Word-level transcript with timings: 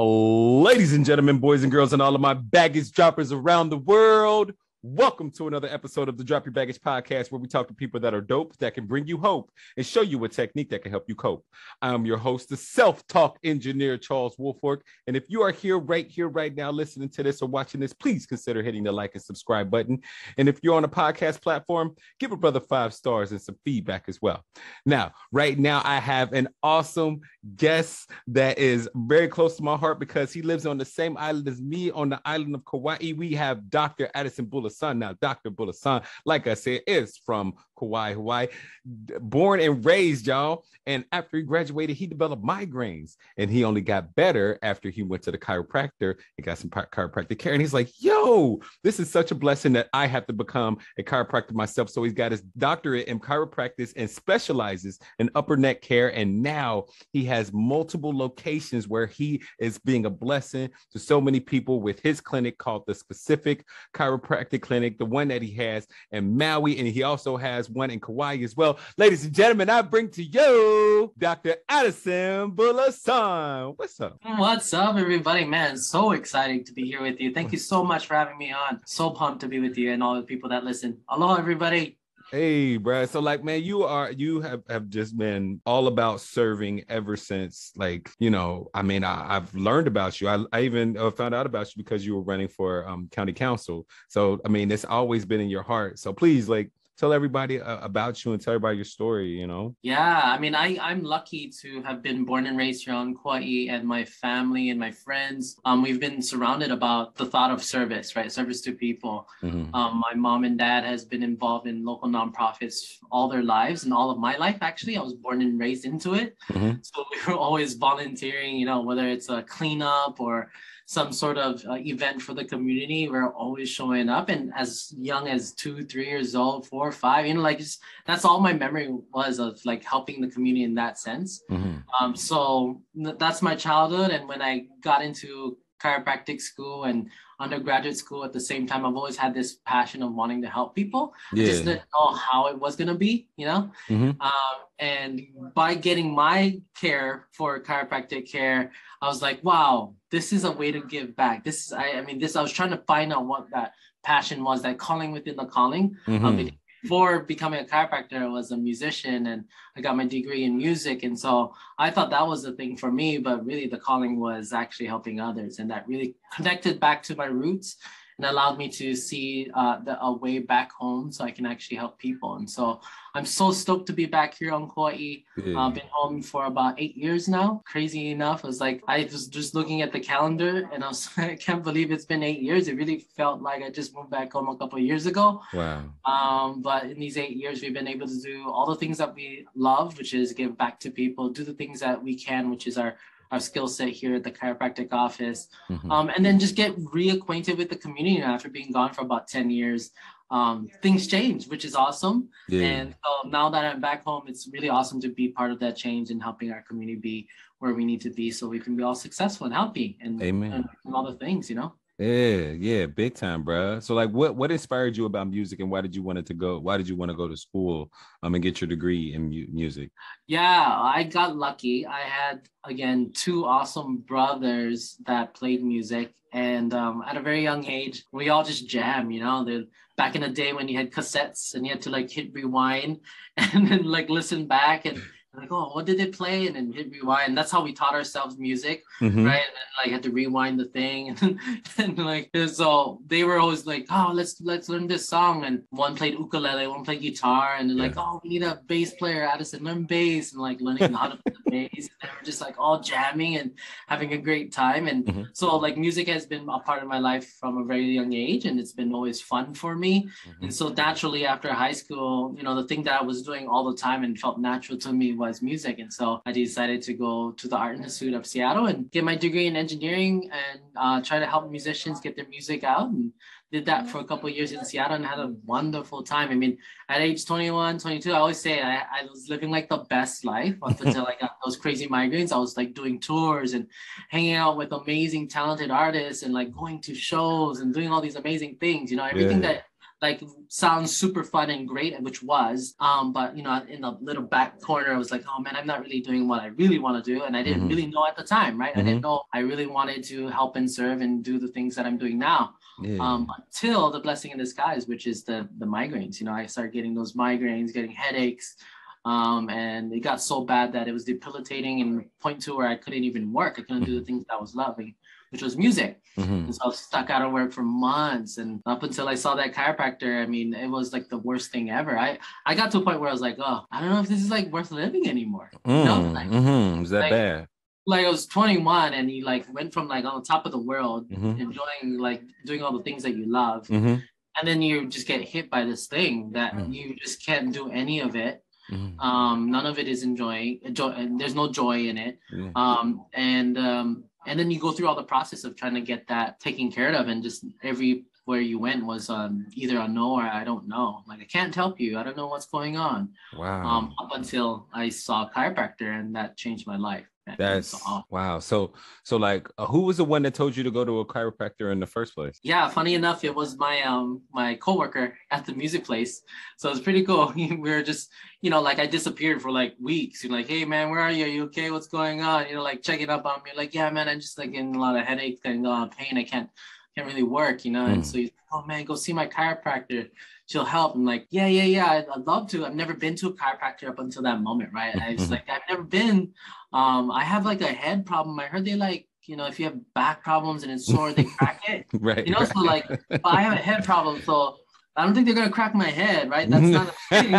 Ladies 0.00 0.92
and 0.92 1.04
gentlemen, 1.04 1.38
boys 1.38 1.64
and 1.64 1.72
girls, 1.72 1.92
and 1.92 2.00
all 2.00 2.14
of 2.14 2.20
my 2.20 2.32
baggage 2.32 2.92
droppers 2.92 3.32
around 3.32 3.70
the 3.70 3.78
world, 3.78 4.52
Welcome 4.84 5.32
to 5.32 5.48
another 5.48 5.66
episode 5.66 6.08
of 6.08 6.16
the 6.16 6.22
Drop 6.22 6.46
Your 6.46 6.52
Baggage 6.52 6.80
podcast, 6.80 7.32
where 7.32 7.40
we 7.40 7.48
talk 7.48 7.66
to 7.66 7.74
people 7.74 7.98
that 7.98 8.14
are 8.14 8.20
dope, 8.20 8.56
that 8.58 8.74
can 8.74 8.86
bring 8.86 9.08
you 9.08 9.16
hope, 9.16 9.50
and 9.76 9.84
show 9.84 10.02
you 10.02 10.22
a 10.22 10.28
technique 10.28 10.70
that 10.70 10.84
can 10.84 10.92
help 10.92 11.06
you 11.08 11.16
cope. 11.16 11.44
I'm 11.82 12.06
your 12.06 12.16
host, 12.16 12.48
the 12.48 12.56
self 12.56 13.04
talk 13.08 13.40
engineer, 13.42 13.98
Charles 13.98 14.36
Wolfork. 14.36 14.82
And 15.08 15.16
if 15.16 15.24
you 15.26 15.42
are 15.42 15.50
here, 15.50 15.80
right 15.80 16.06
here, 16.06 16.28
right 16.28 16.54
now, 16.54 16.70
listening 16.70 17.08
to 17.08 17.24
this 17.24 17.42
or 17.42 17.48
watching 17.48 17.80
this, 17.80 17.92
please 17.92 18.24
consider 18.24 18.62
hitting 18.62 18.84
the 18.84 18.92
like 18.92 19.10
and 19.14 19.22
subscribe 19.22 19.68
button. 19.68 19.98
And 20.36 20.48
if 20.48 20.60
you're 20.62 20.76
on 20.76 20.84
a 20.84 20.88
podcast 20.88 21.42
platform, 21.42 21.96
give 22.20 22.30
a 22.30 22.36
brother 22.36 22.60
five 22.60 22.94
stars 22.94 23.32
and 23.32 23.42
some 23.42 23.56
feedback 23.64 24.04
as 24.06 24.22
well. 24.22 24.44
Now, 24.86 25.10
right 25.32 25.58
now, 25.58 25.82
I 25.84 25.98
have 25.98 26.32
an 26.32 26.50
awesome 26.62 27.22
guest 27.56 28.12
that 28.28 28.60
is 28.60 28.88
very 28.94 29.26
close 29.26 29.56
to 29.56 29.64
my 29.64 29.76
heart 29.76 29.98
because 29.98 30.32
he 30.32 30.40
lives 30.40 30.66
on 30.66 30.78
the 30.78 30.84
same 30.84 31.16
island 31.16 31.48
as 31.48 31.60
me 31.60 31.90
on 31.90 32.10
the 32.10 32.20
island 32.24 32.54
of 32.54 32.64
Kauai. 32.64 33.12
We 33.16 33.32
have 33.32 33.70
Dr. 33.70 34.08
Addison 34.14 34.44
Bullock 34.44 34.67
son. 34.70 34.98
Now, 34.98 35.14
Dr. 35.20 35.50
Bulasan, 35.50 36.04
like 36.24 36.46
I 36.46 36.54
said, 36.54 36.82
is 36.86 37.20
from 37.24 37.54
Kauai, 37.78 38.14
Hawaii, 38.14 38.48
born 38.84 39.60
and 39.60 39.84
raised, 39.84 40.26
y'all. 40.26 40.64
And 40.86 41.04
after 41.12 41.36
he 41.36 41.42
graduated, 41.42 41.96
he 41.96 42.06
developed 42.06 42.42
migraines, 42.42 43.16
and 43.36 43.50
he 43.50 43.64
only 43.64 43.80
got 43.80 44.14
better 44.14 44.58
after 44.62 44.90
he 44.90 45.02
went 45.02 45.22
to 45.24 45.30
the 45.30 45.38
chiropractor 45.38 46.16
and 46.36 46.44
got 46.44 46.58
some 46.58 46.70
chiropractic 46.70 47.38
care. 47.38 47.52
And 47.52 47.60
he's 47.60 47.74
like, 47.74 47.90
"Yo, 48.02 48.60
this 48.82 48.98
is 48.98 49.10
such 49.10 49.30
a 49.30 49.34
blessing 49.34 49.74
that 49.74 49.88
I 49.92 50.06
have 50.06 50.26
to 50.26 50.32
become 50.32 50.78
a 50.98 51.02
chiropractor 51.02 51.52
myself." 51.52 51.90
So 51.90 52.02
he's 52.02 52.14
got 52.14 52.32
his 52.32 52.42
doctorate 52.56 53.06
in 53.06 53.20
chiropractic 53.20 53.92
and 53.96 54.10
specializes 54.10 54.98
in 55.18 55.30
upper 55.34 55.56
neck 55.56 55.82
care. 55.82 56.08
And 56.14 56.42
now 56.42 56.86
he 57.12 57.24
has 57.26 57.52
multiple 57.52 58.16
locations 58.16 58.88
where 58.88 59.06
he 59.06 59.42
is 59.60 59.78
being 59.78 60.06
a 60.06 60.10
blessing 60.10 60.70
to 60.92 60.98
so 60.98 61.20
many 61.20 61.40
people 61.40 61.80
with 61.80 62.00
his 62.00 62.20
clinic 62.20 62.58
called 62.58 62.84
the 62.86 62.94
Specific 62.94 63.64
Chiropractic 63.94 64.57
Clinic, 64.60 64.98
the 64.98 65.04
one 65.04 65.28
that 65.28 65.42
he 65.42 65.52
has 65.54 65.86
in 66.12 66.36
Maui, 66.36 66.78
and 66.78 66.88
he 66.88 67.02
also 67.02 67.36
has 67.36 67.68
one 67.68 67.90
in 67.90 68.00
Kauai 68.00 68.38
as 68.42 68.56
well. 68.56 68.78
Ladies 68.96 69.24
and 69.24 69.34
gentlemen, 69.34 69.68
I 69.68 69.82
bring 69.82 70.08
to 70.10 70.22
you 70.22 71.12
Dr. 71.18 71.56
Addison 71.68 72.52
Bulasan. 72.52 73.74
What's 73.76 74.00
up? 74.00 74.18
What's 74.22 74.72
up, 74.72 74.96
everybody? 74.96 75.44
Man, 75.44 75.76
so 75.76 76.12
exciting 76.12 76.64
to 76.64 76.72
be 76.72 76.86
here 76.86 77.02
with 77.02 77.20
you. 77.20 77.32
Thank 77.32 77.52
you 77.52 77.58
so 77.58 77.84
much 77.84 78.06
for 78.06 78.14
having 78.14 78.38
me 78.38 78.52
on. 78.52 78.80
So 78.86 79.10
pumped 79.10 79.40
to 79.40 79.48
be 79.48 79.60
with 79.60 79.76
you 79.76 79.92
and 79.92 80.02
all 80.02 80.14
the 80.14 80.22
people 80.22 80.48
that 80.50 80.64
listen. 80.64 80.98
Aloha, 81.08 81.36
everybody. 81.36 81.97
Hey, 82.30 82.76
Brad. 82.76 83.08
So, 83.08 83.20
like, 83.20 83.42
man, 83.42 83.62
you 83.62 83.84
are 83.84 84.12
you 84.12 84.42
have 84.42 84.62
have 84.68 84.90
just 84.90 85.16
been 85.16 85.62
all 85.64 85.86
about 85.86 86.20
serving 86.20 86.84
ever 86.90 87.16
since, 87.16 87.72
like, 87.74 88.10
you 88.18 88.28
know. 88.28 88.68
I 88.74 88.82
mean, 88.82 89.02
I, 89.02 89.32
have 89.32 89.54
learned 89.54 89.86
about 89.86 90.20
you. 90.20 90.28
I, 90.28 90.44
I 90.52 90.60
even 90.60 90.98
uh, 90.98 91.10
found 91.10 91.34
out 91.34 91.46
about 91.46 91.68
you 91.68 91.82
because 91.82 92.04
you 92.04 92.14
were 92.14 92.22
running 92.22 92.48
for 92.48 92.86
um, 92.86 93.08
county 93.10 93.32
council. 93.32 93.86
So, 94.08 94.42
I 94.44 94.48
mean, 94.48 94.70
it's 94.70 94.84
always 94.84 95.24
been 95.24 95.40
in 95.40 95.48
your 95.48 95.62
heart. 95.62 95.98
So, 95.98 96.12
please, 96.12 96.50
like, 96.50 96.70
tell 96.98 97.12
everybody 97.12 97.60
uh, 97.60 97.78
about 97.80 98.24
you 98.24 98.32
and 98.32 98.42
tell 98.42 98.54
everybody 98.54 98.76
your 98.76 98.84
story 98.84 99.28
you 99.28 99.46
know? 99.46 99.74
Yeah 99.82 100.20
i 100.24 100.38
mean 100.38 100.54
i 100.54 100.78
i'm 100.82 101.02
lucky 101.02 101.50
to 101.62 101.82
have 101.82 102.02
been 102.02 102.24
born 102.24 102.46
and 102.46 102.58
raised 102.58 102.84
here 102.84 102.94
on 102.94 103.14
kauai 103.14 103.66
and 103.70 103.86
my 103.86 104.04
family 104.04 104.70
and 104.70 104.78
my 104.78 104.90
friends. 104.90 105.58
Um 105.64 105.82
we've 105.82 106.00
been 106.00 106.20
surrounded 106.20 106.70
about 106.70 107.14
the 107.14 107.26
thought 107.26 107.50
of 107.50 107.62
service 107.62 108.16
right? 108.16 108.30
Service 108.30 108.60
to 108.62 108.72
people. 108.72 109.26
Mm-hmm. 109.42 109.74
um 109.74 110.02
my 110.06 110.14
mom 110.14 110.44
and 110.44 110.58
dad 110.58 110.84
has 110.84 111.04
been 111.04 111.22
involved 111.22 111.66
in 111.66 111.84
local 111.84 112.08
nonprofits 112.08 112.98
all 113.10 113.28
their 113.28 113.42
lives 113.42 113.84
and 113.84 113.92
all 113.92 114.10
of 114.10 114.18
my 114.18 114.36
life 114.36 114.58
actually. 114.60 114.96
I 114.96 115.02
was 115.02 115.14
born 115.14 115.40
and 115.42 115.58
raised 115.60 115.84
into 115.84 116.14
it. 116.14 116.36
Mm-hmm. 116.52 116.72
so 116.82 117.04
we 117.10 117.32
were 117.32 117.38
always 117.38 117.74
volunteering 117.74 118.56
you 118.56 118.66
know 118.66 118.80
whether 118.80 119.06
it's 119.08 119.28
a 119.28 119.42
cleanup 119.42 120.20
or 120.20 120.50
some 120.88 121.12
sort 121.12 121.36
of 121.36 121.62
uh, 121.68 121.74
event 121.74 122.22
for 122.22 122.32
the 122.32 122.42
community, 122.42 123.10
we're 123.10 123.30
always 123.34 123.68
showing 123.68 124.08
up. 124.08 124.30
And 124.30 124.50
as 124.56 124.90
young 124.96 125.28
as 125.28 125.52
two, 125.52 125.84
three 125.84 126.06
years 126.06 126.34
old, 126.34 126.66
four, 126.66 126.90
five, 126.90 127.26
you 127.26 127.34
know, 127.34 127.42
like 127.42 127.58
just, 127.58 127.82
that's 128.06 128.24
all 128.24 128.40
my 128.40 128.54
memory 128.54 128.88
was 129.12 129.38
of 129.38 129.60
like 129.66 129.84
helping 129.84 130.22
the 130.22 130.28
community 130.28 130.64
in 130.64 130.74
that 130.76 130.98
sense. 130.98 131.42
Mm-hmm. 131.50 131.80
Um, 132.00 132.16
so 132.16 132.80
that's 132.94 133.42
my 133.42 133.54
childhood. 133.54 134.12
And 134.12 134.26
when 134.26 134.40
I 134.40 134.64
got 134.80 135.04
into 135.04 135.58
chiropractic 135.78 136.40
school 136.40 136.84
and 136.84 137.10
undergraduate 137.40 137.96
school 137.96 138.24
at 138.24 138.32
the 138.32 138.40
same 138.40 138.66
time 138.66 138.84
i've 138.84 138.96
always 138.96 139.16
had 139.16 139.32
this 139.32 139.58
passion 139.64 140.02
of 140.02 140.12
wanting 140.12 140.42
to 140.42 140.48
help 140.48 140.74
people 140.74 141.14
yeah. 141.32 141.44
I 141.44 141.46
just 141.46 141.64
didn't 141.64 141.82
know 141.94 142.12
how 142.12 142.48
it 142.48 142.58
was 142.58 142.76
going 142.76 142.88
to 142.88 142.94
be 142.94 143.28
you 143.36 143.46
know 143.46 143.70
mm-hmm. 143.88 144.20
um, 144.20 144.56
and 144.78 145.20
by 145.54 145.74
getting 145.74 146.14
my 146.14 146.60
care 146.78 147.28
for 147.32 147.60
chiropractic 147.62 148.30
care 148.30 148.72
i 149.02 149.06
was 149.06 149.22
like 149.22 149.42
wow 149.44 149.94
this 150.10 150.32
is 150.32 150.44
a 150.44 150.52
way 150.52 150.72
to 150.72 150.80
give 150.80 151.14
back 151.14 151.44
this 151.44 151.66
is 151.66 151.72
i, 151.72 151.92
I 151.92 152.00
mean 152.02 152.18
this 152.18 152.36
i 152.36 152.42
was 152.42 152.52
trying 152.52 152.70
to 152.70 152.82
find 152.86 153.12
out 153.12 153.26
what 153.26 153.46
that 153.52 153.72
passion 154.04 154.42
was 154.42 154.62
that 154.62 154.78
calling 154.78 155.12
within 155.12 155.36
the 155.36 155.44
calling 155.44 155.96
mm-hmm. 156.06 156.24
um, 156.24 156.50
before 156.82 157.20
becoming 157.20 157.60
a 157.60 157.64
chiropractor, 157.64 158.22
I 158.22 158.28
was 158.28 158.52
a 158.52 158.56
musician 158.56 159.26
and 159.26 159.44
I 159.76 159.80
got 159.80 159.96
my 159.96 160.06
degree 160.06 160.44
in 160.44 160.56
music. 160.56 161.02
And 161.02 161.18
so 161.18 161.54
I 161.78 161.90
thought 161.90 162.10
that 162.10 162.26
was 162.26 162.42
the 162.42 162.52
thing 162.52 162.76
for 162.76 162.90
me, 162.90 163.18
but 163.18 163.44
really 163.44 163.66
the 163.66 163.78
calling 163.78 164.20
was 164.20 164.52
actually 164.52 164.86
helping 164.86 165.20
others. 165.20 165.58
And 165.58 165.70
that 165.70 165.88
really 165.88 166.14
connected 166.32 166.80
back 166.80 167.02
to 167.04 167.16
my 167.16 167.26
roots 167.26 167.76
and 168.18 168.26
allowed 168.26 168.58
me 168.58 168.68
to 168.68 168.96
see 168.96 169.48
uh, 169.54 169.78
the, 169.84 170.00
a 170.02 170.12
way 170.12 170.40
back 170.40 170.72
home 170.72 171.12
so 171.12 171.24
I 171.24 171.30
can 171.30 171.46
actually 171.46 171.76
help 171.76 171.98
people. 171.98 172.34
And 172.34 172.50
so 172.50 172.80
I'm 173.14 173.24
so 173.24 173.52
stoked 173.52 173.86
to 173.86 173.92
be 173.92 174.06
back 174.06 174.36
here 174.36 174.52
on 174.52 174.68
Kauai. 174.68 175.18
I've 175.38 175.56
uh, 175.56 175.70
been 175.70 175.86
home 175.90 176.20
for 176.22 176.46
about 176.46 176.80
eight 176.80 176.96
years 176.96 177.28
now. 177.28 177.62
Crazy 177.64 178.10
enough, 178.10 178.44
I 178.44 178.48
was 178.48 178.60
like, 178.60 178.82
I 178.88 179.04
was 179.04 179.28
just 179.28 179.54
looking 179.54 179.82
at 179.82 179.92
the 179.92 180.00
calendar 180.00 180.68
and 180.72 180.82
I 180.82 180.88
was 180.88 181.08
I 181.16 181.36
can't 181.36 181.62
believe 181.62 181.92
it's 181.92 182.04
been 182.04 182.24
eight 182.24 182.42
years. 182.42 182.66
It 182.66 182.76
really 182.76 182.98
felt 183.16 183.40
like 183.40 183.62
I 183.62 183.70
just 183.70 183.94
moved 183.94 184.10
back 184.10 184.32
home 184.32 184.48
a 184.48 184.56
couple 184.56 184.78
of 184.78 184.84
years 184.84 185.06
ago. 185.06 185.40
Wow. 185.54 185.84
Um, 186.04 186.60
but 186.60 186.84
in 186.84 186.98
these 186.98 187.16
eight 187.16 187.36
years, 187.36 187.62
we've 187.62 187.74
been 187.74 187.88
able 187.88 188.08
to 188.08 188.20
do 188.20 188.50
all 188.50 188.66
the 188.66 188.76
things 188.76 188.98
that 188.98 189.14
we 189.14 189.46
love, 189.54 189.96
which 189.96 190.12
is 190.12 190.32
give 190.32 190.58
back 190.58 190.80
to 190.80 190.90
people, 190.90 191.28
do 191.30 191.44
the 191.44 191.54
things 191.54 191.78
that 191.80 192.02
we 192.02 192.16
can, 192.16 192.50
which 192.50 192.66
is 192.66 192.76
our 192.76 192.96
our 193.30 193.40
skill 193.40 193.68
set 193.68 193.88
here 193.88 194.14
at 194.14 194.24
the 194.24 194.30
chiropractic 194.30 194.92
office, 194.92 195.48
mm-hmm. 195.70 195.90
um, 195.90 196.10
and 196.10 196.24
then 196.24 196.38
just 196.38 196.54
get 196.54 196.76
reacquainted 196.76 197.58
with 197.58 197.68
the 197.68 197.76
community 197.76 198.22
after 198.22 198.48
being 198.48 198.72
gone 198.72 198.92
for 198.92 199.02
about 199.02 199.28
10 199.28 199.50
years. 199.50 199.90
Um, 200.30 200.68
things 200.82 201.06
change, 201.06 201.48
which 201.48 201.64
is 201.64 201.74
awesome. 201.74 202.28
Yeah. 202.48 202.66
And 202.66 202.94
so 203.02 203.28
now 203.30 203.48
that 203.48 203.64
I'm 203.64 203.80
back 203.80 204.04
home, 204.04 204.24
it's 204.26 204.46
really 204.52 204.68
awesome 204.68 205.00
to 205.00 205.08
be 205.08 205.28
part 205.28 205.52
of 205.52 205.58
that 205.60 205.74
change 205.74 206.10
and 206.10 206.22
helping 206.22 206.52
our 206.52 206.62
community 206.62 207.00
be 207.00 207.28
where 207.60 207.72
we 207.72 207.84
need 207.84 208.02
to 208.02 208.10
be 208.10 208.30
so 208.30 208.46
we 208.46 208.60
can 208.60 208.76
be 208.76 208.82
all 208.82 208.94
successful 208.94 209.46
and 209.46 209.54
healthy 209.54 209.98
and, 210.02 210.22
Amen. 210.22 210.52
and, 210.52 210.68
and 210.84 210.94
all 210.94 211.04
the 211.04 211.16
things, 211.16 211.48
you 211.48 211.56
know? 211.56 211.72
Yeah, 211.98 212.52
yeah, 212.52 212.86
big 212.86 213.16
time, 213.16 213.42
bro. 213.42 213.80
So 213.80 213.92
like 213.92 214.10
what 214.10 214.36
what 214.36 214.52
inspired 214.52 214.96
you 214.96 215.06
about 215.06 215.28
music 215.28 215.58
and 215.58 215.68
why 215.68 215.80
did 215.80 215.96
you 215.96 216.02
want 216.02 216.18
it 216.18 216.26
to 216.26 216.34
go 216.34 216.60
why 216.60 216.76
did 216.76 216.88
you 216.88 216.94
want 216.94 217.10
to 217.10 217.16
go 217.16 217.26
to 217.26 217.36
school 217.36 217.90
um 218.22 218.36
and 218.36 218.42
get 218.42 218.60
your 218.60 218.68
degree 218.68 219.14
in 219.14 219.28
mu- 219.28 219.46
music? 219.52 219.90
Yeah, 220.28 220.78
I 220.80 221.02
got 221.02 221.36
lucky. 221.36 221.86
I 221.86 222.02
had 222.02 222.42
again 222.64 223.10
two 223.14 223.44
awesome 223.46 223.96
brothers 223.98 224.96
that 225.06 225.34
played 225.34 225.64
music 225.64 226.14
and 226.32 226.72
um, 226.72 227.02
at 227.04 227.16
a 227.16 227.22
very 227.22 227.42
young 227.42 227.64
age 227.64 228.04
we 228.12 228.28
all 228.28 228.44
just 228.44 228.68
jam, 228.68 229.10
you 229.10 229.20
know. 229.20 229.44
The 229.44 229.66
back 229.96 230.14
in 230.14 230.22
the 230.22 230.28
day 230.28 230.52
when 230.52 230.68
you 230.68 230.78
had 230.78 230.92
cassettes 230.92 231.54
and 231.54 231.66
you 231.66 231.72
had 231.72 231.82
to 231.82 231.90
like 231.90 232.08
hit 232.08 232.32
rewind 232.32 233.00
and 233.36 233.66
then 233.66 233.82
like 233.82 234.08
listen 234.08 234.46
back 234.46 234.86
and 234.86 235.02
like, 235.38 235.52
oh, 235.52 235.70
what 235.72 235.86
did 235.86 236.00
it 236.00 236.16
play? 236.16 236.46
And 236.46 236.56
then 236.56 236.72
hit 236.72 236.90
rewind. 236.90 237.28
And 237.28 237.38
That's 237.38 237.50
how 237.50 237.62
we 237.62 237.72
taught 237.72 237.94
ourselves 237.94 238.38
music, 238.38 238.84
mm-hmm. 239.00 239.24
right? 239.24 239.44
And 239.46 239.54
then, 239.56 239.68
like 239.78 239.92
had 239.92 240.02
to 240.02 240.10
rewind 240.10 240.58
the 240.58 240.64
thing, 240.66 241.16
and, 241.20 241.38
and 241.78 241.98
like 241.98 242.30
so 242.48 243.00
they 243.06 243.24
were 243.24 243.38
always 243.38 243.66
like, 243.66 243.86
oh, 243.90 244.10
let's 244.12 244.40
let's 244.40 244.68
learn 244.68 244.86
this 244.86 245.08
song. 245.08 245.44
And 245.44 245.62
one 245.70 245.94
played 245.94 246.14
ukulele, 246.14 246.66
one 246.66 246.84
played 246.84 247.00
guitar, 247.00 247.56
and 247.56 247.70
they're 247.70 247.76
yeah. 247.76 247.82
like, 247.84 247.94
oh, 247.96 248.20
we 248.22 248.30
need 248.30 248.42
a 248.42 248.60
bass 248.66 248.94
player. 248.94 249.22
Addison, 249.22 249.64
learn 249.64 249.84
bass, 249.84 250.32
and 250.32 250.42
like 250.42 250.60
learning 250.60 250.92
how 250.92 251.08
to 251.08 251.16
play 251.16 251.34
the 251.44 251.50
bass. 251.50 251.88
And 251.88 251.90
they 252.02 252.08
were 252.08 252.24
just 252.24 252.40
like 252.40 252.56
all 252.58 252.80
jamming 252.80 253.36
and 253.36 253.52
having 253.86 254.12
a 254.12 254.18
great 254.18 254.52
time. 254.52 254.88
And 254.88 255.04
mm-hmm. 255.04 255.22
so 255.32 255.56
like 255.56 255.76
music 255.76 256.08
has 256.08 256.26
been 256.26 256.48
a 256.48 256.58
part 256.60 256.82
of 256.82 256.88
my 256.88 256.98
life 256.98 257.36
from 257.40 257.58
a 257.58 257.64
very 257.64 257.86
young 257.86 258.12
age, 258.12 258.44
and 258.46 258.58
it's 258.58 258.72
been 258.72 258.92
always 258.92 259.20
fun 259.20 259.54
for 259.54 259.74
me. 259.74 260.08
Mm-hmm. 260.28 260.44
And 260.44 260.54
so 260.54 260.68
naturally 260.70 261.26
after 261.26 261.52
high 261.52 261.72
school, 261.72 262.34
you 262.36 262.42
know, 262.42 262.54
the 262.60 262.66
thing 262.66 262.82
that 262.84 263.00
I 263.00 263.04
was 263.04 263.22
doing 263.22 263.46
all 263.46 263.70
the 263.70 263.76
time 263.76 264.04
and 264.04 264.18
felt 264.18 264.38
natural 264.38 264.78
to 264.78 264.92
me 264.92 265.14
was 265.14 265.27
was 265.28 265.42
music. 265.42 265.78
And 265.78 265.92
so 265.92 266.20
I 266.26 266.32
decided 266.32 266.82
to 266.82 266.94
go 266.94 267.32
to 267.32 267.48
the 267.48 267.56
Art 267.56 267.76
Institute 267.76 268.14
of 268.14 268.26
Seattle 268.26 268.66
and 268.66 268.90
get 268.90 269.04
my 269.04 269.14
degree 269.14 269.46
in 269.46 269.56
engineering 269.56 270.30
and 270.32 270.60
uh, 270.76 271.00
try 271.02 271.18
to 271.18 271.26
help 271.26 271.50
musicians 271.50 272.00
get 272.00 272.16
their 272.16 272.28
music 272.28 272.64
out. 272.64 272.88
And 272.90 273.12
did 273.50 273.64
that 273.64 273.88
for 273.88 273.98
a 273.98 274.04
couple 274.04 274.28
years 274.28 274.52
in 274.52 274.62
Seattle 274.64 274.96
and 274.96 275.06
had 275.06 275.18
a 275.18 275.34
wonderful 275.46 276.02
time. 276.02 276.30
I 276.30 276.34
mean, 276.34 276.58
at 276.88 277.00
age 277.00 277.24
21, 277.24 277.78
22, 277.78 278.12
I 278.12 278.18
always 278.18 278.38
say 278.38 278.60
I, 278.60 278.76
I 278.80 279.04
was 279.08 279.28
living 279.30 279.50
like 279.50 279.70
the 279.70 279.78
best 279.88 280.24
life 280.24 280.54
up 280.62 280.78
until 280.80 281.06
I 281.06 281.14
got 281.18 281.36
those 281.44 281.56
crazy 281.56 281.86
migraines. 281.86 282.30
I 282.30 282.36
was 282.36 282.58
like 282.58 282.74
doing 282.74 283.00
tours 283.00 283.54
and 283.54 283.66
hanging 284.10 284.34
out 284.34 284.58
with 284.58 284.72
amazing, 284.72 285.28
talented 285.28 285.70
artists 285.70 286.22
and 286.22 286.34
like 286.34 286.52
going 286.52 286.82
to 286.82 286.94
shows 286.94 287.60
and 287.60 287.72
doing 287.72 287.90
all 287.90 288.02
these 288.02 288.16
amazing 288.16 288.56
things. 288.56 288.90
You 288.90 288.98
know, 288.98 289.04
everything 289.04 289.42
yeah. 289.42 289.54
that 289.54 289.64
like 290.00 290.22
sounds 290.46 290.96
super 290.96 291.24
fun 291.24 291.50
and 291.50 291.66
great, 291.66 292.00
which 292.02 292.22
was. 292.22 292.74
Um, 292.78 293.12
but 293.12 293.36
you 293.36 293.42
know, 293.42 293.62
in 293.68 293.80
the 293.80 293.96
little 294.00 294.22
back 294.22 294.60
corner, 294.60 294.92
I 294.92 294.98
was 294.98 295.10
like, 295.10 295.24
oh 295.28 295.40
man, 295.40 295.56
I'm 295.56 295.66
not 295.66 295.80
really 295.80 296.00
doing 296.00 296.28
what 296.28 296.40
I 296.40 296.46
really 296.46 296.78
want 296.78 297.02
to 297.02 297.14
do, 297.14 297.24
and 297.24 297.36
I 297.36 297.42
didn't 297.42 297.60
mm-hmm. 297.60 297.68
really 297.68 297.86
know 297.86 298.06
at 298.06 298.16
the 298.16 298.22
time, 298.22 298.58
right? 298.58 298.70
Mm-hmm. 298.70 298.80
I 298.80 298.84
didn't 298.84 299.02
know 299.02 299.22
I 299.34 299.40
really 299.40 299.66
wanted 299.66 300.04
to 300.04 300.28
help 300.28 300.56
and 300.56 300.70
serve 300.70 301.00
and 301.00 301.24
do 301.24 301.38
the 301.38 301.48
things 301.48 301.74
that 301.74 301.86
I'm 301.86 301.98
doing 301.98 302.18
now. 302.18 302.54
Yeah. 302.80 302.98
Um, 303.00 303.28
until 303.36 303.90
the 303.90 303.98
blessing 303.98 304.30
in 304.30 304.38
disguise, 304.38 304.86
which 304.86 305.06
is 305.06 305.24
the 305.24 305.48
the 305.58 305.66
migraines. 305.66 306.20
You 306.20 306.26
know, 306.26 306.32
I 306.32 306.46
started 306.46 306.72
getting 306.72 306.94
those 306.94 307.14
migraines, 307.14 307.72
getting 307.72 307.92
headaches. 307.92 308.56
Um, 309.04 309.48
and 309.48 309.92
it 309.92 310.00
got 310.00 310.20
so 310.20 310.44
bad 310.44 310.72
that 310.72 310.86
it 310.86 310.92
was 310.92 311.04
debilitating 311.04 311.80
and 311.80 312.04
point 312.20 312.42
to 312.42 312.56
where 312.56 312.68
I 312.68 312.76
couldn't 312.76 313.04
even 313.04 313.32
work. 313.32 313.54
I 313.58 313.62
couldn't 313.62 313.84
do 313.84 313.98
the 313.98 314.04
things 314.04 314.24
that 314.26 314.34
I 314.34 314.40
was 314.40 314.54
loving 314.54 314.94
which 315.30 315.42
was 315.42 315.56
music. 315.56 316.00
Mm-hmm. 316.16 316.32
And 316.32 316.54
so 316.54 316.60
I 316.64 316.66
was 316.68 316.78
stuck 316.78 317.10
out 317.10 317.22
of 317.22 317.32
work 317.32 317.52
for 317.52 317.62
months. 317.62 318.38
And 318.38 318.60
up 318.66 318.82
until 318.82 319.08
I 319.08 319.14
saw 319.14 319.34
that 319.36 319.54
chiropractor, 319.54 320.22
I 320.22 320.26
mean, 320.26 320.54
it 320.54 320.68
was 320.68 320.92
like 320.92 321.08
the 321.08 321.18
worst 321.18 321.50
thing 321.50 321.70
ever. 321.70 321.98
I, 321.98 322.18
I 322.46 322.54
got 322.54 322.70
to 322.72 322.78
a 322.78 322.80
point 322.80 323.00
where 323.00 323.08
I 323.08 323.12
was 323.12 323.20
like, 323.20 323.36
oh, 323.38 323.64
I 323.70 323.80
don't 323.80 323.90
know 323.90 324.00
if 324.00 324.08
this 324.08 324.20
is 324.20 324.30
like 324.30 324.50
worth 324.50 324.70
living 324.70 325.08
anymore. 325.08 325.50
Mm, 325.64 325.78
you 325.78 325.84
know? 325.84 326.00
Like, 326.12 326.30
mm-hmm. 326.30 326.82
Is 326.82 326.90
that 326.90 327.00
like, 327.00 327.10
bad? 327.10 327.48
Like 327.86 328.06
I 328.06 328.10
was 328.10 328.26
21 328.26 328.94
and 328.94 329.08
he 329.08 329.22
like 329.22 329.46
went 329.52 329.72
from 329.72 329.88
like 329.88 330.04
on 330.04 330.20
the 330.20 330.26
top 330.26 330.44
of 330.44 330.52
the 330.52 330.58
world, 330.58 331.08
mm-hmm. 331.08 331.40
enjoying 331.40 331.98
like 331.98 332.22
doing 332.44 332.62
all 332.62 332.76
the 332.76 332.82
things 332.82 333.02
that 333.04 333.14
you 333.14 333.26
love. 333.26 333.66
Mm-hmm. 333.68 333.96
And 334.38 334.46
then 334.46 334.62
you 334.62 334.86
just 334.88 335.06
get 335.06 335.20
hit 335.22 335.50
by 335.50 335.64
this 335.64 335.86
thing 335.88 336.30
that 336.32 336.54
mm. 336.54 336.72
you 336.72 336.94
just 336.94 337.24
can't 337.26 337.52
do 337.52 337.70
any 337.70 338.00
of 338.00 338.14
it. 338.14 338.44
Mm-hmm. 338.70 339.00
Um, 339.00 339.50
none 339.50 339.66
of 339.66 339.78
it 339.78 339.88
is 339.88 340.02
enjoying. 340.02 340.60
Joy, 340.72 341.08
there's 341.18 341.34
no 341.34 341.50
joy 341.50 341.86
in 341.86 341.96
it. 341.96 342.18
Um, 342.54 343.06
and 343.14 343.58
um, 343.58 344.04
and 344.28 344.38
then 344.38 344.50
you 344.50 344.60
go 344.60 344.72
through 344.72 344.86
all 344.88 344.94
the 344.94 345.02
process 345.02 345.44
of 345.44 345.56
trying 345.56 345.74
to 345.74 345.80
get 345.80 346.06
that 346.08 346.38
taken 346.38 346.70
care 346.70 346.92
of 346.92 347.08
and 347.08 347.22
just 347.22 347.44
every 347.62 348.04
where 348.26 348.42
you 348.42 348.58
went 348.58 348.84
was 348.84 349.08
um, 349.08 349.46
either 349.54 349.78
a 349.78 349.88
no 349.88 350.12
or 350.12 350.22
I 350.22 350.44
don't 350.44 350.68
know. 350.68 351.02
Like 351.08 351.20
I 351.20 351.24
can't 351.24 351.54
help 351.54 351.80
you. 351.80 351.98
I 351.98 352.02
don't 352.02 352.14
know 352.14 352.26
what's 352.26 352.44
going 352.44 352.76
on. 352.76 353.08
Wow. 353.34 353.64
Um, 353.64 353.94
up 353.98 354.10
until 354.12 354.66
I 354.74 354.90
saw 354.90 355.26
a 355.26 355.30
chiropractor 355.30 355.98
and 355.98 356.14
that 356.14 356.36
changed 356.36 356.66
my 356.66 356.76
life. 356.76 357.06
That's 357.36 357.74
wow. 358.10 358.38
So 358.38 358.72
so 359.02 359.16
like 359.16 359.48
uh, 359.58 359.66
who 359.66 359.82
was 359.82 359.96
the 359.98 360.04
one 360.04 360.22
that 360.22 360.34
told 360.34 360.56
you 360.56 360.62
to 360.62 360.70
go 360.70 360.84
to 360.84 361.00
a 361.00 361.04
chiropractor 361.04 361.72
in 361.72 361.80
the 361.80 361.86
first 361.86 362.14
place? 362.14 362.38
Yeah, 362.42 362.68
funny 362.68 362.94
enough, 362.94 363.24
it 363.24 363.34
was 363.34 363.56
my 363.58 363.82
um 363.82 364.22
my 364.32 364.54
coworker 364.54 365.16
at 365.30 365.44
the 365.44 365.54
music 365.54 365.84
place. 365.84 366.22
So 366.56 366.70
it's 366.70 366.80
pretty 366.80 367.04
cool. 367.04 367.32
we 367.36 367.56
were 367.56 367.82
just 367.82 368.10
you 368.40 368.50
know 368.50 368.60
like 368.60 368.78
I 368.78 368.86
disappeared 368.86 369.42
for 369.42 369.50
like 369.50 369.74
weeks. 369.80 370.22
You're 370.22 370.32
like, 370.32 370.48
hey 370.48 370.64
man, 370.64 370.90
where 370.90 371.00
are 371.00 371.12
you? 371.12 371.24
Are 371.24 371.28
you 371.28 371.44
okay? 371.44 371.70
What's 371.70 371.88
going 371.88 372.22
on? 372.22 372.48
You 372.48 372.56
know, 372.56 372.62
like 372.62 372.82
checking 372.82 373.10
up 373.10 373.26
on 373.26 373.42
me. 373.42 373.50
Like, 373.56 373.74
yeah, 373.74 373.90
man, 373.90 374.08
I'm 374.08 374.20
just 374.20 374.38
like 374.38 374.52
getting 374.52 374.76
a 374.76 374.80
lot 374.80 374.96
of 374.96 375.04
headaches, 375.04 375.40
and 375.44 375.66
a 375.66 375.68
lot 375.68 375.88
of 375.88 375.96
pain. 375.96 376.16
I 376.16 376.24
can't 376.24 376.48
can't 376.96 377.06
really 377.06 377.22
work. 377.22 377.64
You 377.64 377.72
know, 377.72 377.86
mm. 377.86 377.92
and 377.92 378.06
so 378.06 378.18
he's, 378.18 378.30
oh 378.52 378.64
man, 378.64 378.84
go 378.84 378.94
see 378.94 379.12
my 379.12 379.26
chiropractor 379.26 380.08
she'll 380.48 380.64
help. 380.64 380.94
I'm 380.94 381.04
like, 381.04 381.26
yeah, 381.30 381.46
yeah, 381.46 381.64
yeah, 381.64 381.86
I'd, 381.86 382.08
I'd, 382.08 382.26
love 382.26 382.48
to. 382.48 382.66
I've 382.66 382.74
never 382.74 382.94
been 382.94 383.14
to 383.16 383.28
a 383.28 383.32
chiropractor 383.34 383.88
up 383.88 383.98
until 383.98 384.22
that 384.22 384.40
moment, 384.40 384.70
right? 384.72 384.96
I 384.96 385.12
was 385.12 385.30
like, 385.30 385.48
I've 385.48 385.62
never 385.68 385.82
been. 385.82 386.32
Um, 386.72 387.10
I 387.10 387.22
have 387.22 387.44
like 387.44 387.60
a 387.60 387.66
head 387.66 388.06
problem. 388.06 388.40
I 388.40 388.46
heard 388.46 388.64
they 388.64 388.74
like, 388.74 389.06
you 389.26 389.36
know, 389.36 389.46
if 389.46 389.60
you 389.60 389.66
have 389.66 389.94
back 389.94 390.24
problems 390.24 390.62
and 390.62 390.72
it's 390.72 390.86
sore, 390.86 391.12
they 391.12 391.24
crack 391.24 391.62
it. 391.68 391.86
right. 392.00 392.26
You 392.26 392.32
know, 392.32 392.40
right. 392.40 392.48
so 392.48 392.60
like, 392.60 392.86
I 393.24 393.42
have 393.42 393.52
a 393.52 393.56
head 393.56 393.84
problem, 393.84 394.22
so 394.22 394.56
I 394.98 395.04
don't 395.04 395.14
think 395.14 395.26
they're 395.26 395.34
gonna 395.34 395.48
crack 395.48 395.76
my 395.76 395.88
head, 395.88 396.28
right? 396.28 396.50
That's 396.50 396.64
not 396.64 396.88
a 396.88 396.92
thing. 397.22 397.32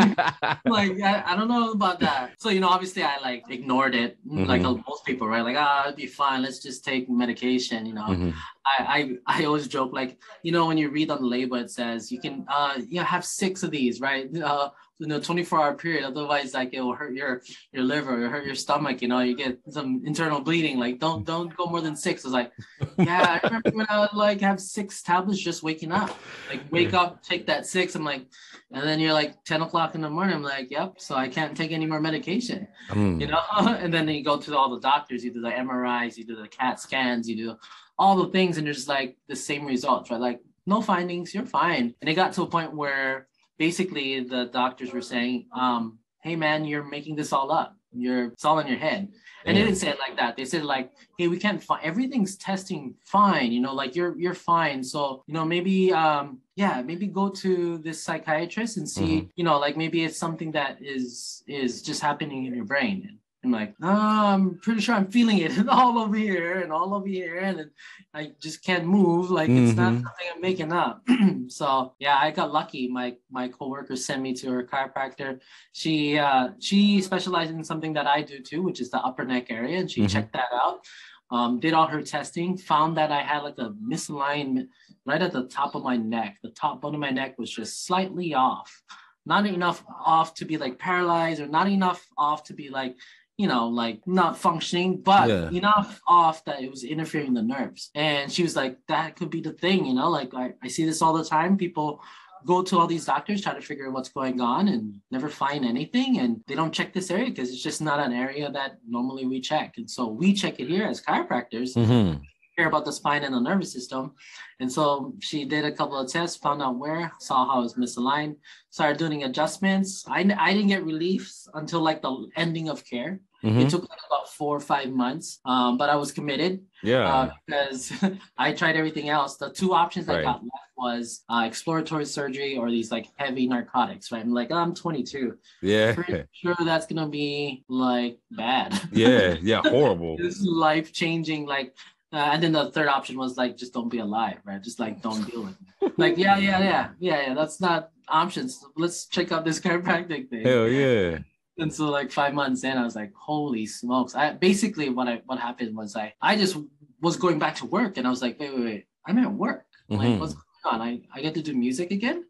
like 0.66 1.02
I, 1.02 1.24
I, 1.26 1.36
don't 1.36 1.50
know 1.50 1.72
about 1.72 2.00
that. 2.00 2.32
So 2.40 2.50
you 2.50 2.62
know, 2.62 2.70
obviously 2.70 3.04
I 3.04 3.20
like 3.20 3.44
ignored 3.50 3.96
it, 3.96 4.18
mm-hmm. 4.26 4.46
like 4.46 4.62
most 4.62 5.04
people, 5.06 5.28
right? 5.28 5.44
Like 5.44 5.58
ah, 5.60 5.84
it'd 5.84 5.98
be 5.98 6.08
fine. 6.08 6.42
Let's 6.42 6.60
just 6.60 6.86
take 6.86 7.10
medication. 7.10 7.86
You 7.86 7.96
know, 7.96 8.08
mm-hmm. 8.08 8.30
I, 8.66 9.18
I 9.28 9.42
I 9.42 9.44
always 9.44 9.68
joke 9.68 9.92
like 9.92 10.18
you 10.42 10.54
know 10.54 10.68
when 10.68 10.78
you 10.78 10.90
read 10.90 11.12
on 11.12 11.22
the 11.22 11.28
label 11.28 11.58
it 11.58 11.70
says 11.70 12.10
you 12.12 12.22
can 12.22 12.46
uh 12.48 12.76
you 12.88 13.00
know 13.00 13.04
have 13.04 13.26
six 13.26 13.62
of 13.62 13.72
these, 13.72 14.00
right? 14.00 14.34
Uh, 14.38 14.70
you 15.00 15.07
know 15.07 15.19
24 15.19 15.60
hour 15.60 15.74
period 15.75 16.04
otherwise 16.04 16.54
like 16.54 16.74
it 16.74 16.81
will 16.81 16.94
hurt 16.94 17.13
your 17.13 17.42
your 17.72 17.84
liver 17.84 18.25
or 18.25 18.30
hurt 18.30 18.46
your 18.46 18.56
stomach 18.56 19.01
you 19.01 19.07
know 19.07 19.19
you 19.19 19.36
get 19.36 19.57
some 19.69 20.01
internal 20.06 20.42
bleeding 20.42 20.78
like 20.78 21.00
don't 21.00 21.25
don't 21.25 21.56
go 21.56 21.66
more 21.66 21.81
than 21.81 21.96
six. 21.96 22.24
I 22.24 22.28
was 22.28 22.34
like 22.34 22.51
yeah 22.98 23.40
i 23.42 23.48
remember 23.48 23.72
when 23.72 23.88
i 23.90 24.00
would 24.00 24.13
like 24.13 24.42
have 24.42 24.60
six 24.60 25.01
tablets 25.01 25.40
just 25.40 25.63
waking 25.63 25.92
up. 25.92 26.16
Like 26.50 26.62
wake 26.72 26.94
up 26.94 27.24
take 27.24 27.48
that 27.48 27.66
six 27.66 27.96
i'm 27.96 28.04
like 28.04 28.25
and 28.72 28.84
then 28.84 29.00
you're 29.00 29.13
like 29.13 29.44
10 29.46 29.62
o'clock 29.62 29.96
in 29.96 30.01
the 30.01 30.10
morning 30.10 30.36
i'm 30.36 30.44
like 30.44 30.69
yep 30.69 30.96
so 30.98 31.16
i 31.16 31.28
can't 31.28 31.56
take 31.56 31.72
any 31.72 31.86
more 31.86 32.01
medication 32.01 32.68
mm. 32.90 33.19
you 33.19 33.28
know? 33.28 33.42
And 33.80 33.94
then 33.94 34.07
you 34.10 34.24
go 34.24 34.38
to 34.38 34.57
all 34.57 34.69
the 34.69 34.80
doctors 34.80 35.24
you 35.24 35.31
do 35.31 35.42
the 35.42 35.50
mris 35.50 36.18
you 36.18 36.25
do 36.25 36.36
the 36.36 36.48
cat 36.48 36.80
scans 36.80 37.30
you 37.30 37.36
do 37.36 37.56
all 37.98 38.18
the 38.18 38.30
things 38.30 38.57
and 38.57 38.68
there's 38.68 38.88
like 38.88 39.18
the 39.28 39.36
same 39.36 39.66
results 39.66 40.12
right? 40.12 40.19
Like 40.19 40.42
no 40.69 40.81
findings 40.81 41.34
you're 41.34 41.46
fine. 41.46 41.96
And 42.00 42.10
it 42.10 42.13
got 42.13 42.34
to 42.34 42.44
a 42.44 42.48
point 42.48 42.74
where 42.74 43.28
basically 43.60 44.24
the 44.24 44.46
doctors 44.46 44.92
were 44.92 45.02
saying, 45.02 45.46
um, 45.56 46.00
hey 46.24 46.36
man, 46.36 46.66
you're 46.66 46.84
making 46.84 47.16
this 47.16 47.32
all 47.32 47.52
up. 47.52 47.76
You're 47.92 48.28
it's 48.28 48.46
all 48.46 48.60
in 48.60 48.68
your 48.68 48.78
head. 48.78 49.12
And 49.46 49.56
they 49.56 49.62
didn't 49.62 49.78
say 49.78 49.90
it 49.90 50.00
like 50.00 50.18
that. 50.18 50.36
They 50.36 50.46
said 50.46 50.64
like, 50.64 50.92
hey, 51.18 51.28
we 51.28 51.38
can't 51.38 51.64
find 51.64 51.84
everything's 51.84 52.36
testing 52.38 52.96
fine, 53.06 53.52
you 53.52 53.62
know, 53.62 53.74
like 53.74 53.96
you're 53.96 54.18
you're 54.18 54.34
fine. 54.34 54.84
So, 54.84 55.24
you 55.28 55.34
know, 55.34 55.46
maybe 55.46 55.94
um 55.94 56.40
yeah, 56.56 56.82
maybe 56.82 57.08
go 57.08 57.30
to 57.30 57.78
this 57.80 58.04
psychiatrist 58.04 58.78
and 58.78 58.90
see, 58.90 59.22
mm-hmm. 59.22 59.30
you 59.36 59.44
know, 59.44 59.60
like 59.60 59.78
maybe 59.78 60.04
it's 60.04 60.18
something 60.18 60.52
that 60.54 60.78
is 60.82 61.44
is 61.48 61.82
just 61.82 62.02
happening 62.02 62.46
in 62.46 62.54
your 62.54 62.66
brain. 62.66 63.19
I'm 63.44 63.51
like, 63.51 63.74
oh, 63.81 63.88
I'm 63.88 64.59
pretty 64.59 64.81
sure 64.81 64.95
I'm 64.95 65.09
feeling 65.09 65.38
it 65.38 65.68
all 65.69 65.97
over 65.97 66.15
here 66.15 66.59
and 66.59 66.74
all 66.74 66.94
over 66.94 67.07
here, 67.07 67.38
and 67.38 67.69
I 68.13 68.33
just 68.41 68.63
can't 68.63 68.86
move. 68.86 69.31
Like 69.31 69.50
mm-hmm. 69.50 69.68
it's 69.68 69.77
not 69.77 69.94
mm-hmm. 69.94 70.03
something 70.03 70.27
I'm 70.36 70.41
making 70.41 70.74
up. 70.74 71.07
so 71.47 71.94
yeah, 72.00 72.18
I 72.19 72.31
got 72.31 72.51
lucky. 72.51 72.89
My 72.89 73.15
my 73.31 73.47
coworker 73.47 73.95
sent 73.95 74.21
me 74.21 74.33
to 74.36 74.51
her 74.51 74.63
chiropractor. 74.63 75.39
She 75.71 76.18
uh, 76.18 76.50
she 76.59 77.01
specializes 77.01 77.56
in 77.56 77.63
something 77.63 77.94
that 77.94 78.07
I 78.07 78.24
do 78.24 78.39
too, 78.41 78.62
which 78.62 78.81
is 78.81 78.91
the 78.91 79.00
upper 79.00 79.24
neck 79.24 79.50
area, 79.50 79.80
and 79.80 79.89
she 79.89 80.01
mm-hmm. 80.01 80.07
checked 80.07 80.33
that 80.33 80.50
out. 80.53 80.86
Um, 81.31 81.59
did 81.59 81.74
all 81.74 81.88
her 81.88 82.01
testing, 82.01 82.57
found 82.57 82.97
that 82.97 83.12
I 83.12 83.21
had 83.21 83.44
like 83.44 83.59
a 83.59 83.69
misalignment 83.69 84.68
right 85.06 85.21
at 85.21 85.31
the 85.31 85.44
top 85.44 85.75
of 85.75 85.83
my 85.83 85.95
neck. 85.95 86.38
The 86.44 86.50
top 86.50 86.81
bone 86.81 86.95
of 86.95 87.00
my 87.00 87.12
neck 87.12 87.38
was 87.38 87.51
just 87.51 87.86
slightly 87.86 88.33
off 88.33 88.81
not 89.25 89.45
enough 89.45 89.83
off 90.03 90.33
to 90.33 90.45
be 90.45 90.57
like 90.57 90.80
paralyzed 90.80 91.39
or 91.39 91.47
not 91.47 91.69
enough 91.69 92.07
off 92.18 92.44
to 92.45 92.53
be 92.53 92.69
like 92.69 92.95
you 93.39 93.47
know, 93.47 93.69
like 93.69 94.06
not 94.06 94.38
functioning, 94.38 94.97
but 94.97 95.30
yeah. 95.30 95.50
enough 95.51 96.01
off 96.06 96.44
that 96.44 96.62
it 96.62 96.69
was 96.69 96.83
interfering 96.83 97.33
the 97.33 97.41
nerves. 97.41 97.89
And 97.95 98.30
she 98.30 98.44
was 98.44 98.53
like, 98.53 98.77
that 98.89 99.15
could 99.15 99.30
be 99.30 99.39
the 99.39 99.53
thing, 99.53 99.86
you 99.86 99.94
know, 99.94 100.09
like 100.09 100.33
I, 100.33 100.51
I 100.62 100.68
see 100.68 100.83
this 100.83 101.01
all 101.01 101.13
the 101.13 101.24
time. 101.24 101.56
People 101.56 102.03
go 102.45 102.62
to 102.62 102.77
all 102.77 102.86
these 102.86 103.06
doctors, 103.06 103.41
try 103.41 103.53
to 103.53 103.62
figure 103.62 103.88
out 103.88 103.94
what's 103.94 104.09
going 104.09 104.41
on 104.41 104.68
and 104.68 104.94
never 105.09 105.30
find 105.30 105.63
anything. 105.63 106.19
And 106.19 106.41
they 106.47 106.56
don't 106.56 106.74
check 106.74 106.91
this 106.91 107.09
area 107.09 107.30
because 107.30 107.50
it's 107.50 107.63
just 107.63 107.81
not 107.81 108.01
an 108.01 108.12
area 108.12 108.51
that 108.51 108.80
normally 108.86 109.25
we 109.25 109.39
check. 109.39 109.75
And 109.77 109.89
so 109.89 110.07
we 110.07 110.33
check 110.33 110.59
it 110.59 110.68
here 110.68 110.83
as 110.83 111.01
chiropractors. 111.01 111.77
Mm-hmm 111.77 112.21
care 112.59 112.68
about 112.68 112.83
the 112.83 112.91
spine 112.91 113.24
and 113.24 113.33
the 113.33 113.39
nervous 113.39 113.71
system. 113.71 114.12
And 114.60 114.69
so 114.69 115.13
she 115.19 115.46
did 115.46 115.63
a 115.63 115.72
couple 115.72 115.98
of 115.98 116.12
tests, 116.12 116.36
found 116.36 116.62
out 116.62 116.77
where, 116.77 117.10
saw 117.19 117.48
how 117.48 117.60
it 117.60 117.63
was 117.63 117.75
misaligned, 117.75 118.36
started 118.69 118.98
doing 118.98 119.24
adjustments. 119.24 120.03
I, 120.10 120.19
I 120.38 120.51
didn't 120.53 120.67
get 120.67 120.84
relief 120.84 121.31
until 121.53 121.79
like 121.79 122.01
the 122.01 122.27
ending 122.36 122.67
of 122.67 122.84
care. 122.84 123.22
Mm-hmm. 123.43 123.60
It 123.60 123.69
took 123.69 123.89
like 123.89 124.00
about 124.08 124.29
four 124.29 124.55
or 124.55 124.60
five 124.60 124.89
months, 124.89 125.39
um, 125.46 125.77
but 125.77 125.89
I 125.89 125.96
was 125.96 126.12
committed. 126.12 126.62
Yeah. 126.84 127.08
Uh, 127.08 127.31
because 127.46 127.91
I 128.38 128.53
tried 128.53 128.75
everything 128.75 129.10
else. 129.10 129.38
The 129.38 129.50
two 129.50 129.74
options 129.74 130.08
right. 130.08 130.19
I 130.19 130.24
got 130.24 130.41
left 130.41 130.69
was 130.75 131.24
uh, 131.29 131.43
exploratory 131.46 132.05
surgery 132.05 132.58
or 132.58 132.69
these 132.69 132.91
like 132.91 133.08
heavy 133.15 133.48
narcotics, 133.48 134.12
right? 134.12 134.22
I'm 134.22 134.34
like, 134.34 134.50
oh, 134.51 134.55
I'm 134.55 134.74
22. 134.74 135.38
Yeah. 135.62 135.96
Pretty 135.96 136.24
sure 136.34 136.55
that's 136.65 136.86
going 136.86 137.01
to 137.01 137.08
be 137.08 137.63
like 137.69 138.19
bad. 138.31 138.79
Yeah. 138.91 139.10
Yeah. 139.41 139.62
Horrible. 139.63 140.17
it's 140.19 140.41
life 140.41 140.91
changing. 140.91 141.46
Like, 141.46 141.75
uh, 142.12 142.29
and 142.34 142.43
then 142.43 142.51
the 142.51 142.72
third 142.72 142.88
option 142.88 143.17
was 143.17 143.38
like, 143.38 143.58
just 143.58 143.74
don't 143.74 143.89
be 143.89 144.00
alive, 144.00 144.38
right? 144.43 144.62
Just 144.62 144.79
like 144.79 145.01
don't 145.01 145.29
deal 145.29 145.43
with 145.43 145.58
it. 145.81 145.93
like, 145.98 146.17
yeah, 146.17 146.38
yeah, 146.38 146.60
yeah, 146.60 146.89
yeah, 147.00 147.27
yeah. 147.27 147.34
That's 147.34 147.62
not 147.62 147.91
options. 148.08 148.63
Let's 148.75 149.05
check 149.08 149.31
out 149.31 149.46
this 149.46 149.60
chiropractic 149.60 150.29
thing. 150.29 150.46
Hell 150.46 150.67
yeah 150.67 151.19
and 151.60 151.74
so 151.74 151.89
like 151.89 152.12
five 152.12 152.34
months 152.34 152.63
in, 152.63 152.78
I 152.78 152.84
was 152.84 152.96
like, 152.96 153.13
holy 153.13 153.66
smokes. 153.66 154.16
I 154.16 154.34
basically 154.34 154.89
what 154.89 155.08
I 155.08 155.22
what 155.25 155.39
happened 155.39 155.75
was 155.75 155.96
I 155.96 156.13
I 156.22 156.36
just 156.36 156.58
was 157.01 157.18
going 157.18 157.39
back 157.39 157.56
to 157.56 157.66
work 157.66 157.98
and 157.98 158.08
I 158.08 158.10
was 158.10 158.22
like, 158.22 158.39
wait, 158.39 158.54
wait, 158.54 158.63
wait, 158.63 158.86
I'm 159.08 159.18
at 159.18 159.32
work. 159.32 159.66
Mm-hmm. 159.89 160.01
Like, 160.01 160.20
what's 160.20 160.34
going 160.34 160.46
on? 160.66 160.82
I, 160.82 161.01
I 161.13 161.22
get 161.22 161.34
to 161.36 161.42
do 161.42 161.54
music 161.54 161.92
again. 161.92 162.25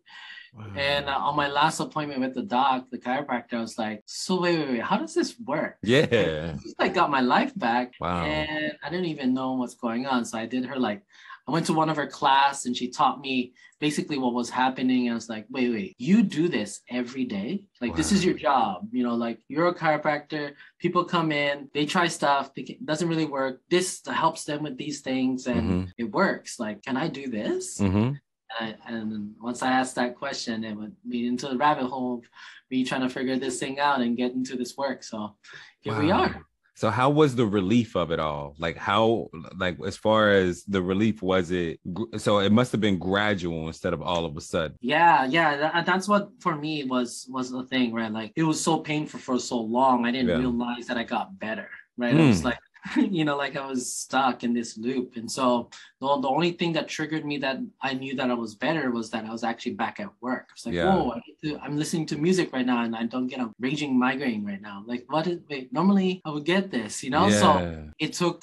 Wow. 0.54 0.66
And 0.76 1.08
uh, 1.08 1.18
on 1.18 1.36
my 1.36 1.48
last 1.48 1.80
appointment 1.80 2.22
with 2.22 2.34
the 2.34 2.42
doc, 2.42 2.88
the 2.90 2.98
chiropractor, 2.98 3.54
I 3.54 3.62
was 3.62 3.78
like, 3.78 4.02
"So 4.06 4.42
wait, 4.42 4.58
wait, 4.58 4.70
wait, 4.70 4.82
how 4.82 4.98
does 4.98 5.14
this 5.14 5.36
work?" 5.40 5.78
Yeah, 5.84 6.56
I 6.80 6.90
got 6.90 7.12
my 7.12 7.22
life 7.22 7.54
back, 7.56 7.94
wow. 8.00 8.24
and 8.26 8.74
I 8.84 8.90
didn't 8.90 9.06
even 9.06 9.34
know 9.34 9.54
what's 9.54 9.76
going 9.76 10.08
on. 10.08 10.26
So 10.26 10.40
I 10.40 10.48
did 10.48 10.66
her 10.66 10.80
like 10.80 11.04
I 11.50 11.52
went 11.52 11.66
to 11.66 11.74
one 11.74 11.90
of 11.90 11.96
her 11.96 12.06
class 12.06 12.68
and 12.68 12.78
she 12.78 12.90
taught 12.90 13.22
me 13.22 13.54
basically 13.80 14.20
what 14.20 14.36
was 14.36 14.52
happening. 14.52 15.08
And 15.08 15.14
I 15.14 15.16
was 15.16 15.30
like, 15.30 15.48
wait, 15.50 15.72
wait, 15.72 15.96
you 15.98 16.22
do 16.22 16.48
this 16.48 16.82
every 16.92 17.26
day? 17.26 17.64
Like, 17.82 17.92
wow. 17.92 17.98
this 17.98 18.12
is 18.12 18.24
your 18.24 18.36
job. 18.36 18.88
You 18.92 19.02
know, 19.02 19.16
like 19.16 19.40
you're 19.48 19.68
a 19.68 19.74
chiropractor. 19.74 20.54
People 20.78 21.04
come 21.06 21.32
in, 21.32 21.68
they 21.74 21.88
try 21.88 22.08
stuff, 22.08 22.52
it 22.56 22.86
doesn't 22.86 23.10
really 23.10 23.26
work. 23.26 23.62
This 23.68 24.02
helps 24.06 24.44
them 24.44 24.62
with 24.62 24.78
these 24.78 25.02
things 25.02 25.48
and 25.48 25.62
mm-hmm. 25.62 25.84
it 25.98 26.12
works. 26.12 26.60
Like, 26.60 26.84
can 26.84 26.98
I 26.98 27.08
do 27.08 27.28
this? 27.28 27.80
Mm-hmm. 27.80 27.98
And, 27.98 28.20
I, 28.60 28.76
and 28.86 29.32
once 29.42 29.64
I 29.64 29.72
asked 29.72 29.96
that 29.96 30.18
question, 30.18 30.64
it 30.64 30.76
would 30.76 30.96
lead 31.08 31.28
into 31.28 31.48
the 31.48 31.58
rabbit 31.58 31.88
hole 31.88 32.20
of 32.20 32.26
me 32.70 32.86
trying 32.86 33.02
to 33.02 33.10
figure 33.10 33.40
this 33.40 33.60
thing 33.60 33.80
out 33.80 34.02
and 34.02 34.16
get 34.16 34.34
into 34.34 34.56
this 34.56 34.78
work. 34.78 35.02
So 35.02 35.36
here 35.80 35.94
wow. 35.94 36.00
we 36.00 36.12
are. 36.12 36.46
So 36.80 36.90
how 36.90 37.10
was 37.10 37.36
the 37.36 37.46
relief 37.46 37.98
of 37.98 38.10
it 38.10 38.22
all? 38.22 38.56
Like 38.58 38.78
how 38.78 39.28
like 39.58 39.78
as 39.86 39.98
far 39.98 40.30
as 40.30 40.64
the 40.64 40.82
relief 40.82 41.22
was 41.22 41.52
it 41.52 41.82
so 42.16 42.40
it 42.40 42.54
must 42.54 42.72
have 42.72 42.80
been 42.80 42.98
gradual 42.98 43.68
instead 43.68 43.92
of 43.92 44.02
all 44.02 44.24
of 44.24 44.38
a 44.38 44.40
sudden. 44.40 44.78
Yeah, 44.80 45.26
yeah, 45.26 45.58
that, 45.58 45.86
that's 45.86 46.08
what 46.08 46.30
for 46.40 46.56
me 46.56 46.86
was 46.86 47.28
was 47.30 47.52
the 47.52 47.66
thing, 47.66 47.92
right? 47.92 48.10
Like 48.10 48.32
it 48.38 48.44
was 48.44 48.64
so 48.64 48.80
painful 48.80 49.20
for 49.20 49.38
so 49.40 49.60
long. 49.60 50.06
I 50.06 50.12
didn't 50.12 50.30
yeah. 50.30 50.38
realize 50.38 50.88
that 50.88 50.96
I 50.96 51.04
got 51.04 51.38
better, 51.38 51.70
right? 51.98 52.16
Mm. 52.16 52.22
I 52.22 52.28
was 52.28 52.46
like 52.46 52.60
you 52.96 53.26
know, 53.26 53.36
like 53.36 53.56
I 53.56 53.66
was 53.66 53.94
stuck 53.94 54.44
in 54.44 54.54
this 54.54 54.78
loop. 54.78 55.16
And 55.16 55.30
so 55.30 55.70
the, 56.00 56.08
the 56.22 56.28
only 56.28 56.52
thing 56.52 56.74
that 56.74 56.88
triggered 56.88 57.26
me 57.26 57.38
that 57.40 57.58
I 57.82 57.94
knew 57.94 58.16
that 58.16 58.32
I 58.32 58.34
was 58.34 58.56
better 58.56 58.92
was 58.92 59.10
that 59.12 59.26
I 59.26 59.32
was 59.32 59.44
actually 59.44 59.74
back 59.74 60.00
at 60.00 60.10
work. 60.22 60.48
I 60.50 60.54
was 60.54 60.66
like, 60.66 60.76
yeah. 60.76 60.96
whoa, 60.96 61.20
I 61.62 61.66
am 61.66 61.78
listening 61.78 62.06
to 62.08 62.18
music 62.18 62.54
right 62.54 62.66
now 62.66 62.84
and 62.84 62.96
I 62.96 63.04
don't 63.04 63.28
get 63.28 63.40
a 63.40 63.52
raging 63.60 63.98
migraine 63.98 64.46
right 64.46 64.62
now. 64.62 64.84
Like, 64.86 65.06
what 65.08 65.28
is, 65.28 65.40
wait, 65.50 65.74
normally 65.74 66.22
I 66.26 66.32
would 66.32 66.46
get 66.46 66.72
this, 66.72 67.04
you 67.04 67.10
know? 67.10 67.28
Yeah. 67.28 67.40
So 67.40 67.88
it 68.00 68.14
took, 68.14 68.42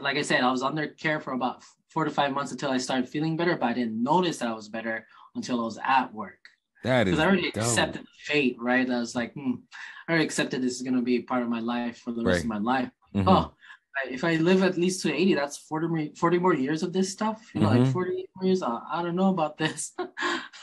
like 0.00 0.16
I 0.16 0.22
said, 0.22 0.42
I 0.42 0.50
was 0.50 0.62
under 0.62 0.86
care 0.86 1.20
for 1.20 1.32
about 1.32 1.62
four 1.88 2.04
to 2.04 2.10
five 2.10 2.32
months 2.32 2.52
until 2.52 2.70
I 2.70 2.78
started 2.78 3.08
feeling 3.08 3.36
better, 3.36 3.56
but 3.56 3.66
I 3.66 3.72
didn't 3.72 4.02
notice 4.02 4.38
that 4.38 4.48
I 4.48 4.54
was 4.54 4.68
better 4.68 5.06
until 5.34 5.60
I 5.60 5.64
was 5.64 5.78
at 5.84 6.12
work. 6.14 6.38
That 6.84 7.08
is 7.08 7.12
because 7.12 7.20
I 7.20 7.26
already 7.26 7.50
dope. 7.50 7.64
accepted 7.64 8.04
fate, 8.18 8.56
right? 8.60 8.88
I 8.88 8.98
was 8.98 9.14
like, 9.14 9.32
hmm, 9.32 9.52
I 10.06 10.12
already 10.12 10.24
accepted 10.26 10.62
this 10.62 10.74
is 10.74 10.82
gonna 10.82 11.02
be 11.02 11.20
part 11.20 11.42
of 11.42 11.48
my 11.48 11.60
life 11.60 11.98
for 11.98 12.12
the 12.12 12.22
rest 12.22 12.36
right. 12.36 12.44
of 12.44 12.48
my 12.48 12.58
life. 12.58 12.90
Mm-hmm. 13.14 13.28
Oh, 13.28 13.54
if 14.08 14.24
I 14.24 14.36
live 14.36 14.62
at 14.62 14.76
least 14.76 15.02
to 15.02 15.12
80, 15.12 15.34
that's 15.34 15.56
40 15.56 15.86
more, 15.88 16.06
40 16.16 16.38
more 16.38 16.54
years 16.54 16.82
of 16.82 16.92
this 16.92 17.10
stuff. 17.10 17.50
You 17.54 17.60
know, 17.60 17.68
mm-hmm. 17.68 17.84
like 17.84 17.92
40 17.92 18.26
years. 18.42 18.62
I, 18.62 18.80
I 18.92 19.02
don't 19.02 19.16
know 19.16 19.30
about 19.30 19.58
this. 19.58 19.92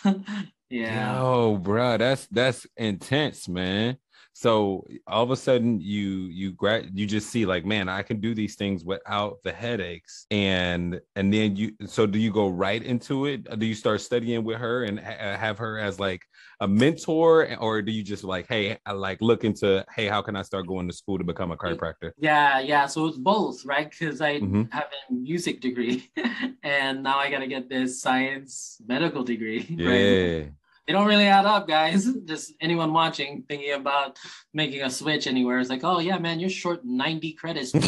yeah. 0.70 1.20
Oh, 1.20 1.58
bro, 1.58 1.98
that's 1.98 2.28
that's 2.28 2.68
intense, 2.78 3.48
man. 3.48 3.98
So 4.34 4.88
all 5.08 5.24
of 5.24 5.32
a 5.32 5.36
sudden 5.36 5.80
you 5.82 6.24
you 6.32 6.54
grad 6.54 6.90
you 6.94 7.06
just 7.06 7.30
see 7.30 7.46
like 7.46 7.66
man 7.66 7.90
I 7.90 8.02
can 8.02 8.20
do 8.22 8.34
these 8.34 8.56
things 8.56 8.84
without 8.84 9.38
the 9.44 9.52
headaches 9.52 10.26
and 10.32 11.00
and 11.16 11.34
then 11.34 11.56
you 11.56 11.74
so 11.86 12.08
do 12.08 12.18
you 12.18 12.32
go 12.32 12.48
right 12.48 12.82
into 12.82 13.26
it 13.26 13.60
do 13.60 13.66
you 13.66 13.76
start 13.76 14.02
studying 14.02 14.44
with 14.44 14.58
her 14.58 14.86
and 14.86 15.00
ha- 15.00 15.38
have 15.38 15.58
her 15.58 15.78
as 15.78 16.00
like 16.00 16.24
a 16.62 16.68
mentor 16.68 17.58
or 17.60 17.82
do 17.82 17.92
you 17.92 18.04
just 18.04 18.24
like 18.24 18.48
hey 18.48 18.78
I 18.86 18.92
like 18.94 19.20
look 19.20 19.44
into 19.44 19.84
hey 19.96 20.08
how 20.08 20.22
can 20.22 20.36
I 20.36 20.44
start 20.44 20.68
going 20.68 20.88
to 20.88 20.94
school 20.94 21.18
to 21.18 21.24
become 21.24 21.52
a 21.52 21.58
chiropractor 21.58 22.12
yeah 22.20 22.60
yeah 22.60 22.86
so 22.86 23.08
it's 23.08 23.18
both 23.18 23.66
right 23.66 23.90
because 23.90 24.22
I 24.22 24.40
mm-hmm. 24.40 24.64
have 24.72 24.86
a 25.10 25.14
music 25.14 25.60
degree 25.60 26.12
and 26.64 27.02
now 27.02 27.18
I 27.18 27.32
got 27.32 27.40
to 27.40 27.48
get 27.48 27.68
this 27.68 28.00
science 28.00 28.80
medical 28.88 29.24
degree 29.24 29.66
yeah 29.70 29.90
right? 29.90 30.52
They 30.92 30.98
don't 30.98 31.08
really 31.08 31.28
add 31.28 31.46
up, 31.46 31.70
guys. 31.70 32.06
Just 32.26 32.52
anyone 32.60 32.92
watching 32.92 33.46
thinking 33.48 33.72
about 33.72 34.20
making 34.54 34.82
a 34.82 34.90
switch 34.90 35.26
anywhere 35.26 35.60
is 35.60 35.70
like, 35.70 35.86
oh 35.86 36.00
yeah, 36.00 36.18
man, 36.18 36.38
you're 36.42 36.50
short 36.50 36.84
90 36.84 37.32
credits. 37.34 37.74
like, 37.74 37.86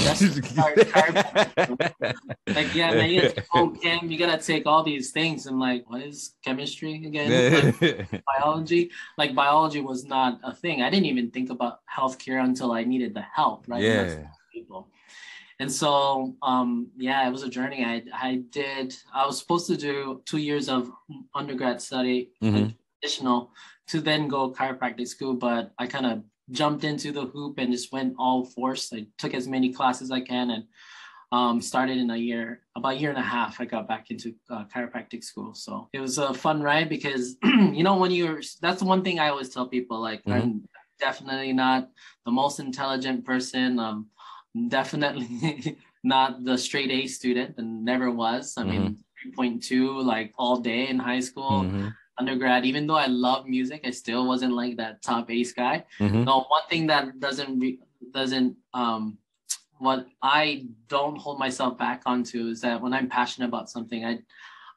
yeah, 2.74 2.94
man, 2.94 3.10
you 3.10 3.22
gotta 3.22 3.72
chem, 3.82 4.10
you 4.10 4.18
gotta 4.18 4.42
take 4.42 4.66
all 4.66 4.84
these 4.84 5.12
things. 5.12 5.48
And 5.48 5.60
like, 5.60 5.84
what 5.90 6.02
is 6.02 6.36
chemistry 6.46 7.04
again? 7.06 7.74
Like, 7.84 8.24
biology. 8.26 8.92
Like 9.18 9.36
biology 9.36 9.82
was 9.82 10.06
not 10.06 10.40
a 10.44 10.54
thing. 10.54 10.82
I 10.82 10.90
didn't 10.90 11.08
even 11.08 11.30
think 11.32 11.50
about 11.50 11.80
healthcare 11.94 12.42
until 12.42 12.72
I 12.72 12.86
needed 12.86 13.14
the 13.14 13.22
help, 13.22 13.66
right? 13.68 13.84
Yeah. 13.84 14.28
People. 14.54 14.88
And 15.60 15.70
so, 15.72 16.36
um, 16.42 16.88
yeah, 16.98 17.28
it 17.28 17.32
was 17.32 17.44
a 17.44 17.50
journey. 17.50 17.84
I, 17.84 18.04
I 18.14 18.44
did, 18.50 18.96
I 19.14 19.26
was 19.26 19.38
supposed 19.40 19.68
to 19.68 19.76
do 19.76 20.22
two 20.26 20.38
years 20.38 20.70
of 20.70 20.90
undergrad 21.36 21.82
study, 21.82 22.32
mm-hmm 22.42 22.70
additional 23.04 23.52
to 23.88 24.02
then 24.02 24.28
go 24.28 24.52
chiropractic 24.52 25.08
school, 25.08 25.34
but 25.34 25.72
I 25.78 25.88
kind 25.88 26.06
of 26.06 26.24
jumped 26.52 26.84
into 26.84 27.12
the 27.12 27.26
hoop 27.26 27.58
and 27.58 27.72
just 27.72 27.92
went 27.92 28.16
all 28.18 28.46
force. 28.46 28.92
I 28.94 29.08
took 29.18 29.34
as 29.34 29.48
many 29.48 29.74
classes 29.74 30.12
I 30.12 30.22
can 30.22 30.52
and 30.52 30.64
um, 31.32 31.62
started 31.62 31.98
in 31.98 32.12
a 32.12 32.16
year, 32.16 32.62
about 32.76 32.94
a 32.94 32.98
year 32.98 33.10
and 33.10 33.18
a 33.18 33.24
half, 33.24 33.60
I 33.60 33.66
got 33.66 33.88
back 33.88 34.12
into 34.12 34.36
uh, 34.52 34.66
chiropractic 34.74 35.24
school. 35.24 35.56
So 35.56 35.90
it 35.92 36.00
was 36.00 36.20
a 36.20 36.34
fun 36.34 36.62
ride 36.62 36.90
because, 36.90 37.38
you 37.44 37.84
know, 37.84 37.98
when 37.98 38.12
you're, 38.12 38.42
that's 38.62 38.84
one 38.84 39.04
thing 39.04 39.20
I 39.20 39.30
always 39.30 39.50
tell 39.50 39.68
people, 39.68 40.00
like, 40.00 40.20
mm-hmm. 40.22 40.34
I'm 40.34 40.70
definitely 41.00 41.52
not 41.52 41.90
the 42.26 42.32
most 42.32 42.60
intelligent 42.60 43.26
person. 43.26 43.80
Um, 43.80 44.08
definitely 44.68 45.78
not 46.04 46.44
the 46.44 46.56
straight 46.56 46.92
A 46.92 47.08
student 47.08 47.56
and 47.58 47.84
never 47.84 48.12
was. 48.12 48.54
I 48.56 48.62
mm-hmm. 48.62 48.72
mean, 48.72 48.98
3.2 49.36 50.04
like 50.04 50.34
all 50.38 50.58
day 50.58 50.88
in 50.88 51.00
high 51.00 51.22
school. 51.22 51.64
Mm-hmm 51.64 51.88
undergrad, 52.18 52.66
even 52.66 52.88
though 52.88 52.96
I 52.96 53.08
love 53.08 53.48
music, 53.48 53.82
I 53.86 53.92
still 53.92 54.28
wasn't 54.28 54.54
like 54.54 54.78
that 54.78 55.02
top 55.02 55.32
ace 55.32 55.54
guy. 55.54 55.86
Mm-hmm. 56.00 56.24
No, 56.24 56.46
one 56.48 56.64
thing 56.70 56.88
that 56.88 57.20
doesn't 57.20 57.60
re- 57.60 57.80
doesn't 58.14 58.56
um 58.74 59.18
what 59.80 60.08
I 60.22 60.66
don't 60.88 61.18
hold 61.18 61.40
myself 61.40 61.78
back 61.78 62.04
onto 62.06 62.48
is 62.48 62.62
that 62.62 62.82
when 62.82 62.94
I'm 62.94 63.10
passionate 63.10 63.48
about 63.48 63.70
something, 63.70 64.06
I 64.06 64.20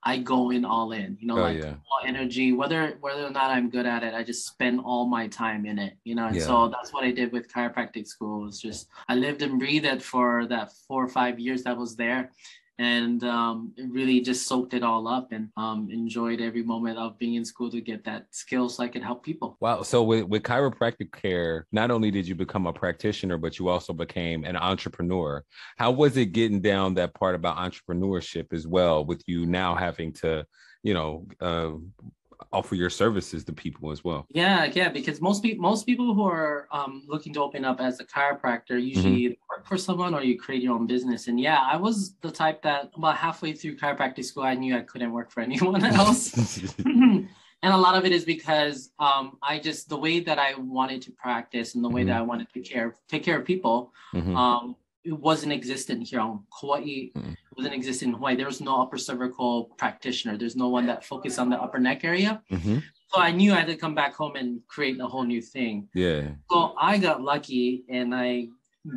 I 0.03 0.19
go 0.19 0.51
in 0.51 0.65
all 0.65 0.93
in, 0.93 1.19
you 1.21 1.27
know, 1.27 1.39
oh, 1.39 1.43
like 1.43 1.59
yeah. 1.59 1.75
all 1.91 2.07
energy, 2.07 2.53
whether 2.53 2.97
whether 3.01 3.25
or 3.27 3.31
not 3.31 3.51
I'm 3.51 3.71
good 3.71 3.87
at 3.87 4.03
it, 4.03 4.15
I 4.15 4.23
just 4.23 4.47
spend 4.47 4.81
all 4.81 5.07
my 5.07 5.27
time 5.27 5.67
in 5.67 5.79
it, 5.79 5.97
you 6.05 6.15
know. 6.15 6.27
And 6.27 6.37
yeah. 6.37 6.45
so 6.45 6.69
that's 6.69 6.93
what 6.93 7.05
I 7.05 7.11
did 7.11 7.33
with 7.33 7.53
chiropractic 7.53 8.07
school. 8.07 8.47
It's 8.47 8.61
just 8.61 8.89
I 9.09 9.15
lived 9.15 9.43
and 9.43 9.59
breathed 9.59 9.85
it 9.85 10.03
for 10.03 10.47
that 10.47 10.73
four 10.87 11.05
or 11.05 11.09
five 11.09 11.39
years 11.39 11.63
that 11.65 11.77
was 11.77 11.97
there 11.97 12.31
and 12.79 13.25
um, 13.25 13.73
really 13.91 14.21
just 14.21 14.47
soaked 14.47 14.75
it 14.75 14.83
all 14.83 15.09
up 15.09 15.33
and 15.33 15.49
um, 15.57 15.89
enjoyed 15.91 16.41
every 16.41 16.63
moment 16.63 16.99
of 16.99 17.19
being 17.19 17.35
in 17.35 17.45
school 17.45 17.71
to 17.71 17.81
get 17.81 18.05
that 18.05 18.27
skill 18.31 18.69
so 18.69 18.83
I 18.83 18.89
could 18.89 19.03
help 19.03 19.25
people. 19.25 19.57
Wow. 19.61 19.83
So 19.83 20.03
with, 20.03 20.25
with 20.25 20.43
chiropractic 20.43 21.13
care, 21.13 21.67
not 21.73 21.91
only 21.91 22.11
did 22.11 22.29
you 22.29 22.35
become 22.35 22.67
a 22.67 22.73
practitioner, 22.73 23.39
but 23.39 23.59
you 23.59 23.69
also 23.69 23.93
became 23.93 24.45
an 24.45 24.57
entrepreneur. 24.57 25.43
How 25.79 25.91
was 25.91 26.17
it 26.17 26.27
getting 26.27 26.61
down 26.61 26.95
that 26.95 27.15
part 27.15 27.35
about 27.35 27.57
entrepreneurship 27.57 28.53
as 28.53 28.67
well 28.67 29.05
with 29.05 29.23
you 29.27 29.47
now 29.47 29.75
having 29.75 30.13
to, 30.15 30.47
you 30.83 30.95
know, 30.95 31.27
uh, 31.41 31.73
offer 32.53 32.75
your 32.75 32.91
services 32.91 33.45
to 33.45 33.53
people 33.53 33.91
as 33.91 34.05
well. 34.05 34.27
Yeah, 34.31 34.65
yeah, 34.65 34.89
because 34.89 35.21
most 35.21 35.43
people 35.43 35.63
most 35.63 35.87
people 35.87 36.15
who 36.15 36.27
are 36.27 36.69
um, 36.71 37.03
looking 37.07 37.33
to 37.35 37.41
open 37.43 37.65
up 37.65 37.81
as 37.81 38.01
a 38.01 38.05
chiropractor 38.05 38.83
usually 38.83 39.25
mm-hmm. 39.25 39.41
work 39.51 39.67
for 39.67 39.77
someone 39.77 40.15
or 40.15 40.23
you 40.23 40.39
create 40.39 40.63
your 40.63 40.75
own 40.75 40.87
business. 40.87 41.29
And 41.29 41.39
yeah, 41.41 41.61
I 41.61 41.77
was 41.77 42.15
the 42.21 42.31
type 42.31 42.63
that 42.63 42.91
about 42.95 43.17
halfway 43.17 43.53
through 43.53 43.77
chiropractic 43.77 44.25
school, 44.25 44.45
I 44.45 44.55
knew 44.55 44.77
I 44.77 44.83
couldn't 44.83 45.13
work 45.13 45.31
for 45.31 45.41
anyone 45.49 45.85
else. 45.85 46.63
and 46.85 47.29
a 47.63 47.77
lot 47.77 47.97
of 47.97 48.05
it 48.05 48.13
is 48.13 48.25
because 48.25 48.91
um, 48.99 49.39
I 49.43 49.59
just 49.59 49.89
the 49.89 49.99
way 49.99 50.21
that 50.21 50.39
I 50.39 50.55
wanted 50.57 51.03
to 51.03 51.13
practice 51.13 51.75
and 51.75 51.85
the 51.85 51.89
way 51.89 52.03
mm-hmm. 52.03 52.11
that 52.11 52.19
I 52.19 52.23
wanted 52.23 52.53
to 52.53 52.61
care 52.61 52.95
take 53.09 53.25
care 53.25 53.39
of 53.39 53.45
people. 53.45 53.93
Mm-hmm. 54.15 54.37
Um, 54.37 54.77
it 55.05 55.13
wasn't 55.13 55.53
existent 55.53 56.09
here 56.09 56.21
on 56.21 56.45
Hawaii. 56.53 57.13
Wasn't 57.57 57.75
existent 57.75 58.11
in 58.11 58.15
Hawaii. 58.15 58.37
There 58.37 58.47
was 58.47 58.61
no 58.61 58.83
upper 58.83 58.99
cervical 58.99 59.65
practitioner. 59.79 60.37
There's 60.37 60.57
no 60.57 60.69
one 60.69 60.87
that 60.87 61.05
focused 61.05 61.39
on 61.39 61.49
the 61.49 61.57
upper 61.57 61.79
neck 61.79 62.05
area. 62.05 62.43
Mm-hmm. 62.53 62.79
So 63.09 63.21
I 63.21 63.31
knew 63.31 63.53
I 63.53 63.57
had 63.57 63.69
to 63.69 63.77
come 63.77 63.95
back 63.95 64.15
home 64.15 64.37
and 64.37 64.61
create 64.69 65.01
a 65.01 65.07
whole 65.07 65.25
new 65.25 65.41
thing. 65.41 65.89
Yeah. 65.95 66.33
So 66.51 66.75
I 66.79 66.99
got 66.99 67.23
lucky 67.23 67.85
and 67.89 68.15
I 68.15 68.49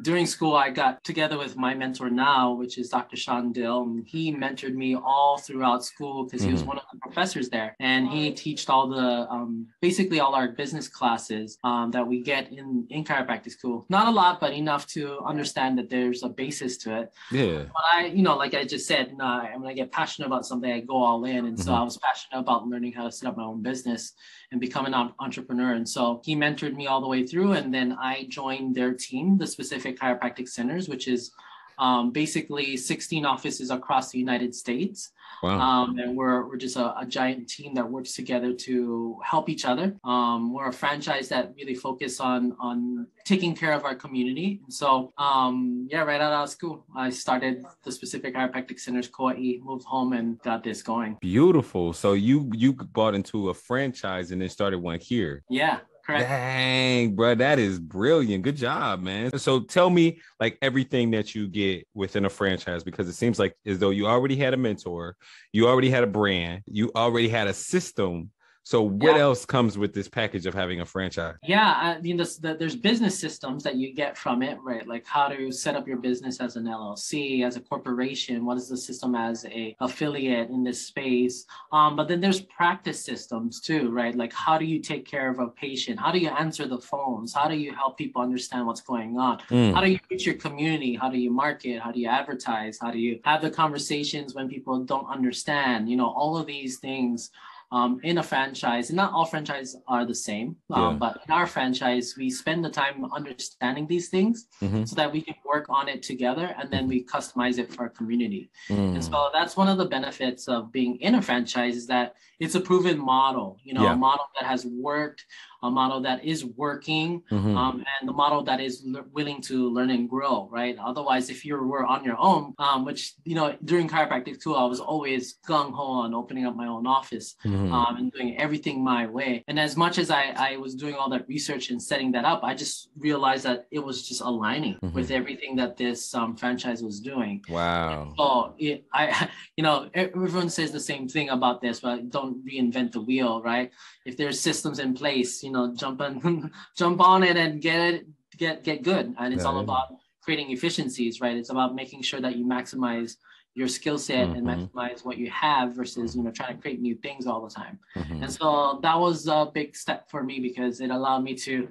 during 0.01 0.25
school, 0.25 0.55
I 0.55 0.69
got 0.69 1.03
together 1.03 1.38
with 1.38 1.58
my 1.58 1.74
mentor 1.74 2.10
now, 2.10 2.53
which 2.53 2.77
is 2.77 2.89
Dr. 2.89 3.15
Sean 3.15 3.51
Dill. 3.51 3.84
And 3.84 4.05
he 4.08 4.34
mentored 4.34 4.75
me 4.75 4.96
all 4.96 5.38
throughout 5.38 5.84
school 5.84 6.25
because 6.25 6.41
mm-hmm. 6.41 6.48
he 6.48 6.53
was 6.53 6.62
mm-hmm. 6.62 6.69
one 6.69 6.77
of 6.77 6.84
the 6.91 7.00
professors 7.00 7.50
there. 7.50 7.75
And 7.79 8.08
he 8.08 8.34
taught 8.55 8.69
all 8.69 8.88
the, 8.89 9.27
um, 9.29 9.67
basically 9.81 10.19
all 10.19 10.36
our 10.36 10.50
business 10.50 10.88
classes 10.88 11.58
um, 11.63 11.91
that 11.91 12.05
we 12.08 12.22
get 12.22 12.51
in, 12.51 12.86
in 12.89 13.03
chiropractic 13.03 13.51
school. 13.51 13.86
Not 13.89 14.08
a 14.08 14.12
lot, 14.12 14.39
but 14.39 14.53
enough 14.53 14.88
to 14.88 15.19
understand 15.22 15.77
that 15.79 15.89
there's 15.89 16.24
a 16.24 16.29
basis 16.29 16.77
to 16.77 17.01
it. 17.01 17.13
Yeah. 17.31 17.63
But 17.63 17.84
I, 17.93 18.05
you 18.08 18.22
know, 18.22 18.38
like 18.38 18.53
I 18.53 18.63
just 18.63 18.88
said, 18.88 19.17
nah, 19.17 19.46
when 19.58 19.69
I 19.69 19.74
get 19.74 19.91
passionate 19.91 20.27
about 20.27 20.46
something, 20.46 20.72
I 20.72 20.81
go 20.81 20.98
all 20.98 21.25
in. 21.25 21.46
And 21.46 21.58
mm-hmm. 21.58 21.63
so 21.63 21.74
I 21.74 21.81
was 21.81 21.98
passionate 21.98 22.39
about 22.39 22.67
learning 22.67 22.93
how 22.93 23.05
to 23.05 23.12
set 23.12 23.27
up 23.27 23.38
my 23.38 23.43
own 23.43 23.62
business 23.62 24.13
and 24.51 24.60
become 24.60 24.86
an 24.86 24.93
entrepreneur. 25.19 25.74
And 25.74 25.88
so 25.88 26.22
he 26.24 26.36
mentored 26.36 26.75
me 26.75 26.88
all 26.88 27.01
the 27.01 27.08
way 27.08 27.25
through. 27.25 27.53
And 27.53 27.74
then 27.74 27.98
I 28.00 28.25
joined 28.29 28.75
their 28.75 28.93
team, 28.93 29.38
the 29.38 29.48
specific 29.48 29.78
chiropractic 29.79 30.48
centers, 30.48 30.88
which 30.89 31.07
is 31.07 31.31
um, 31.79 32.12
basically 32.12 32.77
16 32.77 33.25
offices 33.25 33.71
across 33.71 34.12
the 34.12 34.19
United 34.19 34.53
States. 34.53 35.12
Wow. 35.41 35.59
Um, 35.59 35.98
and 35.98 36.17
we're, 36.17 36.45
we're 36.45 36.57
just 36.57 36.75
a, 36.75 37.00
a, 37.00 37.05
giant 37.05 37.48
team 37.48 37.74
that 37.75 37.89
works 37.89 38.13
together 38.13 38.51
to 38.53 39.17
help 39.24 39.48
each 39.48 39.63
other. 39.63 39.95
Um, 40.03 40.53
we're 40.53 40.67
a 40.67 40.74
franchise 40.74 41.29
that 41.29 41.53
really 41.55 41.75
focus 41.75 42.19
on, 42.19 42.57
on 42.59 43.07
taking 43.24 43.55
care 43.55 43.71
of 43.71 43.86
our 43.86 43.95
community. 43.95 44.59
So 44.67 45.13
um, 45.17 45.88
yeah, 45.89 46.01
right 46.01 46.19
out 46.19 46.33
of 46.33 46.50
school, 46.50 46.83
I 46.93 47.09
started 47.09 47.63
the 47.83 47.91
specific 47.91 48.36
chiropractic 48.36 48.79
centers, 48.81 49.07
Kauai, 49.07 49.59
moved 49.62 49.86
home 49.86 50.12
and 50.12 50.38
got 50.41 50.63
this 50.63 50.83
going. 50.83 51.17
Beautiful. 51.21 51.93
So 51.93 52.13
you, 52.13 52.51
you 52.53 52.74
bought 52.74 53.15
into 53.15 53.50
a 53.50 53.53
franchise 53.53 54.31
and 54.31 54.41
then 54.41 54.50
started 54.50 54.79
one 54.79 55.00
here. 55.00 55.43
Yeah 55.50 55.79
Correct. 56.10 56.28
Dang, 56.28 57.16
bro, 57.16 57.36
that 57.36 57.60
is 57.60 57.80
brilliant. 57.80 58.44
Good 58.44 58.56
job, 58.56 59.01
man. 59.01 59.38
So 59.38 59.60
tell 59.60 59.92
me 59.92 60.20
like 60.39 60.58
everything 60.60 61.12
that 61.12 61.36
you 61.36 61.48
get 61.48 61.88
within 61.94 62.25
a 62.25 62.30
franchise 62.30 62.84
because 62.84 63.08
it 63.08 63.13
seems 63.13 63.38
like 63.38 63.56
as 63.68 63.78
though 63.78 63.92
you 63.92 64.08
already 64.08 64.36
had 64.36 64.56
a 64.56 64.58
mentor, 64.58 65.16
you 65.54 65.68
already 65.68 65.92
had 65.92 66.04
a 66.04 66.08
brand, 66.08 66.63
you 66.66 66.92
already 66.96 67.30
had 67.30 67.48
a 67.48 67.54
system 67.54 68.32
so 68.69 68.83
what 68.83 69.15
yeah. 69.15 69.23
else 69.23 69.47
comes 69.47 69.79
with 69.79 69.95
this 69.95 70.07
package 70.07 70.45
of 70.45 70.53
having 70.53 70.81
a 70.81 70.85
franchise? 70.85 71.38
Yeah, 71.41 71.73
I 71.75 71.99
mean, 72.01 72.17
this, 72.17 72.38
the, 72.38 72.53
there's 72.53 72.75
business 72.75 73.17
systems 73.17 73.63
that 73.63 73.77
you 73.77 73.95
get 73.95 74.15
from 74.15 74.43
it, 74.43 74.59
right? 74.61 74.88
Like 74.88 75.07
how 75.07 75.27
to 75.27 75.51
set 75.51 75.75
up 75.75 75.88
your 75.88 75.97
business 75.97 76.39
as 76.39 76.55
an 76.55 76.65
LLC, 76.65 77.43
as 77.43 77.55
a 77.55 77.61
corporation. 77.61 78.45
What 78.45 78.57
is 78.57 78.69
the 78.69 78.77
system 78.77 79.15
as 79.15 79.43
a 79.45 79.75
affiliate 79.79 80.51
in 80.51 80.63
this 80.63 80.85
space? 80.85 81.47
Um, 81.71 81.95
but 81.95 82.07
then 82.07 82.21
there's 82.21 82.41
practice 82.41 83.03
systems 83.03 83.59
too, 83.59 83.89
right? 83.89 84.15
Like 84.15 84.33
how 84.33 84.59
do 84.59 84.65
you 84.65 84.77
take 84.77 85.03
care 85.03 85.31
of 85.31 85.39
a 85.39 85.47
patient? 85.47 85.99
How 85.99 86.11
do 86.11 86.19
you 86.19 86.29
answer 86.29 86.67
the 86.67 86.77
phones? 86.77 87.33
How 87.33 87.47
do 87.47 87.55
you 87.55 87.73
help 87.73 87.97
people 87.97 88.21
understand 88.21 88.67
what's 88.67 88.81
going 88.81 89.17
on? 89.17 89.39
Mm. 89.49 89.73
How 89.73 89.81
do 89.81 89.89
you 89.89 89.99
reach 90.11 90.27
your 90.27 90.35
community? 90.35 90.93
How 90.93 91.09
do 91.09 91.17
you 91.17 91.31
market? 91.31 91.79
How 91.79 91.91
do 91.91 91.99
you 91.99 92.07
advertise? 92.07 92.77
How 92.79 92.91
do 92.91 92.99
you 92.99 93.19
have 93.23 93.41
the 93.41 93.49
conversations 93.49 94.35
when 94.35 94.47
people 94.47 94.83
don't 94.83 95.09
understand? 95.09 95.89
You 95.89 95.95
know, 95.95 96.11
all 96.11 96.38
of 96.38 96.45
these 96.45 96.77
things 96.77 97.31
um, 97.71 97.99
in 98.03 98.17
a 98.17 98.23
franchise, 98.23 98.89
and 98.89 98.97
not 98.97 99.13
all 99.13 99.25
franchises 99.25 99.77
are 99.88 100.05
the 100.05 100.15
same, 100.15 100.55
um, 100.71 100.93
yeah. 100.93 100.97
but 100.99 101.21
in 101.27 101.31
our 101.31 101.45
franchise, 101.45 102.15
we 102.17 102.29
spend 102.29 102.65
the 102.65 102.69
time 102.69 103.05
understanding 103.13 103.85
these 103.85 104.09
things 104.09 104.47
mm-hmm. 104.61 104.85
so 104.85 104.95
that 104.95 105.11
we 105.11 105.21
can 105.21 105.35
work 105.45 105.67
on 105.69 105.88
it 105.88 106.01
together 106.01 106.55
and 106.59 106.71
then 106.71 106.88
we 106.88 107.03
customize 107.03 107.59
it 107.59 107.71
for 107.71 107.83
our 107.83 107.89
community. 107.89 108.49
Mm. 108.69 108.95
And 108.95 109.03
so 109.03 109.29
that's 109.31 109.55
one 109.55 109.67
of 109.67 109.77
the 109.77 109.85
benefits 109.85 110.47
of 110.47 110.71
being 110.71 110.95
in 110.97 111.15
a 111.15 111.21
franchise 111.21 111.75
is 111.75 111.88
that 111.88 112.15
it's 112.39 112.55
a 112.55 112.61
proven 112.61 112.97
model, 112.97 113.57
you 113.63 113.73
know, 113.73 113.83
yeah. 113.83 113.93
a 113.93 113.95
model 113.95 114.25
that 114.39 114.47
has 114.47 114.65
worked 114.65 115.25
a 115.63 115.70
model 115.70 116.01
that 116.01 116.24
is 116.24 116.46
working 116.46 117.22
mm-hmm. 117.32 117.56
um, 117.58 117.84
and 118.00 118.08
the 118.08 118.13
model 118.13 118.44
that 118.44 118.60
is 118.60 118.86
l- 118.96 119.06
willing 119.12 119.42
to 119.42 119.70
learn 119.70 119.89
and 119.89 120.10
grow, 120.10 120.48
right? 120.51 120.78
Otherwise, 120.78 121.30
if 121.30 121.46
you 121.46 121.56
were 121.58 121.86
on 121.86 122.04
your 122.04 122.18
own, 122.18 122.54
um, 122.60 122.86
which, 122.86 123.13
you 123.25 123.36
know, 123.36 123.56
during 123.66 123.88
chiropractic 123.88 124.42
too, 124.42 124.56
I 124.56 124.66
was 124.66 124.80
always 124.80 125.36
gung 125.48 125.74
ho 125.74 125.84
on 125.84 126.13
opening 126.13 126.46
up 126.46 126.56
my 126.56 126.68
own 126.68 126.88
office 126.88 127.36
mm-hmm. 127.46 127.74
um, 127.74 127.98
and 127.98 128.12
doing 128.12 128.38
everything 128.39 128.84
my 128.84 129.08
way. 129.08 129.44
And 129.48 129.60
as 129.60 129.75
much 129.75 129.98
as 129.98 130.10
I, 130.10 130.34
I 130.36 130.58
was 130.58 130.75
doing 130.75 130.96
all 130.96 131.10
that 131.10 131.28
research 131.28 131.70
and 131.70 131.82
setting 131.82 132.12
that 132.13 132.25
up, 132.25 132.42
I 132.44 132.54
just 132.54 132.89
realized 132.98 133.44
that 133.46 133.68
it 133.72 133.80
was 133.80 134.08
just 134.08 134.22
aligning 134.22 134.75
mm-hmm. 134.75 134.94
with 134.94 135.12
everything 135.12 135.56
that 135.58 135.78
this 135.78 136.13
um, 136.13 136.36
franchise 136.36 136.82
was 136.82 137.00
doing. 137.00 137.44
Wow. 137.50 138.13
so 138.18 138.56
it, 138.58 138.86
I, 138.94 139.30
you 139.58 139.63
know, 139.63 139.89
everyone 139.94 140.50
says 140.50 140.72
the 140.72 140.80
same 140.80 141.08
thing 141.08 141.30
about 141.30 141.62
this, 141.62 141.80
but 141.82 142.10
don't 142.10 142.46
reinvent 142.46 142.94
the 142.94 143.01
wheel, 143.01 143.42
right? 143.42 143.72
If 144.06 144.18
there's 144.18 144.39
systems 144.39 144.80
in 144.80 144.94
place, 144.94 145.44
you 145.44 145.49
know, 145.51 145.74
jump 145.75 146.01
on 146.01 146.51
jump 146.77 147.01
on 147.01 147.24
it 147.24 147.38
and 147.38 147.62
get 147.62 147.94
it 147.94 148.08
get 148.38 148.63
get 148.63 148.84
good. 148.84 149.13
And 149.18 149.34
it's 149.34 149.44
yeah, 149.44 149.50
all 149.50 149.58
yeah. 149.58 149.63
about 149.63 149.88
creating 150.22 150.51
efficiencies, 150.51 151.22
right? 151.22 151.36
It's 151.38 151.50
about 151.50 151.75
making 151.75 152.01
sure 152.01 152.22
that 152.22 152.36
you 152.36 152.46
maximize 152.46 153.15
your 153.56 153.68
skill 153.68 153.98
set 153.98 154.27
mm-hmm. 154.27 154.48
and 154.48 154.48
maximize 154.48 155.03
what 155.03 155.18
you 155.18 155.29
have 155.29 155.74
versus 155.75 156.15
you 156.15 156.24
know 156.24 156.32
trying 156.32 156.56
to 156.56 156.62
create 156.62 156.79
new 156.79 156.96
things 156.96 157.25
all 157.25 157.41
the 157.44 157.50
time 157.50 157.79
mm-hmm. 157.96 158.24
and 158.24 158.32
so 158.32 158.79
that 158.82 158.98
was 158.98 159.27
a 159.27 159.50
big 159.53 159.75
step 159.75 160.10
for 160.10 160.24
me 160.24 160.39
because 160.39 160.79
it 160.82 160.91
allowed 160.91 161.24
me 161.24 161.34
to 161.34 161.68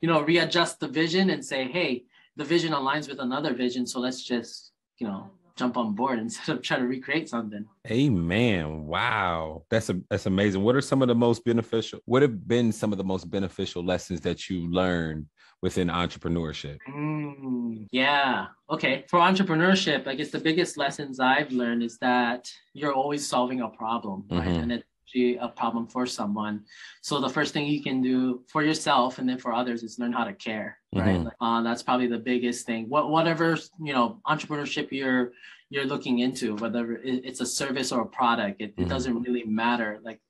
you 0.00 0.08
know 0.08 0.22
readjust 0.22 0.80
the 0.80 0.88
vision 0.88 1.30
and 1.30 1.44
say 1.44 1.64
hey 1.68 2.04
the 2.36 2.44
vision 2.44 2.72
aligns 2.72 3.08
with 3.08 3.18
another 3.18 3.52
vision 3.52 3.86
so 3.86 3.98
let's 4.00 4.22
just 4.22 4.72
you 4.98 5.06
know 5.06 5.30
jump 5.56 5.76
on 5.76 5.94
board 5.94 6.18
instead 6.26 6.56
of 6.56 6.62
trying 6.62 6.80
to 6.80 6.86
recreate 6.86 7.28
something. 7.28 7.66
Amen. 7.90 8.86
Wow. 8.86 9.64
That's 9.70 9.90
a 9.90 10.00
that's 10.10 10.26
amazing. 10.26 10.62
What 10.62 10.76
are 10.76 10.80
some 10.80 11.02
of 11.02 11.08
the 11.08 11.14
most 11.14 11.44
beneficial? 11.44 12.00
What 12.04 12.22
have 12.22 12.46
been 12.46 12.72
some 12.72 12.92
of 12.92 12.98
the 12.98 13.04
most 13.04 13.30
beneficial 13.30 13.84
lessons 13.84 14.20
that 14.22 14.48
you 14.48 14.70
learned 14.70 15.26
within 15.62 15.88
entrepreneurship? 15.88 16.78
Mm, 16.88 17.88
yeah. 17.90 18.46
Okay. 18.70 19.04
For 19.08 19.18
entrepreneurship, 19.18 20.06
I 20.06 20.14
guess 20.14 20.30
the 20.30 20.38
biggest 20.38 20.76
lessons 20.76 21.20
I've 21.20 21.50
learned 21.50 21.82
is 21.82 21.98
that 21.98 22.48
you're 22.74 22.92
always 22.92 23.28
solving 23.28 23.60
a 23.60 23.68
problem, 23.68 24.24
right? 24.30 24.46
Mm-hmm. 24.46 24.62
And 24.62 24.72
it 24.72 24.84
a 25.14 25.48
problem 25.48 25.86
for 25.86 26.06
someone. 26.06 26.64
So 27.00 27.20
the 27.20 27.28
first 27.28 27.52
thing 27.52 27.66
you 27.66 27.82
can 27.82 28.02
do 28.02 28.42
for 28.48 28.62
yourself 28.62 29.18
and 29.18 29.28
then 29.28 29.38
for 29.38 29.52
others 29.52 29.82
is 29.82 29.98
learn 29.98 30.12
how 30.12 30.24
to 30.24 30.32
care, 30.32 30.78
right? 30.94 31.20
Mm-hmm. 31.20 31.44
Uh, 31.44 31.62
that's 31.62 31.82
probably 31.82 32.06
the 32.06 32.18
biggest 32.18 32.66
thing. 32.66 32.88
What 32.88 33.10
whatever 33.10 33.56
you 33.80 33.92
know 33.92 34.20
entrepreneurship 34.26 34.88
you're 34.90 35.32
you're 35.68 35.84
looking 35.84 36.20
into, 36.20 36.54
whether 36.56 37.00
it's 37.02 37.40
a 37.40 37.46
service 37.46 37.90
or 37.90 38.02
a 38.02 38.06
product, 38.06 38.60
it, 38.60 38.72
mm-hmm. 38.72 38.82
it 38.82 38.88
doesn't 38.88 39.22
really 39.22 39.44
matter. 39.44 39.98
Like 40.02 40.20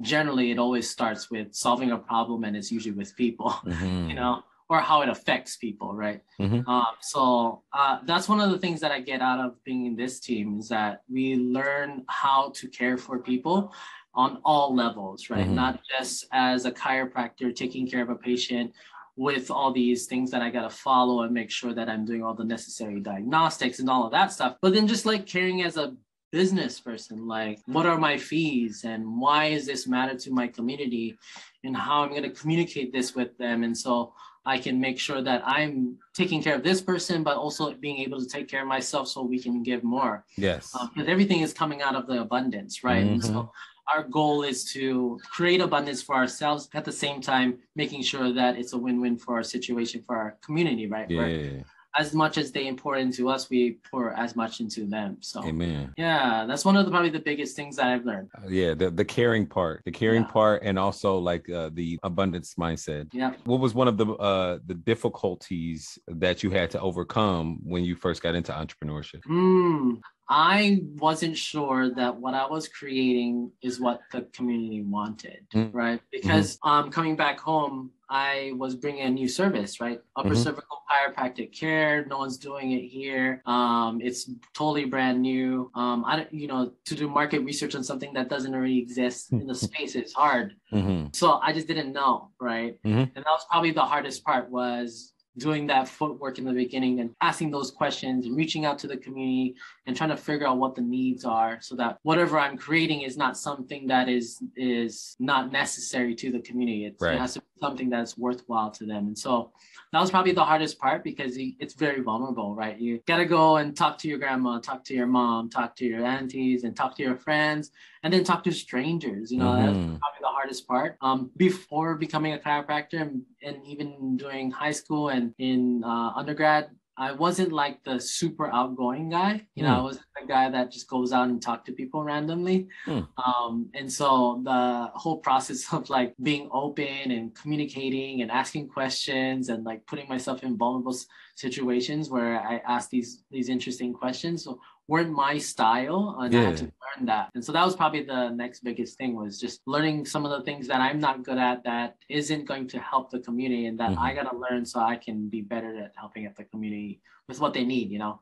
generally, 0.00 0.50
it 0.50 0.58
always 0.58 0.90
starts 0.90 1.30
with 1.30 1.54
solving 1.54 1.92
a 1.92 1.98
problem, 1.98 2.44
and 2.44 2.56
it's 2.56 2.70
usually 2.70 2.94
with 2.94 3.16
people, 3.16 3.50
mm-hmm. 3.66 4.08
you 4.08 4.14
know 4.14 4.42
or 4.68 4.80
how 4.80 5.02
it 5.02 5.08
affects 5.08 5.56
people, 5.56 5.92
right? 5.92 6.22
Mm-hmm. 6.40 6.68
Um, 6.68 6.94
so 7.00 7.62
uh, 7.72 7.98
that's 8.06 8.28
one 8.28 8.40
of 8.40 8.50
the 8.50 8.58
things 8.58 8.80
that 8.80 8.90
I 8.90 9.00
get 9.00 9.20
out 9.20 9.38
of 9.38 9.62
being 9.64 9.86
in 9.86 9.96
this 9.96 10.20
team 10.20 10.58
is 10.58 10.68
that 10.68 11.02
we 11.10 11.36
learn 11.36 12.04
how 12.08 12.50
to 12.56 12.68
care 12.68 12.96
for 12.96 13.18
people 13.18 13.72
on 14.14 14.40
all 14.44 14.74
levels, 14.74 15.30
right? 15.30 15.44
Mm-hmm. 15.44 15.54
Not 15.54 15.80
just 15.98 16.26
as 16.32 16.64
a 16.64 16.72
chiropractor 16.72 17.54
taking 17.54 17.88
care 17.88 18.02
of 18.02 18.10
a 18.10 18.14
patient 18.14 18.72
with 19.16 19.50
all 19.50 19.72
these 19.72 20.06
things 20.06 20.30
that 20.30 20.42
I 20.42 20.50
got 20.50 20.62
to 20.62 20.76
follow 20.76 21.22
and 21.22 21.32
make 21.32 21.50
sure 21.50 21.72
that 21.72 21.88
I'm 21.88 22.04
doing 22.04 22.22
all 22.22 22.34
the 22.34 22.44
necessary 22.44 23.00
diagnostics 23.00 23.78
and 23.78 23.88
all 23.88 24.04
of 24.04 24.12
that 24.12 24.32
stuff, 24.32 24.56
but 24.60 24.72
then 24.72 24.88
just 24.88 25.06
like 25.06 25.26
caring 25.26 25.62
as 25.62 25.76
a 25.76 25.94
business 26.34 26.80
person 26.80 27.28
like 27.28 27.60
what 27.66 27.86
are 27.86 27.96
my 27.96 28.18
fees 28.18 28.82
and 28.82 29.20
why 29.20 29.44
is 29.44 29.66
this 29.66 29.86
matter 29.86 30.18
to 30.18 30.32
my 30.32 30.48
community 30.48 31.16
and 31.62 31.76
how 31.76 32.02
i'm 32.02 32.10
going 32.10 32.24
to 32.24 32.30
communicate 32.30 32.92
this 32.92 33.14
with 33.14 33.38
them 33.38 33.62
and 33.62 33.78
so 33.78 34.12
i 34.44 34.58
can 34.58 34.80
make 34.80 34.98
sure 34.98 35.22
that 35.22 35.40
i'm 35.46 35.96
taking 36.12 36.42
care 36.42 36.56
of 36.56 36.64
this 36.64 36.80
person 36.80 37.22
but 37.22 37.36
also 37.36 37.72
being 37.74 37.98
able 37.98 38.18
to 38.18 38.26
take 38.26 38.48
care 38.48 38.62
of 38.62 38.66
myself 38.66 39.06
so 39.06 39.22
we 39.22 39.38
can 39.38 39.62
give 39.62 39.84
more 39.84 40.24
yes 40.36 40.72
because 40.72 41.06
um, 41.06 41.08
everything 41.14 41.38
is 41.38 41.52
coming 41.52 41.82
out 41.82 41.94
of 41.94 42.08
the 42.08 42.20
abundance 42.20 42.82
right 42.82 43.04
mm-hmm. 43.04 43.12
and 43.12 43.24
so 43.24 43.52
our 43.92 44.02
goal 44.04 44.42
is 44.42 44.64
to 44.72 45.18
create 45.30 45.60
abundance 45.60 46.02
for 46.02 46.14
ourselves 46.14 46.68
at 46.74 46.84
the 46.84 46.92
same 46.92 47.20
time 47.20 47.58
making 47.76 48.02
sure 48.02 48.32
that 48.32 48.56
it's 48.56 48.72
a 48.72 48.78
win-win 48.78 49.16
for 49.16 49.34
our 49.34 49.42
situation 49.42 50.02
for 50.02 50.16
our 50.16 50.36
community 50.42 50.86
right? 50.86 51.10
Yeah. 51.10 51.62
As 51.96 52.12
much 52.12 52.38
as 52.38 52.50
they 52.50 52.72
pour 52.72 52.96
into 52.96 53.28
us 53.28 53.48
we 53.48 53.78
pour 53.88 54.12
as 54.14 54.34
much 54.34 54.58
into 54.60 54.84
them 54.84 55.18
so. 55.20 55.44
Amen. 55.44 55.92
Yeah 55.96 56.44
that's 56.46 56.64
one 56.64 56.76
of 56.76 56.84
the 56.84 56.90
probably 56.90 57.10
the 57.10 57.20
biggest 57.20 57.54
things 57.54 57.76
that 57.76 57.86
i've 57.86 58.04
learned. 58.04 58.30
Uh, 58.36 58.48
yeah 58.48 58.74
the, 58.74 58.90
the 58.90 59.04
caring 59.04 59.46
part 59.46 59.82
the 59.84 59.92
caring 59.92 60.22
yeah. 60.22 60.28
part 60.28 60.62
and 60.64 60.78
also 60.78 61.18
like 61.18 61.48
uh, 61.50 61.70
the 61.74 61.98
abundance 62.02 62.54
mindset. 62.58 63.08
Yeah. 63.12 63.34
What 63.44 63.60
was 63.60 63.74
one 63.74 63.86
of 63.86 63.96
the 63.96 64.06
uh 64.14 64.58
the 64.66 64.74
difficulties 64.74 65.98
that 66.08 66.42
you 66.42 66.50
had 66.50 66.70
to 66.72 66.80
overcome 66.80 67.60
when 67.62 67.84
you 67.84 67.94
first 67.94 68.22
got 68.22 68.34
into 68.34 68.52
entrepreneurship? 68.52 69.20
Mm, 69.28 70.00
I 70.28 70.82
wasn't 70.96 71.36
sure 71.36 71.94
that 71.94 72.16
what 72.16 72.34
I 72.34 72.46
was 72.46 72.68
creating 72.68 73.50
is 73.62 73.80
what 73.80 74.00
the 74.10 74.22
community 74.32 74.82
wanted, 74.82 75.46
mm-hmm. 75.54 75.76
right? 75.76 76.00
Because 76.10 76.56
mm-hmm. 76.56 76.68
um, 76.68 76.90
coming 76.90 77.16
back 77.16 77.38
home, 77.38 77.90
I 78.08 78.52
was 78.56 78.74
bringing 78.74 79.02
a 79.02 79.10
new 79.10 79.28
service, 79.28 79.80
right? 79.80 80.00
Upper 80.16 80.30
mm-hmm. 80.30 80.42
cervical 80.42 80.82
chiropractic 80.90 81.52
care. 81.52 82.04
No 82.06 82.18
one's 82.18 82.36
doing 82.36 82.72
it 82.72 82.82
here. 82.82 83.42
Um, 83.46 84.00
it's 84.02 84.30
totally 84.52 84.84
brand 84.84 85.20
new. 85.20 85.70
Um, 85.74 86.04
I, 86.04 86.26
you 86.30 86.46
know, 86.46 86.72
to 86.84 86.94
do 86.94 87.08
market 87.08 87.40
research 87.40 87.74
on 87.74 87.82
something 87.82 88.12
that 88.14 88.28
doesn't 88.28 88.54
already 88.54 88.78
exist 88.78 89.32
in 89.32 89.46
the 89.46 89.54
space 89.66 89.94
is 89.94 90.12
hard. 90.12 90.54
Mm-hmm. 90.72 91.08
So 91.12 91.38
I 91.42 91.52
just 91.52 91.66
didn't 91.66 91.92
know, 91.92 92.30
right? 92.38 92.80
Mm-hmm. 92.82 92.98
And 92.98 93.16
that 93.16 93.26
was 93.26 93.46
probably 93.50 93.72
the 93.72 93.84
hardest 93.84 94.24
part 94.24 94.50
was 94.50 95.13
doing 95.38 95.66
that 95.66 95.88
footwork 95.88 96.38
in 96.38 96.44
the 96.44 96.52
beginning 96.52 97.00
and 97.00 97.10
asking 97.20 97.50
those 97.50 97.70
questions 97.70 98.26
and 98.26 98.36
reaching 98.36 98.64
out 98.64 98.78
to 98.78 98.86
the 98.86 98.96
community 98.96 99.54
and 99.86 99.96
trying 99.96 100.10
to 100.10 100.16
figure 100.16 100.46
out 100.46 100.58
what 100.58 100.74
the 100.74 100.80
needs 100.80 101.24
are 101.24 101.58
so 101.60 101.74
that 101.74 101.98
whatever 102.02 102.38
I'm 102.38 102.56
creating 102.56 103.02
is 103.02 103.16
not 103.16 103.36
something 103.36 103.86
that 103.88 104.08
is 104.08 104.42
is 104.56 105.16
not 105.18 105.50
necessary 105.50 106.14
to 106.16 106.30
the 106.30 106.40
community. 106.40 106.86
It's, 106.86 107.02
right. 107.02 107.14
It 107.14 107.18
has 107.18 107.34
to 107.34 107.42
something 107.60 107.88
that's 107.88 108.18
worthwhile 108.18 108.70
to 108.72 108.84
them. 108.84 109.06
And 109.06 109.18
so 109.18 109.52
that 109.92 110.00
was 110.00 110.10
probably 110.10 110.32
the 110.32 110.44
hardest 110.44 110.78
part 110.78 111.04
because 111.04 111.34
it's 111.36 111.74
very 111.74 112.00
vulnerable, 112.00 112.54
right? 112.54 112.78
You 112.78 113.00
got 113.06 113.18
to 113.18 113.24
go 113.24 113.56
and 113.56 113.76
talk 113.76 113.98
to 113.98 114.08
your 114.08 114.18
grandma, 114.18 114.58
talk 114.58 114.84
to 114.84 114.94
your 114.94 115.06
mom, 115.06 115.50
talk 115.50 115.76
to 115.76 115.84
your 115.84 116.04
aunties, 116.04 116.64
and 116.64 116.76
talk 116.76 116.96
to 116.96 117.02
your 117.02 117.16
friends, 117.16 117.70
and 118.02 118.12
then 118.12 118.24
talk 118.24 118.44
to 118.44 118.52
strangers. 118.52 119.30
You 119.30 119.38
know, 119.38 119.46
mm-hmm. 119.46 119.66
that's 119.66 120.00
probably 120.00 120.20
the 120.20 120.28
hardest 120.28 120.66
part. 120.66 120.96
Um, 121.00 121.30
before 121.36 121.94
becoming 121.94 122.34
a 122.34 122.38
chiropractor 122.38 123.00
and, 123.00 123.22
and 123.42 123.64
even 123.66 124.16
during 124.16 124.50
high 124.50 124.72
school 124.72 125.10
and 125.10 125.32
in 125.38 125.82
uh, 125.84 126.10
undergrad, 126.16 126.70
I 126.96 127.12
wasn't 127.12 127.52
like 127.52 127.82
the 127.82 127.98
super 127.98 128.52
outgoing 128.52 129.10
guy. 129.10 129.46
You 129.54 129.64
know, 129.64 129.70
mm. 129.70 129.78
I 129.78 129.82
was 129.82 129.96
the 129.98 130.26
guy 130.28 130.48
that 130.50 130.70
just 130.70 130.88
goes 130.88 131.12
out 131.12 131.28
and 131.28 131.42
talk 131.42 131.64
to 131.64 131.72
people 131.72 132.04
randomly. 132.04 132.68
Mm. 132.86 133.08
Um, 133.18 133.68
and 133.74 133.92
so 133.92 134.40
the 134.44 134.90
whole 134.94 135.18
process 135.18 135.64
of 135.72 135.90
like 135.90 136.14
being 136.22 136.48
open 136.52 137.10
and 137.10 137.34
communicating 137.34 138.22
and 138.22 138.30
asking 138.30 138.68
questions 138.68 139.48
and 139.48 139.64
like 139.64 139.84
putting 139.86 140.08
myself 140.08 140.44
in 140.44 140.56
vulnerable 140.56 140.96
situations 141.34 142.10
where 142.10 142.40
I 142.40 142.62
ask 142.66 142.90
these 142.90 143.24
these 143.30 143.48
interesting 143.48 143.92
questions 143.92 144.46
weren't 144.86 145.10
my 145.10 145.38
style 145.38 146.16
and 146.20 146.32
yeah. 146.32 146.40
I 146.40 146.44
had 146.44 146.56
to 146.58 146.72
learn 146.96 147.06
that. 147.06 147.30
And 147.34 147.44
so 147.44 147.52
that 147.52 147.64
was 147.64 147.76
probably 147.76 148.02
the 148.02 148.30
next 148.30 148.60
biggest 148.60 148.98
thing 148.98 149.14
was 149.14 149.40
just 149.40 149.60
learning 149.66 150.06
some 150.06 150.24
of 150.24 150.30
the 150.30 150.44
things 150.44 150.66
that 150.68 150.80
I'm 150.80 150.98
not 150.98 151.22
good 151.22 151.38
at 151.38 151.64
that 151.64 151.96
isn't 152.08 152.46
going 152.46 152.68
to 152.68 152.78
help 152.78 153.10
the 153.10 153.20
community 153.20 153.66
and 153.66 153.78
that 153.80 153.90
mm-hmm. 153.90 154.00
I 154.00 154.14
gotta 154.14 154.36
learn 154.36 154.64
so 154.66 154.80
I 154.80 154.96
can 154.96 155.28
be 155.28 155.40
better 155.40 155.76
at 155.78 155.92
helping 155.96 156.26
at 156.26 156.36
the 156.36 156.44
community 156.44 157.00
with 157.28 157.40
what 157.40 157.54
they 157.54 157.64
need, 157.64 157.90
you 157.90 157.98
know. 157.98 158.20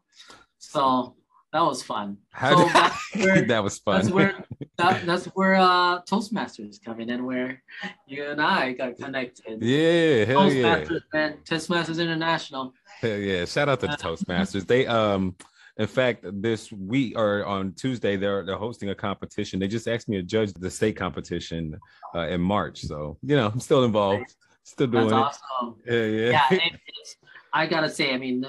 So 0.59 1.17
that 1.53 1.61
was 1.61 1.83
fun. 1.83 2.17
How 2.31 2.57
so 2.57 2.65
did, 3.13 3.25
where, 3.25 3.43
that 3.43 3.63
was 3.65 3.79
fun. 3.79 4.01
That's 4.01 4.11
where 4.11 4.45
that, 4.79 5.05
that's 5.05 5.27
where 5.27 5.57
uh, 5.57 6.01
Toastmasters 6.03 6.83
come 6.83 7.01
in 7.01 7.11
and 7.11 7.27
where 7.27 7.63
you 8.07 8.25
and 8.25 8.41
I 8.41 8.73
got 8.73 8.97
connected. 8.97 9.63
Yeah, 9.63 10.25
hell 10.25 10.43
Toastmasters, 10.43 10.91
yeah. 10.91 10.99
Man, 11.13 11.39
Toastmasters 11.45 12.01
International. 12.01 12.73
Hell 13.01 13.19
yeah! 13.19 13.45
Shout 13.45 13.69
out 13.69 13.81
to 13.81 13.87
the 13.87 13.97
Toastmasters. 13.99 14.67
They 14.67 14.87
um 14.87 15.37
in 15.79 15.87
fact, 15.87 16.25
this 16.43 16.71
week 16.71 17.19
or 17.19 17.47
on 17.47 17.73
Tuesday, 17.73 18.17
they're 18.17 18.45
they're 18.45 18.57
hosting 18.57 18.91
a 18.91 18.95
competition. 18.95 19.59
They 19.59 19.69
just 19.69 19.89
asked 19.89 20.09
me 20.09 20.17
to 20.17 20.23
judge 20.23 20.53
the 20.53 20.71
state 20.71 20.97
competition 20.97 21.79
uh, 22.15 22.29
in 22.29 22.41
March. 22.41 22.83
So 22.83 23.17
you 23.23 23.37
know, 23.37 23.49
I'm 23.49 23.61
still 23.61 23.85
involved, 23.85 24.35
still 24.65 24.87
doing 24.87 25.09
That's 25.09 25.41
awesome. 25.61 25.77
it. 25.87 25.93
Yeah, 25.93 26.31
yeah. 26.31 26.47
yeah 26.51 26.69
I 27.55 27.67
gotta 27.67 27.89
say, 27.89 28.15
I 28.15 28.19
mean, 28.19 28.45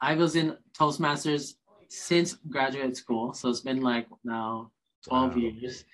I 0.00 0.14
was 0.14 0.36
in 0.36 0.56
Toastmasters 0.78 1.54
since 1.88 2.34
graduate 2.48 2.96
school, 2.96 3.32
so 3.32 3.48
it's 3.48 3.60
been 3.60 3.80
like 3.80 4.06
now 4.24 4.70
12 5.08 5.30
wow. 5.30 5.36
years. 5.36 5.84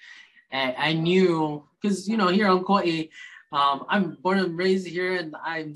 And 0.51 0.75
I 0.79 0.93
knew 0.93 1.65
because 1.81 2.09
you 2.09 2.17
know 2.17 2.29
here 2.29 2.49
on 2.49 2.65
Kauai, 2.65 3.05
um, 3.53 3.87
I'm 3.89 4.19
born 4.23 4.39
and 4.39 4.57
raised 4.57 4.87
here, 4.87 5.17
and 5.17 5.35
I'm 5.43 5.75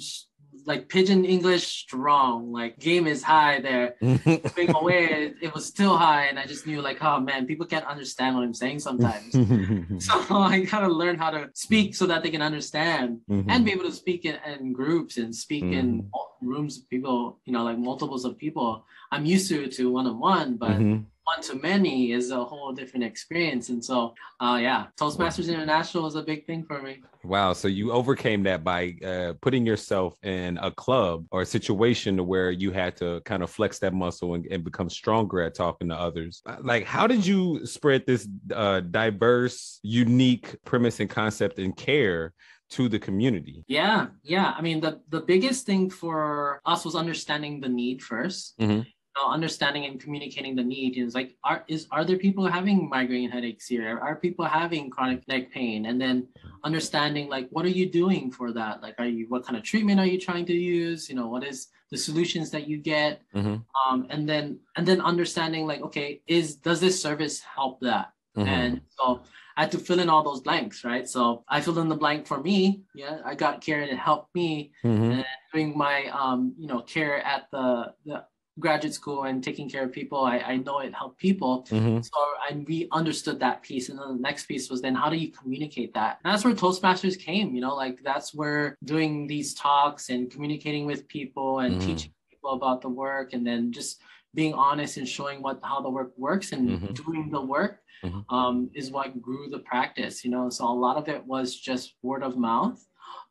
like 0.69 0.89
pidgin 0.91 1.25
English 1.25 1.67
strong. 1.67 2.53
Like 2.53 2.79
game 2.79 3.07
is 3.07 3.23
high 3.23 3.59
there. 3.61 3.97
Being 4.01 4.77
away, 4.77 5.05
it, 5.05 5.37
it, 5.41 5.55
was 5.55 5.65
still 5.65 5.97
high, 5.97 6.27
and 6.27 6.39
I 6.39 6.45
just 6.45 6.67
knew 6.67 6.83
like, 6.83 7.03
oh 7.03 7.19
man, 7.19 7.47
people 7.47 7.65
can't 7.65 7.87
understand 7.87 8.37
what 8.37 8.45
I'm 8.45 8.53
saying 8.53 8.81
sometimes. 8.81 9.33
so 10.05 10.15
I 10.31 10.61
gotta 10.71 10.89
learn 10.89 11.19
how 11.19 11.31
to 11.31 11.49
speak 11.55 11.97
so 11.97 12.05
that 12.07 12.23
they 12.23 12.31
can 12.31 12.43
understand 12.43 13.21
mm-hmm. 13.31 13.49
and 13.51 13.65
be 13.65 13.73
able 13.73 13.85
to 13.85 13.93
speak 13.93 14.27
in, 14.27 14.37
in 14.47 14.75
groups 14.75 15.17
and 15.17 15.35
speak 15.35 15.65
mm-hmm. 15.65 15.73
in 15.73 16.11
rooms 16.41 16.79
of 16.79 16.89
people, 16.89 17.39
you 17.45 17.53
know, 17.53 17.65
like 17.65 17.79
multiples 17.79 18.25
of 18.25 18.39
people. 18.39 18.85
I'm 19.11 19.25
used 19.25 19.49
to 19.51 19.69
to 19.69 19.91
one 19.91 20.07
on 20.07 20.19
one, 20.19 20.57
but 20.57 20.71
mm-hmm 20.73 21.03
one 21.29 21.43
to 21.43 21.55
many 21.57 22.13
is 22.13 22.31
a 22.31 22.43
whole 22.43 22.73
different 22.73 23.05
experience. 23.05 23.69
And 23.69 23.85
so, 23.85 24.15
uh, 24.41 24.59
yeah, 24.61 24.87
Toastmasters 24.99 25.49
International 25.49 26.07
is 26.07 26.15
a 26.15 26.23
big 26.23 26.47
thing 26.47 26.65
for 26.65 26.81
me. 26.81 27.03
Wow. 27.23 27.53
So 27.53 27.69
you 27.69 27.93
overcame 27.93 28.43
that 28.45 28.65
by 28.65 28.97
uh, 29.05 29.35
putting 29.43 29.67
yourself 29.67 30.17
in 30.23 30.59
a 30.59 30.71
club 30.71 31.27
or 31.31 31.43
a 31.43 31.47
situation 31.47 32.27
where 32.27 32.51
you 32.51 32.71
had 32.71 32.97
to 32.97 33.21
kind 33.27 33.43
of 33.43 33.51
flex 33.51 33.79
that 33.81 33.93
muscle 33.93 34.35
and, 34.35 34.47
and 34.47 34.65
become 34.65 34.89
stronger 34.89 35.43
at 35.43 35.55
talking 35.55 35.89
to 35.89 35.95
others. 35.95 36.41
Uh, 36.47 36.57
like, 36.63 36.85
how 36.85 37.07
did 37.07 37.27
you 37.27 37.67
spread 37.67 38.07
this 38.07 38.27
uh, 38.55 38.81
diverse, 38.81 39.81
unique 39.83 40.57
premise 40.65 41.01
and 41.01 41.11
concept 41.11 41.59
and 41.59 41.77
care 41.77 42.33
to 42.71 42.89
the 42.89 42.99
community. 42.99 43.65
Yeah 43.67 44.09
yeah. 44.23 44.55
I 44.57 44.61
mean 44.63 44.81
the 44.81 45.01
the 45.09 45.21
biggest 45.21 45.67
thing 45.67 45.91
for 45.91 46.61
us 46.67 46.85
was 46.85 46.95
understanding 46.95 47.61
the 47.61 47.69
need 47.69 48.01
1st 48.01 48.55
mm-hmm. 48.61 48.81
Know, 49.19 49.31
understanding 49.31 49.85
and 49.85 49.99
communicating 49.99 50.55
the 50.55 50.63
need 50.63 50.97
is 50.97 51.13
like 51.13 51.35
are 51.43 51.65
is 51.67 51.89
are 51.91 52.05
there 52.05 52.19
people 52.19 52.47
having 52.47 52.89
migraine 52.89 53.31
headaches 53.31 53.67
here? 53.67 53.99
Are 53.99 54.15
people 54.15 54.45
having 54.45 54.91
chronic 54.91 55.27
neck 55.27 55.51
pain? 55.51 55.87
And 55.87 56.01
then 56.01 56.29
understanding 56.63 57.29
like 57.29 57.49
what 57.51 57.65
are 57.65 57.77
you 57.81 57.87
doing 57.91 58.31
for 58.31 58.53
that? 58.53 58.81
Like 58.81 58.95
are 58.99 59.07
you 59.07 59.27
what 59.29 59.45
kind 59.45 59.57
of 59.57 59.65
treatment 59.65 59.99
are 59.99 60.07
you 60.07 60.21
trying 60.21 60.47
to 60.47 60.53
use? 60.53 61.09
You 61.09 61.17
know 61.17 61.27
what 61.27 61.43
is 61.43 61.67
the 61.91 61.97
solutions 61.97 62.51
that 62.53 62.69
you 62.69 62.77
get? 62.79 63.23
Mm-hmm. 63.35 63.57
um, 63.81 64.07
and 64.09 64.29
then 64.29 64.61
and 64.77 64.87
then 64.87 65.01
understanding 65.01 65.67
like 65.67 65.83
okay 65.83 66.21
is 66.29 66.55
does 66.55 66.81
this 66.81 67.03
service 67.03 67.41
help 67.41 67.81
that? 67.81 68.13
Mm-hmm. 68.37 68.49
and 68.49 68.81
so 68.91 69.23
I 69.59 69.63
had 69.63 69.73
to 69.73 69.79
fill 69.79 69.99
in 69.99 70.09
all 70.09 70.23
those 70.23 70.41
blanks, 70.41 70.85
right? 70.85 71.07
So 71.09 71.43
I 71.49 71.61
filled 71.61 71.79
in 71.79 71.89
the 71.89 71.97
blank 71.97 72.29
for 72.29 72.41
me. 72.41 72.83
Yeah, 72.95 73.19
I 73.25 73.35
got 73.35 73.61
care 73.61 73.83
and 73.83 73.91
it 73.91 73.99
helped 73.99 74.33
me 74.33 74.71
mm-hmm. 74.85 75.11
and 75.11 75.25
doing 75.53 75.77
my 75.77 76.07
um, 76.13 76.55
you 76.57 76.69
know, 76.69 76.81
care 76.83 77.19
at 77.19 77.49
the, 77.51 77.93
the 78.07 78.25
graduate 78.61 78.95
school 78.95 79.25
and 79.25 79.43
taking 79.43 79.69
care 79.69 79.83
of 79.83 79.91
people, 79.91 80.25
I, 80.25 80.39
I 80.39 80.57
know 80.59 80.79
it 80.79 80.95
helped 80.95 81.19
people. 81.19 81.67
Mm-hmm. 81.71 82.03
So 82.03 82.11
I 82.49 82.65
we 82.69 82.87
understood 82.93 83.41
that 83.41 83.65
piece. 83.65 83.89
And 83.89 83.99
then 83.99 84.09
the 84.09 84.23
next 84.23 84.47
piece 84.47 84.71
was 84.71 84.81
then 84.81 84.95
how 84.95 85.11
do 85.11 85.17
you 85.17 85.33
communicate 85.33 85.93
that? 85.95 86.21
And 86.23 86.33
that's 86.33 86.45
where 86.45 86.55
Toastmasters 86.55 87.19
came, 87.19 87.53
you 87.57 87.61
know, 87.61 87.75
like 87.75 87.99
that's 88.05 88.33
where 88.33 88.77
doing 88.85 89.27
these 89.27 89.55
talks 89.55 90.09
and 90.09 90.31
communicating 90.31 90.87
with 90.87 91.09
people 91.09 91.59
and 91.59 91.81
mm-hmm. 91.81 91.87
teaching 91.89 92.13
people 92.31 92.53
about 92.53 92.81
the 92.81 92.89
work 92.89 93.33
and 93.33 93.45
then 93.45 93.73
just 93.73 94.01
being 94.35 94.55
honest 94.55 94.99
and 94.99 95.09
showing 95.09 95.43
what 95.43 95.59
how 95.65 95.81
the 95.81 95.91
work 95.91 96.13
works 96.17 96.53
and 96.53 96.69
mm-hmm. 96.69 96.93
doing 96.93 97.31
the 97.31 97.41
work 97.41 97.81
mm-hmm. 98.05 98.35
um, 98.35 98.71
is 98.75 98.91
what 98.91 99.21
grew 99.21 99.49
the 99.49 99.61
practice, 99.61 100.25
you 100.25 100.31
know. 100.31 100.49
So 100.51 100.67
a 100.69 100.73
lot 100.73 100.97
of 100.97 101.09
it 101.09 101.25
was 101.25 101.55
just 101.55 101.95
word 102.03 102.23
of 102.23 102.37
mouth 102.37 102.85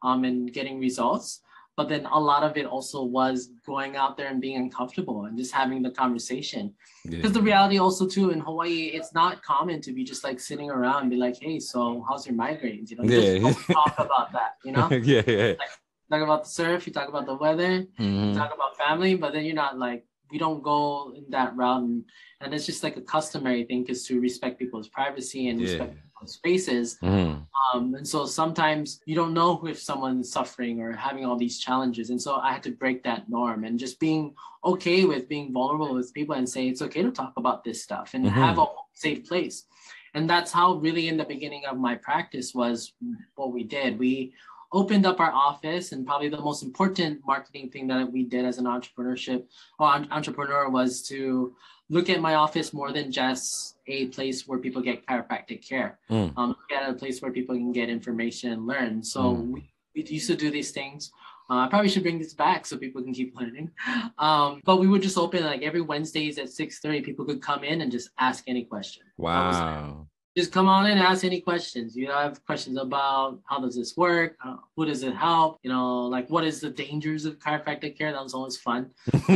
um, 0.03 0.23
and 0.23 0.51
getting 0.51 0.79
results 0.79 1.41
but 1.77 1.87
then 1.87 2.07
a 2.07 2.19
lot 2.19 2.43
of 2.43 2.57
it 2.57 2.65
also 2.65 3.03
was 3.03 3.51
going 3.65 3.95
out 3.95 4.17
there 4.17 4.27
and 4.27 4.41
being 4.41 4.57
uncomfortable 4.57 5.25
and 5.25 5.37
just 5.37 5.53
having 5.53 5.83
the 5.83 5.91
conversation 5.91 6.73
because 7.05 7.25
yeah. 7.25 7.29
the 7.29 7.41
reality 7.41 7.77
also 7.77 8.05
too 8.07 8.31
in 8.31 8.39
hawaii 8.41 8.91
it's 8.93 9.13
not 9.13 9.41
common 9.43 9.79
to 9.79 9.93
be 9.93 10.03
just 10.03 10.23
like 10.23 10.39
sitting 10.39 10.69
around 10.69 11.03
and 11.03 11.09
be 11.09 11.15
like 11.15 11.37
hey 11.39 11.59
so 11.59 12.03
how's 12.09 12.25
your 12.27 12.35
migraines 12.35 12.89
you 12.89 12.97
know 12.97 13.03
yeah. 13.03 13.39
just 13.39 13.65
talk 13.67 13.93
about 13.99 14.31
that 14.33 14.55
you 14.65 14.71
know 14.71 14.89
yeah 15.03 15.21
yeah 15.27 15.53
like, 15.59 15.69
talk 16.09 16.21
about 16.21 16.43
the 16.43 16.49
surf 16.49 16.87
you 16.87 16.91
talk 16.91 17.07
about 17.07 17.25
the 17.25 17.35
weather 17.35 17.85
mm-hmm. 17.99 18.29
you 18.29 18.33
talk 18.33 18.53
about 18.53 18.75
family 18.75 19.15
but 19.15 19.31
then 19.31 19.45
you're 19.45 19.55
not 19.55 19.77
like 19.77 20.03
we 20.31 20.37
don't 20.37 20.63
go 20.63 21.13
in 21.15 21.25
that 21.29 21.55
route 21.55 21.83
and, 21.83 22.03
and 22.41 22.53
it's 22.53 22.65
just 22.65 22.83
like 22.83 22.97
a 22.97 23.01
customary 23.01 23.63
thing 23.63 23.85
is 23.87 24.05
to 24.07 24.19
respect 24.19 24.59
people's 24.59 24.87
privacy 24.87 25.49
and 25.49 25.59
yeah. 25.59 25.67
respect 25.67 25.97
spaces. 26.25 26.97
Mm. 27.03 27.45
Um, 27.73 27.95
and 27.95 28.07
so 28.07 28.25
sometimes 28.25 29.01
you 29.05 29.15
don't 29.15 29.33
know 29.33 29.63
if 29.67 29.79
someone's 29.79 30.31
suffering 30.31 30.81
or 30.81 30.91
having 30.93 31.25
all 31.25 31.37
these 31.37 31.59
challenges. 31.59 32.09
And 32.09 32.21
so 32.21 32.37
I 32.37 32.51
had 32.51 32.63
to 32.63 32.71
break 32.71 33.03
that 33.03 33.29
norm 33.29 33.63
and 33.63 33.77
just 33.77 33.99
being 33.99 34.33
okay 34.65 35.05
with 35.05 35.29
being 35.29 35.53
vulnerable 35.53 35.93
with 35.93 36.13
people 36.13 36.35
and 36.35 36.49
say 36.49 36.67
it's 36.67 36.81
okay 36.81 37.03
to 37.03 37.11
talk 37.11 37.33
about 37.37 37.63
this 37.63 37.83
stuff 37.83 38.11
and 38.13 38.25
mm-hmm. 38.25 38.35
have 38.35 38.57
a 38.57 38.65
safe 38.93 39.27
place. 39.27 39.65
And 40.13 40.29
that's 40.29 40.51
how 40.51 40.75
really 40.75 41.09
in 41.09 41.17
the 41.17 41.25
beginning 41.25 41.65
of 41.69 41.77
my 41.77 41.95
practice 41.95 42.55
was 42.55 42.93
what 43.35 43.53
we 43.53 43.63
did. 43.63 43.99
We 43.99 44.33
opened 44.73 45.05
up 45.05 45.19
our 45.19 45.31
office 45.31 45.91
and 45.91 46.05
probably 46.05 46.29
the 46.29 46.39
most 46.39 46.63
important 46.63 47.21
marketing 47.25 47.69
thing 47.69 47.87
that 47.87 48.11
we 48.11 48.23
did 48.23 48.45
as 48.45 48.57
an 48.57 48.65
entrepreneurship 48.65 49.45
or 49.79 49.87
entrepreneur 50.11 50.69
was 50.69 51.01
to 51.03 51.55
look 51.89 52.09
at 52.09 52.19
my 52.19 52.35
office 52.35 52.73
more 52.73 52.91
than 52.91 53.11
just 53.11 53.77
a 53.87 54.07
place 54.07 54.47
where 54.47 54.59
people 54.59 54.81
get 54.81 55.05
chiropractic 55.05 55.67
care. 55.67 55.99
Mm. 56.09 56.33
Um, 56.37 56.49
look 56.49 56.71
at 56.71 56.89
a 56.89 56.93
place 56.93 57.21
where 57.21 57.31
people 57.31 57.55
can 57.55 57.71
get 57.71 57.89
information 57.89 58.51
and 58.51 58.67
learn. 58.67 59.03
So 59.03 59.21
mm. 59.21 59.51
we, 59.51 59.71
we 59.95 60.03
used 60.03 60.27
to 60.27 60.35
do 60.35 60.51
these 60.51 60.71
things. 60.71 61.11
Uh, 61.49 61.59
I 61.59 61.67
probably 61.69 61.87
should 61.87 62.03
bring 62.03 62.19
this 62.19 62.33
back 62.33 62.65
so 62.65 62.75
people 62.75 63.01
can 63.01 63.13
keep 63.13 63.33
learning. 63.39 63.71
Um, 64.19 64.61
but 64.65 64.77
we 64.77 64.87
would 64.87 65.01
just 65.01 65.17
open 65.17 65.45
like 65.45 65.61
every 65.61 65.79
Wednesdays 65.79 66.37
at 66.37 66.47
6:30. 66.47 67.05
People 67.05 67.23
could 67.23 67.41
come 67.41 67.63
in 67.63 67.81
and 67.81 67.89
just 67.89 68.09
ask 68.17 68.43
any 68.47 68.65
question. 68.65 69.03
Wow 69.17 70.06
just 70.37 70.51
come 70.51 70.67
on 70.67 70.85
in 70.85 70.91
and 70.91 71.01
ask 71.01 71.25
any 71.25 71.41
questions. 71.41 71.95
You 71.95 72.11
have 72.11 72.45
questions 72.45 72.77
about 72.77 73.39
how 73.45 73.59
does 73.59 73.75
this 73.75 73.97
work? 73.97 74.37
Uh, 74.45 74.57
who 74.75 74.85
does 74.85 75.01
it 75.01 75.15
help? 75.15 75.57
You 75.63 75.71
know, 75.71 76.05
like 76.05 76.29
what 76.29 76.43
is 76.43 76.61
the 76.61 76.69
dangers 76.69 77.25
of 77.25 77.39
chiropractic 77.39 77.97
care? 77.97 78.11
That 78.11 78.21
was 78.21 78.35
always 78.35 78.55
fun. 78.55 78.91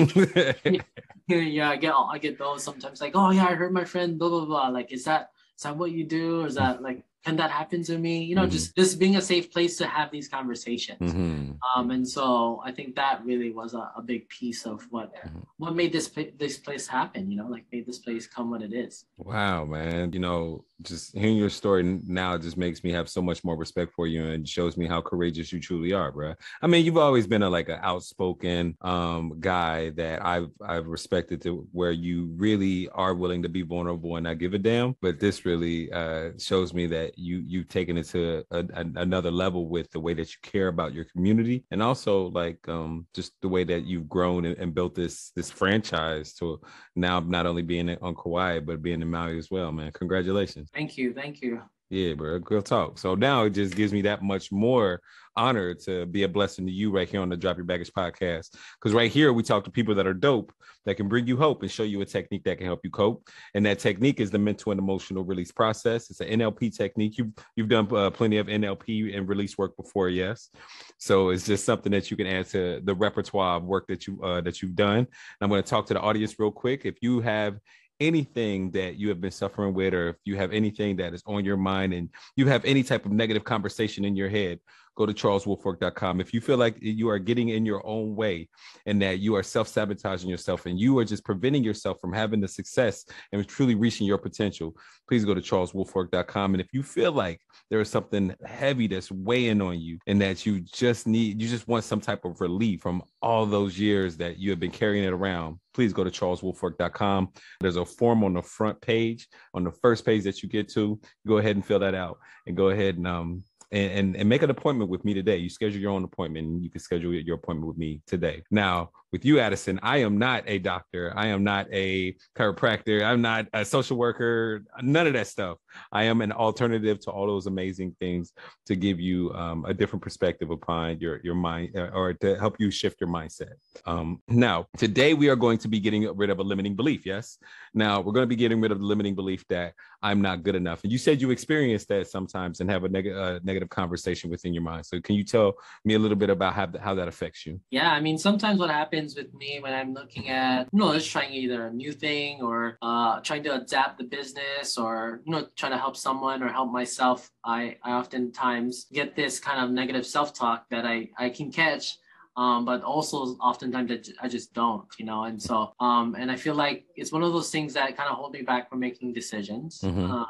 yeah, 1.28 1.72
I 1.72 1.78
get 1.78 1.94
I 1.96 2.20
get 2.20 2.38
those 2.38 2.64
sometimes. 2.64 3.02
Like, 3.02 3.14
oh 3.16 3.32
yeah, 3.32 3.48
I 3.48 3.56
heard 3.56 3.74
my 3.74 3.84
friend 3.84 4.20
blah 4.20 4.30
blah 4.30 4.46
blah. 4.46 4.68
Like, 4.68 4.92
is 4.92 5.04
that 5.06 5.32
is 5.58 5.64
that 5.64 5.76
what 5.76 5.92
you 5.92 6.04
do, 6.04 6.42
or 6.42 6.46
is 6.46 6.56
that 6.56 6.84
like 6.84 7.04
can 7.24 7.36
that 7.38 7.52
happen 7.52 7.84
to 7.84 7.98
me? 7.98 8.24
You 8.24 8.36
know, 8.36 8.44
mm-hmm. 8.44 8.52
just 8.52 8.76
just 8.76 9.00
being 9.00 9.16
a 9.16 9.22
safe 9.22 9.52
place 9.52 9.78
to 9.78 9.88
have 9.88 10.12
these 10.12 10.28
conversations. 10.28 11.00
Mm-hmm. 11.00 11.52
Um, 11.76 11.92
and 11.92 12.08
so 12.08 12.62
I 12.66 12.72
think 12.72 12.96
that 12.96 13.24
really 13.24 13.52
was 13.52 13.74
a, 13.74 13.92
a 13.96 14.02
big 14.02 14.28
piece 14.30 14.66
of 14.66 14.86
what 14.90 15.14
mm-hmm. 15.16 15.40
what 15.58 15.76
made 15.76 15.94
this 15.94 16.12
this 16.38 16.58
place 16.58 16.88
happen. 16.88 17.30
You 17.30 17.38
know, 17.38 17.48
like 17.48 17.66
made 17.72 17.86
this 17.86 18.00
place 18.00 18.26
come 18.28 18.50
what 18.50 18.62
it 18.62 18.74
is. 18.74 19.06
Wow, 19.18 19.66
man! 19.66 20.14
You 20.14 20.20
know, 20.20 20.66
just 20.82 21.16
hearing 21.16 21.38
your 21.38 21.50
story 21.50 21.84
now 21.84 22.38
just 22.38 22.58
makes 22.58 22.84
me 22.84 22.92
have 22.92 23.10
so 23.10 23.22
much 23.22 23.44
more 23.44 23.56
respect 23.56 23.94
for 23.94 24.08
you 24.08 24.26
and 24.26 24.48
shows 24.48 24.78
me 24.78 24.88
how 24.88 25.02
courageous 25.02 25.52
you 25.52 25.60
truly 25.60 25.94
are, 25.94 26.12
bro. 26.12 26.34
I 26.62 26.68
mean, 26.68 26.86
you've 26.86 26.98
always 26.98 27.28
been 27.28 27.44
a 27.44 27.50
like 27.50 27.70
an 27.70 27.80
outspoken 27.84 28.76
um 28.82 29.40
guy 29.40 29.92
that 29.92 30.26
I've 30.26 30.50
I've 30.66 30.88
respected 30.88 31.42
to 31.44 31.68
where 31.72 31.92
you 31.92 32.34
really 32.36 32.90
are 32.90 33.14
willing 33.14 33.44
to 33.44 33.50
be 33.50 33.62
vulnerable 33.62 34.16
and 34.16 34.24
not 34.24 34.40
give 34.40 34.54
a 34.54 34.58
damn. 34.58 34.96
But 35.02 35.20
this 35.20 35.46
really 35.46 35.92
uh 35.92 36.32
shows 36.40 36.74
me 36.74 36.88
that 36.88 37.11
you 37.18 37.44
you've 37.46 37.68
taken 37.68 37.98
it 37.98 38.08
to 38.08 38.44
a, 38.52 38.60
a, 38.60 38.86
another 38.96 39.32
level 39.32 39.68
with 39.68 39.90
the 39.92 40.00
way 40.00 40.14
that 40.14 40.30
you 40.32 40.38
care 40.42 40.68
about 40.68 40.94
your 40.94 41.06
community 41.06 41.64
and 41.72 41.82
also 41.82 42.28
like 42.30 42.68
um 42.68 43.06
just 43.14 43.34
the 43.42 43.50
way 43.50 43.64
that 43.64 43.84
you've 43.84 44.10
grown 44.10 44.46
and, 44.46 44.58
and 44.58 44.74
built 44.74 44.96
this 44.96 45.32
this 45.36 45.50
franchise 45.50 46.34
to 46.34 46.60
now 46.96 47.20
not 47.20 47.46
only 47.46 47.62
being 47.62 47.90
on 48.02 48.16
Kauai 48.16 48.60
but 48.60 48.82
being 48.82 49.02
in 49.02 49.10
Maui 49.10 49.38
as 49.38 49.50
well, 49.52 49.72
man. 49.72 49.92
Congratulations. 49.92 50.70
Thank 50.74 50.98
you. 50.98 51.14
Thank 51.14 51.42
you. 51.42 51.62
Yeah, 51.92 52.14
bro. 52.14 52.40
Real 52.50 52.62
talk. 52.62 52.98
So 52.98 53.16
now 53.16 53.44
it 53.44 53.50
just 53.50 53.76
gives 53.76 53.92
me 53.92 54.02
that 54.04 54.24
much 54.24 54.50
more 54.50 55.02
honor 55.36 55.74
to 55.74 56.06
be 56.06 56.24
a 56.24 56.30
blessing 56.30 56.66
to 56.66 56.72
you 56.72 56.90
right 56.90 57.08
here 57.08 57.20
on 57.20 57.28
the 57.28 57.36
Drop 57.36 57.58
Your 57.58 57.66
Baggage 57.66 57.92
podcast. 57.92 58.56
Because 58.80 58.94
right 58.94 59.12
here 59.12 59.34
we 59.34 59.44
talk 59.44 59.66
to 59.66 59.72
people 59.72 59.94
that 59.96 60.08
are 60.08 60.14
dope 60.14 60.54
that 60.86 60.96
can 60.96 61.10
bring 61.10 61.28
you 61.28 61.36
hope 61.36 61.62
and 61.64 61.70
show 61.70 61.84
you 61.84 62.00
a 62.00 62.06
technique 62.06 62.46
that 62.46 62.60
can 62.60 62.66
help 62.66 62.80
you 62.86 62.92
cope. 62.92 63.28
And 63.56 63.66
that 63.66 63.80
technique 63.80 64.22
is 64.22 64.32
the 64.32 64.40
mental 64.40 64.72
and 64.72 64.80
emotional 64.80 65.26
release 65.26 65.52
process. 65.52 66.10
It's 66.10 66.22
an 66.22 66.40
NLP 66.40 66.76
technique. 66.76 67.18
You 67.18 67.34
you've 67.58 67.68
done 67.68 67.94
uh, 67.94 68.10
plenty 68.10 68.38
of 68.38 68.48
NLP 68.48 69.14
and 69.14 69.28
release 69.28 69.58
work 69.58 69.76
before, 69.76 70.08
yes. 70.08 70.50
So 70.98 71.30
it's 71.32 71.46
just 71.46 71.66
something 71.66 71.92
that 71.92 72.10
you 72.10 72.16
can 72.16 72.26
add 72.26 72.48
to 72.52 72.80
the 72.86 72.96
repertoire 72.96 73.58
of 73.58 73.66
work 73.66 73.88
that 73.88 74.08
you 74.08 74.18
uh, 74.24 74.40
that 74.42 74.62
you've 74.62 74.76
done. 74.76 75.00
And 75.00 75.08
I'm 75.42 75.50
going 75.50 75.62
to 75.62 75.70
talk 75.70 75.88
to 75.88 75.94
the 75.94 76.00
audience 76.00 76.40
real 76.40 76.52
quick. 76.52 76.86
If 76.86 77.02
you 77.02 77.20
have 77.20 77.60
anything 78.02 78.72
that 78.72 78.98
you 78.98 79.08
have 79.10 79.22
been 79.22 79.32
suffering 79.32 79.74
with, 79.74 79.94
or 79.94 80.10
if 80.10 80.16
you 80.26 80.36
have 80.36 80.52
anything 80.52 80.98
that 80.98 81.14
is 81.14 81.22
on 81.26 81.46
your 81.46 81.56
mind 81.56 81.94
and 81.94 82.10
you 82.36 82.48
have 82.48 82.66
any 82.66 82.84
type 82.84 83.06
of 83.06 83.12
negative 83.12 83.44
conversation 83.44 84.04
in 84.04 84.16
your 84.16 84.28
head, 84.28 84.60
go 85.02 85.12
to 85.12 85.14
charleswolfork.com. 85.14 86.22
If 86.22 86.34
you 86.34 86.42
feel 86.42 86.58
like 86.58 86.78
you 86.80 87.10
are 87.10 87.18
getting 87.18 87.50
in 87.50 87.66
your 87.66 87.86
own 87.86 88.16
way 88.16 88.50
and 88.86 89.02
that 89.02 89.20
you 89.20 89.36
are 89.36 89.44
self 89.44 89.68
sabotaging 89.68 90.30
yourself 90.30 90.66
and 90.68 90.80
you 90.80 90.98
are 91.00 91.06
just 91.06 91.26
preventing 91.26 91.64
yourself 91.64 92.00
from 92.00 92.14
having 92.14 92.40
the 92.40 92.48
success 92.48 93.04
and 93.32 93.48
truly 93.48 93.76
reaching 93.76 94.06
your 94.06 94.20
potential, 94.20 94.76
please 95.08 95.26
go 95.26 95.34
to 95.34 95.42
charleswolfork.com. 95.42 96.54
And 96.54 96.62
if 96.62 96.68
you 96.72 96.84
feel 96.84 97.12
like 97.12 97.42
there 97.70 97.82
is 97.82 97.90
something 97.90 98.36
heavy 98.46 98.88
that's 98.88 99.12
weighing 99.12 99.62
on 99.62 99.80
you 99.80 99.98
and 100.06 100.22
that 100.22 100.46
you 100.46 100.62
just 100.62 101.08
need, 101.08 101.42
you 101.42 101.48
just 101.48 101.68
want 101.68 101.84
some 101.84 102.00
type 102.00 102.24
of 102.24 102.40
relief 102.40 102.82
from 102.82 103.02
all 103.22 103.46
those 103.46 103.80
years 103.80 104.18
that 104.18 104.38
you 104.38 104.52
have 104.52 104.60
been 104.60 104.72
carrying 104.72 105.04
it 105.04 105.14
around, 105.14 105.60
please 105.74 105.94
go 105.94 106.04
to 106.04 106.12
charleswolfork.com. 106.12 107.30
There's 107.60 107.76
a 107.78 107.86
form 107.86 108.24
on 108.24 108.34
the 108.34 108.42
front 108.42 108.80
page, 108.82 109.28
on 109.54 109.64
the 109.64 109.72
first 109.72 110.06
page 110.06 110.24
that 110.26 110.44
you 110.44 110.50
get 110.50 110.70
to. 110.74 111.00
Go 111.26 111.38
ahead 111.38 111.56
and 111.56 111.66
fill 111.66 111.80
that 111.80 111.96
out 111.96 112.20
and 112.46 112.56
go 112.56 112.70
ahead 112.70 112.98
and 112.98 113.08
um, 113.08 113.44
and, 113.72 113.92
and, 113.92 114.16
and 114.18 114.30
make 114.30 114.42
an 114.42 114.50
appointment 114.50 114.90
with 114.90 115.04
me 115.06 115.14
today. 115.14 115.38
You 115.38 115.50
schedule 115.50 115.80
your 115.80 115.92
own 115.92 116.04
appointment 116.04 116.62
you 116.64 116.70
can 116.70 116.82
schedule 116.82 117.14
your 117.14 117.36
appointment 117.36 117.68
with 117.68 117.78
me 117.78 118.02
today. 118.06 118.44
Now, 118.52 118.92
with 119.12 119.26
you, 119.26 119.40
Addison, 119.40 119.80
I 119.84 119.98
am 119.98 120.18
not 120.18 120.44
a 120.48 120.58
doctor. 120.58 121.12
I 121.16 121.28
am 121.28 121.44
not 121.44 121.68
a 121.72 122.16
chiropractor. 122.38 123.04
I'm 123.04 123.22
not 123.22 123.46
a 123.54 123.66
social 123.66 123.98
worker, 123.98 124.64
none 124.82 125.06
of 125.06 125.14
that 125.14 125.28
stuff. 125.28 125.58
I 125.92 126.04
am 126.04 126.22
an 126.22 126.32
alternative 126.32 127.00
to 127.02 127.12
all 127.12 127.28
those 127.28 127.46
amazing 127.46 127.96
things 128.00 128.32
to 128.68 128.76
give 128.76 129.02
you 129.02 129.34
um, 129.34 129.66
a 129.66 129.74
different 129.74 130.02
perspective 130.02 130.50
upon 130.50 131.00
your, 131.00 131.20
your 131.24 131.36
mind 131.36 131.78
uh, 131.78 131.90
or 131.94 132.14
to 132.14 132.40
help 132.40 132.56
you 132.60 132.72
shift 132.72 133.02
your 133.02 133.10
mindset. 133.10 133.54
Um, 133.86 134.22
now, 134.30 134.68
today 134.78 135.14
we 135.14 135.28
are 135.30 135.36
going 135.36 135.58
to 135.60 135.68
be 135.68 135.80
getting 135.80 136.08
rid 136.16 136.30
of 136.30 136.40
a 136.40 136.44
limiting 136.44 136.76
belief. 136.76 137.06
Yes. 137.06 137.38
Now, 137.74 138.00
we're 138.00 138.14
going 138.14 138.24
to 138.24 138.28
be 138.28 138.36
getting 138.38 138.62
rid 138.62 138.72
of 138.72 138.80
the 138.80 138.86
limiting 138.86 139.16
belief 139.16 139.46
that 139.50 139.74
I'm 140.02 140.22
not 140.22 140.44
good 140.44 140.56
enough. 140.56 140.84
And 140.84 140.92
you 140.92 140.98
said 140.98 141.22
you 141.22 141.32
experienced 141.32 141.90
that 141.90 142.08
sometimes 142.08 142.62
and 142.62 142.70
have 142.70 142.86
a 142.86 142.90
neg- 142.90 143.08
uh, 143.08 143.40
negative 143.44 143.70
conversation 143.70 144.30
within 144.30 144.54
your 144.54 144.64
mind. 144.64 144.86
So, 144.86 145.02
can 145.02 145.16
you 145.16 145.24
tell 145.24 145.56
me 145.84 145.96
a 145.96 146.00
little 146.00 146.18
bit 146.18 146.30
about 146.30 146.54
how, 146.54 146.70
how 146.80 146.96
that 146.96 147.10
affects 147.10 147.46
you? 147.46 147.60
Yeah. 147.72 147.92
I 147.92 148.00
mean, 148.00 148.18
sometimes 148.18 148.60
what 148.60 148.70
happens 148.70 149.01
happens 149.02 149.16
with 149.16 149.34
me 149.34 149.60
when 149.60 149.74
I'm 149.74 149.94
looking 149.94 150.30
at, 150.30 150.68
you 150.72 150.80
know, 150.80 150.94
just 150.94 151.10
trying 151.10 151.34
either 151.34 151.68
a 151.68 151.74
new 151.74 151.92
thing 151.92 152.42
or 152.42 152.78
uh, 152.82 153.20
trying 153.22 153.44
to 153.44 153.56
adapt 153.56 153.98
the 153.98 154.04
business 154.04 154.78
or, 154.78 155.22
you 155.26 155.32
know, 155.32 155.48
trying 155.56 155.72
to 155.72 155.78
help 155.78 155.98
someone 155.98 156.44
or 156.44 156.50
help 156.50 156.72
myself. 156.72 157.32
I, 157.44 157.78
I 157.84 157.94
oftentimes 157.94 158.86
get 158.94 159.16
this 159.16 159.40
kind 159.40 159.64
of 159.64 159.72
negative 159.72 160.06
self-talk 160.06 160.70
that 160.70 160.86
I, 160.86 161.10
I 161.18 161.30
can 161.30 161.52
catch 161.52 161.98
um, 162.38 162.64
but 162.64 162.82
also 162.82 163.36
oftentimes 163.42 164.14
I 164.22 164.28
just 164.30 164.54
don't, 164.54 164.86
you 164.98 165.06
know. 165.06 165.26
And 165.26 165.42
so, 165.42 165.74
um, 165.82 166.16
and 166.18 166.32
I 166.32 166.38
feel 166.38 166.56
like 166.56 166.86
it's 166.96 167.12
one 167.12 167.24
of 167.24 167.34
those 167.34 167.52
things 167.52 167.74
that 167.74 167.98
kind 167.98 168.10
of 168.10 168.16
hold 168.16 168.32
me 168.32 168.42
back 168.42 168.70
from 168.70 168.80
making 168.80 169.12
decisions. 169.12 169.82
Mm-hmm. 169.82 170.10
Uh, 170.10 170.26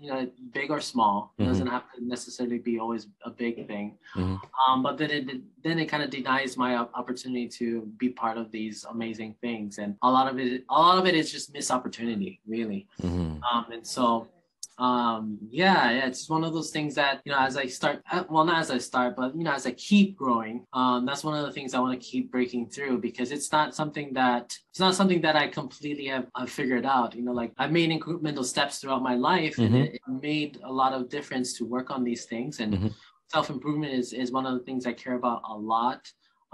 you 0.00 0.10
know, 0.10 0.28
big 0.52 0.70
or 0.70 0.80
small. 0.80 1.32
It 1.38 1.42
mm-hmm. 1.42 1.50
doesn't 1.50 1.66
have 1.66 1.84
to 1.94 2.06
necessarily 2.06 2.58
be 2.58 2.78
always 2.78 3.08
a 3.24 3.30
big 3.30 3.66
thing. 3.66 3.98
Mm-hmm. 4.16 4.36
Um, 4.62 4.82
but 4.82 4.98
then 4.98 5.10
it 5.10 5.26
then 5.62 5.78
it 5.78 5.86
kind 5.86 6.02
of 6.02 6.10
denies 6.10 6.56
my 6.56 6.76
opportunity 6.76 7.48
to 7.48 7.82
be 7.98 8.08
part 8.10 8.36
of 8.38 8.50
these 8.50 8.84
amazing 8.90 9.34
things, 9.40 9.78
and 9.78 9.96
a 10.02 10.10
lot 10.10 10.30
of 10.30 10.38
it, 10.38 10.64
a 10.70 10.80
lot 10.80 10.98
of 10.98 11.06
it 11.06 11.14
is 11.14 11.30
just 11.30 11.52
missed 11.52 11.70
opportunity, 11.70 12.40
really. 12.46 12.86
Mm-hmm. 13.02 13.42
Um, 13.42 13.66
and 13.72 13.86
so 13.86 14.28
um 14.78 15.38
yeah, 15.50 15.90
yeah 15.90 16.06
it's 16.06 16.28
one 16.28 16.42
of 16.42 16.52
those 16.52 16.70
things 16.70 16.96
that 16.96 17.20
you 17.24 17.30
know 17.30 17.38
as 17.38 17.56
i 17.56 17.64
start 17.64 18.02
uh, 18.10 18.24
well 18.28 18.44
not 18.44 18.58
as 18.58 18.72
i 18.72 18.78
start 18.78 19.14
but 19.14 19.34
you 19.36 19.44
know 19.44 19.52
as 19.52 19.66
i 19.66 19.70
keep 19.72 20.16
growing 20.16 20.66
um 20.72 21.06
that's 21.06 21.22
one 21.22 21.38
of 21.38 21.46
the 21.46 21.52
things 21.52 21.74
i 21.74 21.78
want 21.78 22.00
to 22.00 22.06
keep 22.06 22.30
breaking 22.32 22.68
through 22.68 22.98
because 22.98 23.30
it's 23.30 23.52
not 23.52 23.72
something 23.72 24.12
that 24.12 24.56
it's 24.70 24.80
not 24.80 24.94
something 24.94 25.20
that 25.20 25.36
i 25.36 25.46
completely 25.46 26.06
have, 26.06 26.26
have 26.36 26.50
figured 26.50 26.84
out 26.84 27.14
you 27.14 27.22
know 27.22 27.32
like 27.32 27.52
i 27.56 27.68
made 27.68 27.90
incremental 27.90 28.44
steps 28.44 28.78
throughout 28.78 29.02
my 29.02 29.14
life 29.14 29.56
mm-hmm. 29.56 29.74
and 29.74 29.84
it, 29.86 29.94
it, 29.94 30.00
made 30.20 30.58
a 30.64 30.72
lot 30.72 30.92
of 30.92 31.08
difference 31.08 31.56
to 31.56 31.64
work 31.64 31.90
on 31.90 32.02
these 32.02 32.24
things 32.24 32.58
and 32.58 32.74
mm-hmm. 32.74 32.88
self-improvement 33.28 33.92
is 33.92 34.12
is 34.12 34.32
one 34.32 34.46
of 34.46 34.54
the 34.54 34.64
things 34.64 34.86
i 34.86 34.92
care 34.92 35.14
about 35.14 35.40
a 35.48 35.54
lot 35.54 36.00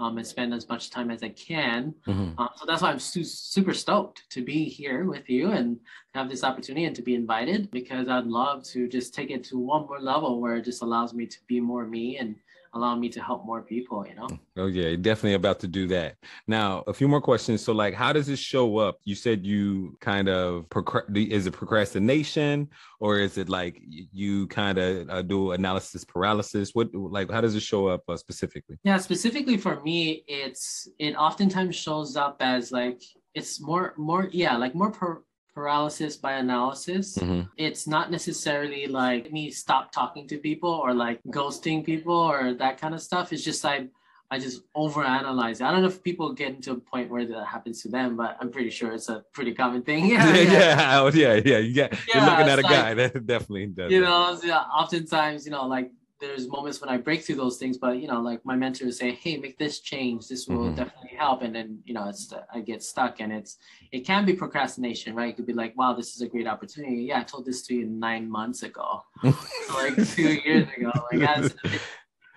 um, 0.01 0.17
and 0.17 0.25
spend 0.25 0.53
as 0.53 0.67
much 0.67 0.89
time 0.89 1.11
as 1.11 1.21
I 1.21 1.29
can. 1.29 1.93
Mm-hmm. 2.07 2.41
Uh, 2.41 2.47
so 2.55 2.65
that's 2.65 2.81
why 2.81 2.89
I'm 2.89 2.99
su- 2.99 3.23
super 3.23 3.73
stoked 3.73 4.23
to 4.31 4.43
be 4.43 4.65
here 4.65 5.05
with 5.05 5.29
you 5.29 5.51
and 5.51 5.79
have 6.15 6.27
this 6.27 6.43
opportunity 6.43 6.85
and 6.85 6.95
to 6.95 7.03
be 7.03 7.13
invited 7.13 7.69
because 7.69 8.07
I'd 8.07 8.25
love 8.25 8.63
to 8.73 8.87
just 8.87 9.13
take 9.13 9.29
it 9.29 9.43
to 9.45 9.59
one 9.59 9.85
more 9.85 10.01
level 10.01 10.41
where 10.41 10.55
it 10.55 10.65
just 10.65 10.81
allows 10.81 11.13
me 11.13 11.27
to 11.27 11.37
be 11.47 11.59
more 11.59 11.85
me 11.85 12.17
and 12.17 12.35
allow 12.73 12.95
me 12.95 13.09
to 13.09 13.21
help 13.21 13.45
more 13.45 13.61
people, 13.61 14.05
you 14.07 14.15
know? 14.15 14.29
Oh, 14.57 14.67
yeah, 14.67 14.95
definitely 14.95 15.33
about 15.33 15.59
to 15.59 15.67
do 15.67 15.87
that. 15.87 16.15
Now, 16.47 16.83
a 16.87 16.93
few 16.93 17.07
more 17.07 17.21
questions. 17.21 17.61
So, 17.61 17.73
like, 17.73 17.93
how 17.93 18.13
does 18.13 18.27
this 18.27 18.39
show 18.39 18.77
up? 18.77 18.97
You 19.03 19.15
said 19.15 19.45
you 19.45 19.97
kind 19.99 20.29
of, 20.29 20.65
is 21.13 21.47
it 21.47 21.51
procrastination 21.53 22.69
or 22.99 23.19
is 23.19 23.37
it 23.37 23.49
like 23.49 23.81
you 23.81 24.47
kind 24.47 24.77
of 24.77 25.09
uh, 25.09 25.21
do 25.21 25.51
analysis 25.51 26.05
paralysis? 26.05 26.71
What, 26.73 26.93
like, 26.93 27.29
how 27.29 27.41
does 27.41 27.55
it 27.55 27.61
show 27.63 27.87
up 27.87 28.03
uh, 28.07 28.17
specifically? 28.17 28.77
Yeah, 28.83 28.97
specifically 28.97 29.57
for 29.57 29.81
me, 29.81 30.23
it's, 30.27 30.87
it 30.97 31.15
oftentimes 31.15 31.75
shows 31.75 32.15
up 32.15 32.37
as 32.39 32.71
like, 32.71 33.01
it's 33.33 33.61
more, 33.61 33.93
more, 33.97 34.29
yeah, 34.31 34.55
like 34.57 34.75
more 34.75 34.91
per- 34.91 35.23
paralysis 35.53 36.15
by 36.15 36.33
analysis. 36.33 37.17
Mm-hmm. 37.17 37.41
It's 37.57 37.87
not 37.87 38.11
necessarily 38.11 38.87
like 38.87 39.31
me 39.31 39.51
stop 39.51 39.91
talking 39.91 40.27
to 40.27 40.37
people 40.37 40.71
or 40.71 40.93
like 40.93 41.21
ghosting 41.27 41.85
people 41.85 42.15
or 42.15 42.53
that 42.53 42.79
kind 42.79 42.93
of 42.93 43.01
stuff. 43.01 43.33
It's 43.33 43.43
just 43.43 43.63
like 43.63 43.89
I 44.33 44.39
just 44.39 44.61
overanalyze. 44.73 45.61
I 45.61 45.71
don't 45.71 45.81
know 45.81 45.89
if 45.89 46.01
people 46.01 46.31
get 46.31 46.55
into 46.55 46.71
a 46.71 46.79
point 46.79 47.09
where 47.09 47.25
that 47.25 47.45
happens 47.45 47.81
to 47.81 47.89
them, 47.89 48.15
but 48.15 48.37
I'm 48.39 48.49
pretty 48.49 48.69
sure 48.69 48.93
it's 48.93 49.09
a 49.09 49.25
pretty 49.33 49.53
common 49.53 49.81
thing. 49.81 50.05
Yeah, 50.11 50.33
yeah, 50.33 51.09
yeah, 51.09 51.33
yeah. 51.33 51.57
yeah. 51.57 51.57
Yeah, 51.57 51.87
you're 52.13 52.25
looking 52.25 52.47
at 52.47 52.59
a 52.59 52.63
guy 52.63 52.93
that 52.99 53.27
definitely 53.27 53.67
does. 53.67 53.91
You 53.91 53.99
know, 53.99 54.13
oftentimes, 54.13 55.45
you 55.45 55.51
know, 55.51 55.67
like 55.67 55.91
there's 56.21 56.47
moments 56.47 56.79
when 56.79 56.89
I 56.89 56.97
break 56.97 57.23
through 57.23 57.35
those 57.35 57.57
things, 57.57 57.77
but 57.77 57.99
you 57.99 58.07
know, 58.07 58.21
like 58.21 58.45
my 58.45 58.55
mentor 58.55 58.85
would 58.85 58.93
say, 58.93 59.11
"Hey, 59.11 59.37
make 59.37 59.57
this 59.57 59.79
change. 59.79 60.27
This 60.27 60.47
will 60.47 60.67
mm-hmm. 60.67 60.75
definitely 60.75 61.17
help." 61.17 61.41
And 61.41 61.53
then 61.53 61.79
you 61.83 61.93
know, 61.93 62.07
it's 62.07 62.33
I 62.53 62.61
get 62.61 62.83
stuck, 62.83 63.19
and 63.19 63.33
it's 63.33 63.57
it 63.91 64.01
can 64.05 64.23
be 64.25 64.33
procrastination, 64.33 65.15
right? 65.15 65.29
It 65.29 65.35
could 65.35 65.47
be 65.47 65.53
like, 65.53 65.75
"Wow, 65.75 65.93
this 65.93 66.15
is 66.15 66.21
a 66.21 66.27
great 66.27 66.47
opportunity." 66.47 67.03
Yeah, 67.03 67.19
I 67.19 67.23
told 67.23 67.45
this 67.45 67.65
to 67.67 67.73
you 67.73 67.87
nine 67.87 68.29
months 68.29 68.63
ago, 68.63 69.03
like 69.23 69.95
two 70.15 70.33
years 70.45 70.67
ago. 70.77 70.91
Like 71.11 71.51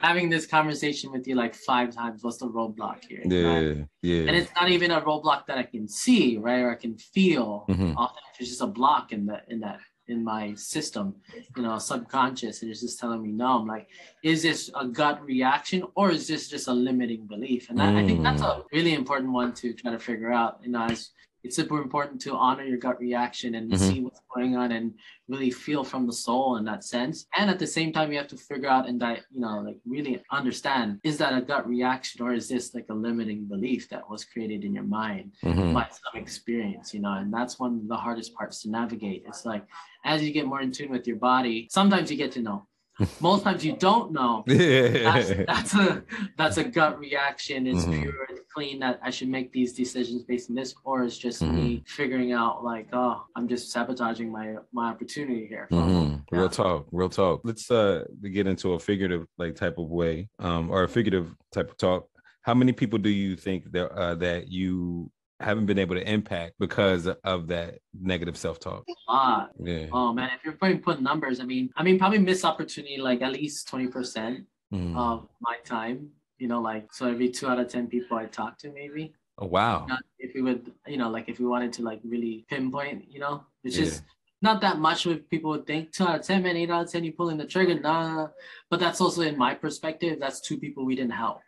having 0.04 0.28
this 0.28 0.46
conversation 0.46 1.10
with 1.10 1.26
you 1.26 1.34
like 1.34 1.54
five 1.54 1.94
times. 1.94 2.22
What's 2.22 2.38
the 2.38 2.48
roadblock 2.48 3.04
here? 3.08 3.22
Yeah, 3.24 3.48
right? 3.48 3.86
yeah. 4.02 4.26
And 4.28 4.36
it's 4.36 4.50
not 4.54 4.70
even 4.70 4.90
a 4.90 5.00
roadblock 5.00 5.46
that 5.46 5.58
I 5.58 5.62
can 5.62 5.88
see, 5.88 6.36
right, 6.36 6.60
or 6.60 6.70
I 6.72 6.76
can 6.76 6.96
feel. 6.96 7.64
Mm-hmm. 7.68 7.96
Often 7.96 8.22
it's 8.38 8.48
just 8.48 8.60
a 8.60 8.66
block 8.66 9.12
in 9.12 9.26
the 9.26 9.40
in 9.48 9.60
that 9.60 9.78
in 10.08 10.22
my 10.22 10.54
system, 10.54 11.14
you 11.56 11.62
know, 11.62 11.78
subconscious, 11.78 12.62
and 12.62 12.70
it's 12.70 12.80
just 12.80 12.98
telling 12.98 13.22
me 13.22 13.30
no. 13.30 13.58
I'm 13.58 13.66
like, 13.66 13.88
is 14.22 14.42
this 14.42 14.70
a 14.78 14.86
gut 14.86 15.24
reaction 15.24 15.84
or 15.94 16.10
is 16.10 16.26
this 16.28 16.48
just 16.48 16.68
a 16.68 16.72
limiting 16.72 17.26
belief? 17.26 17.70
And 17.70 17.78
that, 17.78 17.94
mm. 17.94 18.02
I 18.02 18.06
think 18.06 18.22
that's 18.22 18.42
a 18.42 18.44
mm. 18.44 18.64
really 18.72 18.94
important 18.94 19.32
one 19.32 19.54
to 19.54 19.72
try 19.72 19.92
to 19.92 19.98
figure 19.98 20.32
out. 20.32 20.60
You 20.62 20.72
know, 20.72 20.84
as 20.84 21.10
it's 21.44 21.56
super 21.56 21.80
important 21.80 22.20
to 22.22 22.34
honor 22.34 22.64
your 22.64 22.78
gut 22.78 22.98
reaction 22.98 23.54
and 23.56 23.70
mm-hmm. 23.70 23.88
see 23.88 24.00
what's 24.00 24.22
going 24.34 24.56
on 24.56 24.72
and 24.72 24.94
really 25.28 25.50
feel 25.50 25.84
from 25.84 26.06
the 26.06 26.12
soul 26.12 26.56
in 26.56 26.64
that 26.64 26.82
sense. 26.82 27.26
And 27.36 27.50
at 27.50 27.58
the 27.58 27.66
same 27.66 27.92
time, 27.92 28.10
you 28.10 28.18
have 28.18 28.28
to 28.28 28.36
figure 28.36 28.68
out 28.68 28.88
and 28.88 28.98
that, 29.02 29.20
you 29.30 29.40
know, 29.40 29.60
like 29.60 29.76
really 29.86 30.22
understand 30.32 31.00
is 31.04 31.18
that 31.18 31.36
a 31.36 31.42
gut 31.42 31.68
reaction 31.68 32.24
or 32.24 32.32
is 32.32 32.48
this 32.48 32.74
like 32.74 32.86
a 32.88 32.94
limiting 32.94 33.44
belief 33.44 33.90
that 33.90 34.08
was 34.08 34.24
created 34.24 34.64
in 34.64 34.74
your 34.74 34.84
mind 34.84 35.32
mm-hmm. 35.44 35.74
by 35.74 35.86
some 35.90 36.20
experience, 36.20 36.94
you 36.94 37.00
know? 37.00 37.12
And 37.12 37.32
that's 37.32 37.60
one 37.60 37.74
of 37.74 37.88
the 37.88 37.96
hardest 37.96 38.34
parts 38.34 38.62
to 38.62 38.70
navigate. 38.70 39.24
It's 39.26 39.44
like 39.44 39.64
as 40.04 40.22
you 40.22 40.32
get 40.32 40.46
more 40.46 40.62
in 40.62 40.72
tune 40.72 40.90
with 40.90 41.06
your 41.06 41.16
body, 41.16 41.68
sometimes 41.70 42.10
you 42.10 42.16
get 42.16 42.32
to 42.32 42.42
know 42.42 42.66
most 43.20 43.44
times 43.44 43.64
you 43.64 43.76
don't 43.76 44.12
know. 44.12 44.44
That's, 44.46 45.30
that's, 45.46 45.74
a 45.74 46.02
that's 46.36 46.56
a 46.58 46.64
gut 46.64 46.98
reaction. 46.98 47.66
It's 47.66 47.82
mm-hmm. 47.82 48.02
pure, 48.02 48.26
it's 48.30 48.40
clean 48.52 48.78
that 48.80 49.00
I 49.02 49.10
should 49.10 49.28
make 49.28 49.52
these 49.52 49.72
decisions 49.72 50.22
based 50.22 50.50
on 50.50 50.56
this, 50.56 50.74
or 50.84 51.04
it's 51.04 51.18
just 51.18 51.42
mm-hmm. 51.42 51.56
me 51.56 51.84
figuring 51.86 52.32
out 52.32 52.64
like, 52.64 52.88
oh, 52.92 53.24
I'm 53.34 53.48
just 53.48 53.72
sabotaging 53.72 54.30
my 54.30 54.56
my 54.72 54.90
opportunity 54.90 55.46
here. 55.46 55.68
Mm-hmm. 55.70 56.16
Yeah. 56.32 56.38
Real 56.38 56.48
talk, 56.48 56.86
real 56.92 57.08
talk. 57.08 57.40
Let's 57.44 57.70
uh 57.70 58.04
get 58.22 58.46
into 58.46 58.74
a 58.74 58.78
figurative 58.78 59.26
like 59.38 59.56
type 59.56 59.78
of 59.78 59.88
way, 59.90 60.28
um, 60.38 60.70
or 60.70 60.84
a 60.84 60.88
figurative 60.88 61.34
type 61.52 61.70
of 61.70 61.76
talk. 61.76 62.08
How 62.42 62.54
many 62.54 62.72
people 62.72 62.98
do 62.98 63.10
you 63.10 63.36
think 63.36 63.72
that 63.72 63.90
uh, 63.90 64.14
that 64.16 64.48
you 64.48 65.10
haven't 65.40 65.66
been 65.66 65.78
able 65.78 65.94
to 65.96 66.10
impact 66.10 66.54
because 66.58 67.06
of 67.06 67.48
that 67.48 67.78
negative 67.98 68.36
self-talk? 68.36 68.84
A 68.88 69.12
lot. 69.12 69.50
Yeah. 69.58 69.86
Oh 69.92 70.12
man, 70.12 70.30
if 70.34 70.44
you're 70.44 70.54
putting 70.54 70.80
put 70.80 71.00
numbers, 71.00 71.40
I 71.40 71.44
mean, 71.44 71.70
I 71.76 71.82
mean, 71.82 71.98
probably 71.98 72.18
missed 72.18 72.44
opportunity 72.44 72.98
like 72.98 73.22
at 73.22 73.32
least 73.32 73.68
twenty 73.68 73.88
percent 73.88 74.46
mm. 74.72 74.96
of 74.96 75.28
my 75.40 75.56
time. 75.64 76.10
You 76.38 76.48
know, 76.48 76.60
like 76.60 76.92
so 76.92 77.06
every 77.08 77.30
two 77.30 77.46
out 77.48 77.58
of 77.58 77.68
ten 77.68 77.86
people 77.86 78.16
I 78.16 78.26
talk 78.26 78.58
to, 78.58 78.72
maybe. 78.72 79.14
Oh 79.38 79.46
wow. 79.46 79.86
if 80.18 80.34
we 80.34 80.42
would, 80.42 80.72
you 80.86 80.96
know, 80.96 81.10
like 81.10 81.28
if 81.28 81.38
we 81.38 81.46
wanted 81.46 81.72
to 81.74 81.82
like 81.82 82.00
really 82.04 82.46
pinpoint, 82.48 83.04
you 83.10 83.20
know, 83.20 83.44
it's 83.64 83.76
yeah. 83.76 83.84
just 83.84 84.02
not 84.42 84.60
that 84.60 84.78
much 84.78 85.06
what 85.06 85.28
people 85.30 85.50
would 85.50 85.66
think. 85.66 85.92
Two 85.92 86.04
out 86.04 86.20
of 86.20 86.26
ten, 86.26 86.42
man, 86.42 86.56
eight 86.56 86.70
out 86.70 86.84
of 86.84 86.92
ten, 86.92 87.04
you 87.04 87.12
pulling 87.12 87.36
the 87.36 87.46
trigger. 87.46 87.78
Nah, 87.78 88.28
but 88.70 88.80
that's 88.80 89.00
also 89.00 89.22
in 89.22 89.36
my 89.36 89.54
perspective. 89.54 90.18
That's 90.20 90.40
two 90.40 90.58
people 90.58 90.84
we 90.84 90.96
didn't 90.96 91.12
help. 91.12 91.40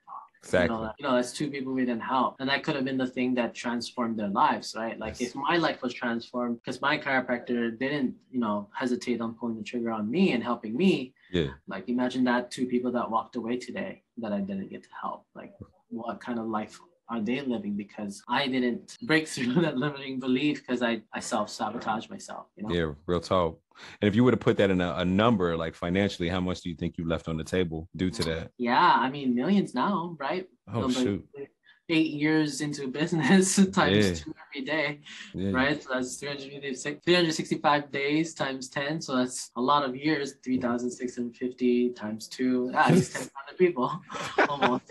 Exactly. 0.43 0.77
You 0.77 0.83
know, 0.83 0.93
you 0.99 1.07
know, 1.07 1.15
that's 1.17 1.33
two 1.33 1.51
people 1.51 1.73
we 1.73 1.85
didn't 1.85 2.03
help. 2.03 2.37
And 2.41 2.49
that 2.49 2.63
could 2.63 2.77
have 2.77 2.85
been 2.85 2.97
the 2.97 3.07
thing 3.07 3.35
that 3.35 3.55
transformed 3.55 4.19
their 4.19 4.29
lives, 4.29 4.75
right? 4.77 4.99
Like 4.99 5.21
yes. 5.21 5.31
if 5.31 5.35
my 5.35 5.57
life 5.57 5.83
was 5.83 5.93
transformed 5.93 6.61
because 6.61 6.81
my 6.81 6.99
chiropractor 6.99 7.77
didn't, 7.79 8.15
you 8.31 8.41
know, 8.41 8.69
hesitate 8.73 9.21
on 9.21 9.35
pulling 9.35 9.57
the 9.57 9.65
trigger 9.65 9.91
on 9.91 10.11
me 10.11 10.33
and 10.33 10.43
helping 10.43 10.77
me. 10.77 11.15
Yeah. 11.33 11.51
Like 11.67 11.89
imagine 11.89 12.25
that 12.25 12.51
two 12.51 12.67
people 12.67 12.93
that 12.93 13.11
walked 13.11 13.37
away 13.37 13.57
today 13.57 14.03
that 14.19 14.33
I 14.33 14.41
didn't 14.41 14.71
get 14.71 14.83
to 14.85 14.89
help. 15.01 15.27
Like 15.35 15.53
what 15.89 16.21
kind 16.21 16.39
of 16.39 16.47
life 16.47 16.79
are 17.09 17.21
they 17.21 17.41
living 17.41 17.77
because 17.77 18.23
I 18.29 18.49
didn't 18.49 18.97
break 19.03 19.29
through 19.29 19.55
that 19.63 19.77
limiting 19.77 20.19
belief 20.19 20.61
because 20.61 20.83
I, 20.83 21.03
I 21.13 21.21
self 21.21 21.51
sabotage 21.51 22.09
myself. 22.09 22.47
You 22.57 22.65
know? 22.65 22.75
Yeah, 22.75 22.93
real 23.07 23.21
talk. 23.21 23.59
And 24.01 24.09
if 24.09 24.15
you 24.15 24.25
were 24.25 24.31
to 24.31 24.37
put 24.37 24.57
that 24.57 24.71
in 24.71 24.81
a, 24.81 24.95
a, 24.97 25.05
number, 25.05 25.57
like 25.57 25.75
financially, 25.75 26.31
how 26.31 26.41
much 26.41 26.63
do 26.63 26.71
you 26.71 26.75
think 26.75 26.97
you 26.97 27.07
left 27.07 27.29
on 27.29 27.37
the 27.37 27.45
table 27.45 27.89
due 27.95 28.11
to 28.11 28.23
that? 28.25 28.51
Yeah, 28.57 28.95
I 28.99 29.11
mean 29.11 29.35
millions 29.35 29.75
now, 29.75 30.17
right? 30.19 30.49
Oh 30.73 30.91
shoot. 30.91 31.27
Eight 31.89 32.15
years 32.15 32.63
into 32.63 32.89
business 32.89 33.55
times 33.73 34.07
yeah. 34.09 34.15
two 34.15 34.35
every 34.49 34.67
day, 34.67 35.01
yeah. 35.33 35.53
right? 35.53 35.81
So 35.81 35.91
that's 35.93 36.17
365 36.17 37.93
days 37.93 38.35
times 38.35 38.69
10. 38.71 39.01
So 39.03 39.15
that's 39.15 39.53
a 39.55 39.61
lot 39.61 39.85
of 39.89 39.95
years, 39.95 40.35
3,650 40.43 41.91
times 41.91 42.27
two. 42.27 42.73
Ah, 42.75 42.89
10,000 42.89 43.31
people 43.57 44.01
almost. 44.49 44.91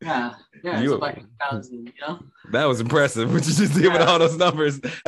Yeah, 0.00 0.34
yeah, 0.62 0.80
you, 0.80 0.94
it's 0.94 0.96
about 0.96 1.18
8,000, 1.18 1.86
you 1.86 1.92
know? 2.06 2.20
That 2.52 2.66
was 2.66 2.80
impressive. 2.80 3.32
Would 3.32 3.44
you 3.44 3.52
just 3.52 3.74
give 3.74 3.92
yeah. 3.92 4.04
all 4.04 4.18
those 4.20 4.36
numbers? 4.36 4.80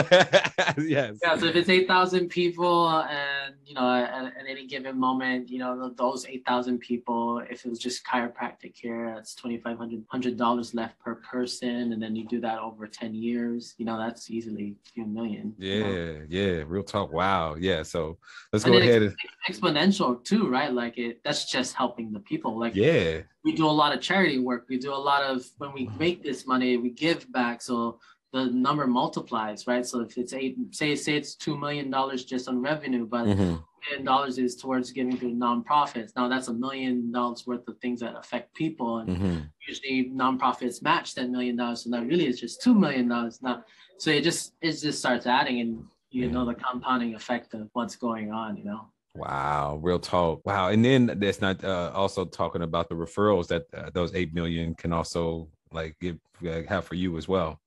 yes. 0.79 1.19
Yeah, 1.23 1.39
so 1.39 1.47
if 1.47 1.55
it's 1.55 1.69
8,000 1.69 2.29
people 2.29 2.89
and, 2.89 3.55
you 3.65 3.75
know, 3.75 3.89
at, 3.89 4.25
at, 4.25 4.47
any 4.49 4.67
given 4.67 4.99
moment, 4.99 5.49
you 5.49 5.61
know, 5.61 5.93
those 5.97 6.27
8,000 6.27 6.79
people, 6.81 7.39
if 7.39 7.65
it 7.65 7.69
was 7.69 7.79
just 7.79 8.05
chiropractic 8.05 8.81
care, 8.81 9.15
that's 9.15 9.35
$2,500 9.37 10.75
left 10.75 10.99
per 10.99 11.15
person. 11.15 11.93
And 11.93 12.03
then 12.03 12.17
you 12.17 12.27
do 12.27 12.41
that 12.41 12.59
over 12.59 12.89
10 12.89 13.15
years, 13.15 13.75
you 13.79 13.85
know, 13.85 13.97
that's 13.97 14.29
easily 14.29 14.75
a 14.85 14.91
few 14.91 15.07
million. 15.07 15.55
Yeah, 15.57 15.75
you 15.75 15.83
know? 15.85 16.27
yeah, 16.29 16.65
real 16.67 16.83
talk. 16.83 17.13
Wow. 17.13 17.55
Yeah, 17.55 17.85
so 17.85 18.19
let's 18.53 18.65
and 18.65 18.75
go 18.75 18.81
ahead. 18.81 19.03
It's 19.03 19.17
exponential 19.61 20.23
too, 20.25 20.49
right? 20.49 20.73
Like 20.73 20.99
it, 20.99 21.21
that's 21.23 21.45
just 21.45 21.75
helping 21.75 22.13
the 22.13 22.21
people. 22.21 22.59
Like, 22.59 22.75
yeah 22.75 23.21
we 23.45 23.55
do 23.55 23.67
a 23.67 23.71
lot 23.71 23.95
of 23.95 24.01
charity 24.01 24.39
work. 24.39 24.67
We 24.69 24.79
do 24.79 24.93
a 24.93 24.97
lot 24.97 25.23
of 25.23 25.45
when 25.59 25.73
we 25.73 25.91
make 25.99 26.23
this 26.23 26.47
money, 26.47 26.77
we 26.77 26.91
give 26.91 27.31
back. 27.33 27.63
So 27.63 27.99
the 28.33 28.47
number 28.47 28.87
multiplies, 28.87 29.67
right? 29.67 29.85
So 29.85 30.01
if 30.01 30.17
it's 30.17 30.33
eight, 30.33 30.57
say 30.71 30.95
say 30.95 31.17
it's 31.17 31.35
two 31.35 31.57
million 31.57 31.91
dollars 31.91 32.25
just 32.25 32.49
on 32.49 32.61
revenue, 32.61 33.07
but 33.07 33.27
mm-hmm. 33.27 33.57
million 33.89 34.05
dollars 34.05 34.39
is 34.39 34.57
towards 34.57 34.93
giving 34.93 35.19
to 35.19 35.27
nonprofits. 35.27 36.13
Now 36.15 36.29
that's 36.29 36.49
a 36.49 36.53
million 36.53 37.11
dollars 37.11 37.47
worth 37.47 37.67
of 37.67 37.79
things 37.79 38.01
that 38.01 38.17
affect 38.17 38.55
people, 38.55 38.99
and 38.99 39.09
mm-hmm. 39.09 39.39
usually 39.67 40.11
nonprofits 40.15 40.83
match 40.83 41.15
that 41.15 41.31
million 41.31 41.57
dollars, 41.57 41.85
so 41.85 41.91
that 41.91 42.07
really 42.07 42.27
is 42.27 42.39
just 42.39 42.63
two 42.63 42.75
million 42.75 43.09
dollars. 43.09 43.41
Now, 43.43 43.65
so 43.99 44.11
it 44.11 44.23
just 44.23 44.55
it 44.61 44.73
just 44.73 44.99
starts 44.99 45.27
adding, 45.27 45.61
and 45.61 45.85
you 46.11 46.27
yeah. 46.27 46.33
know 46.33 46.45
the 46.45 46.55
compounding 46.55 47.15
effect 47.15 47.55
of 47.55 47.69
what's 47.73 47.97
going 47.97 48.31
on. 48.31 48.57
You 48.57 48.65
know. 48.65 48.91
Wow, 49.15 49.81
real 49.83 49.99
talk. 49.99 50.41
Wow, 50.45 50.69
and 50.69 50.85
then 50.85 51.19
that's 51.19 51.41
not 51.41 51.65
uh, 51.65 51.91
also 51.95 52.25
talking 52.25 52.63
about 52.63 52.89
the 52.89 52.95
referrals 52.95 53.49
that 53.49 53.65
uh, 53.77 53.91
those 53.93 54.15
eight 54.15 54.33
million 54.33 54.75
can 54.75 54.93
also 54.93 55.49
like 55.73 55.97
give 56.01 56.19
uh, 56.47 56.63
have 56.69 56.85
for 56.85 56.95
you 56.95 57.17
as 57.17 57.27
well. 57.27 57.61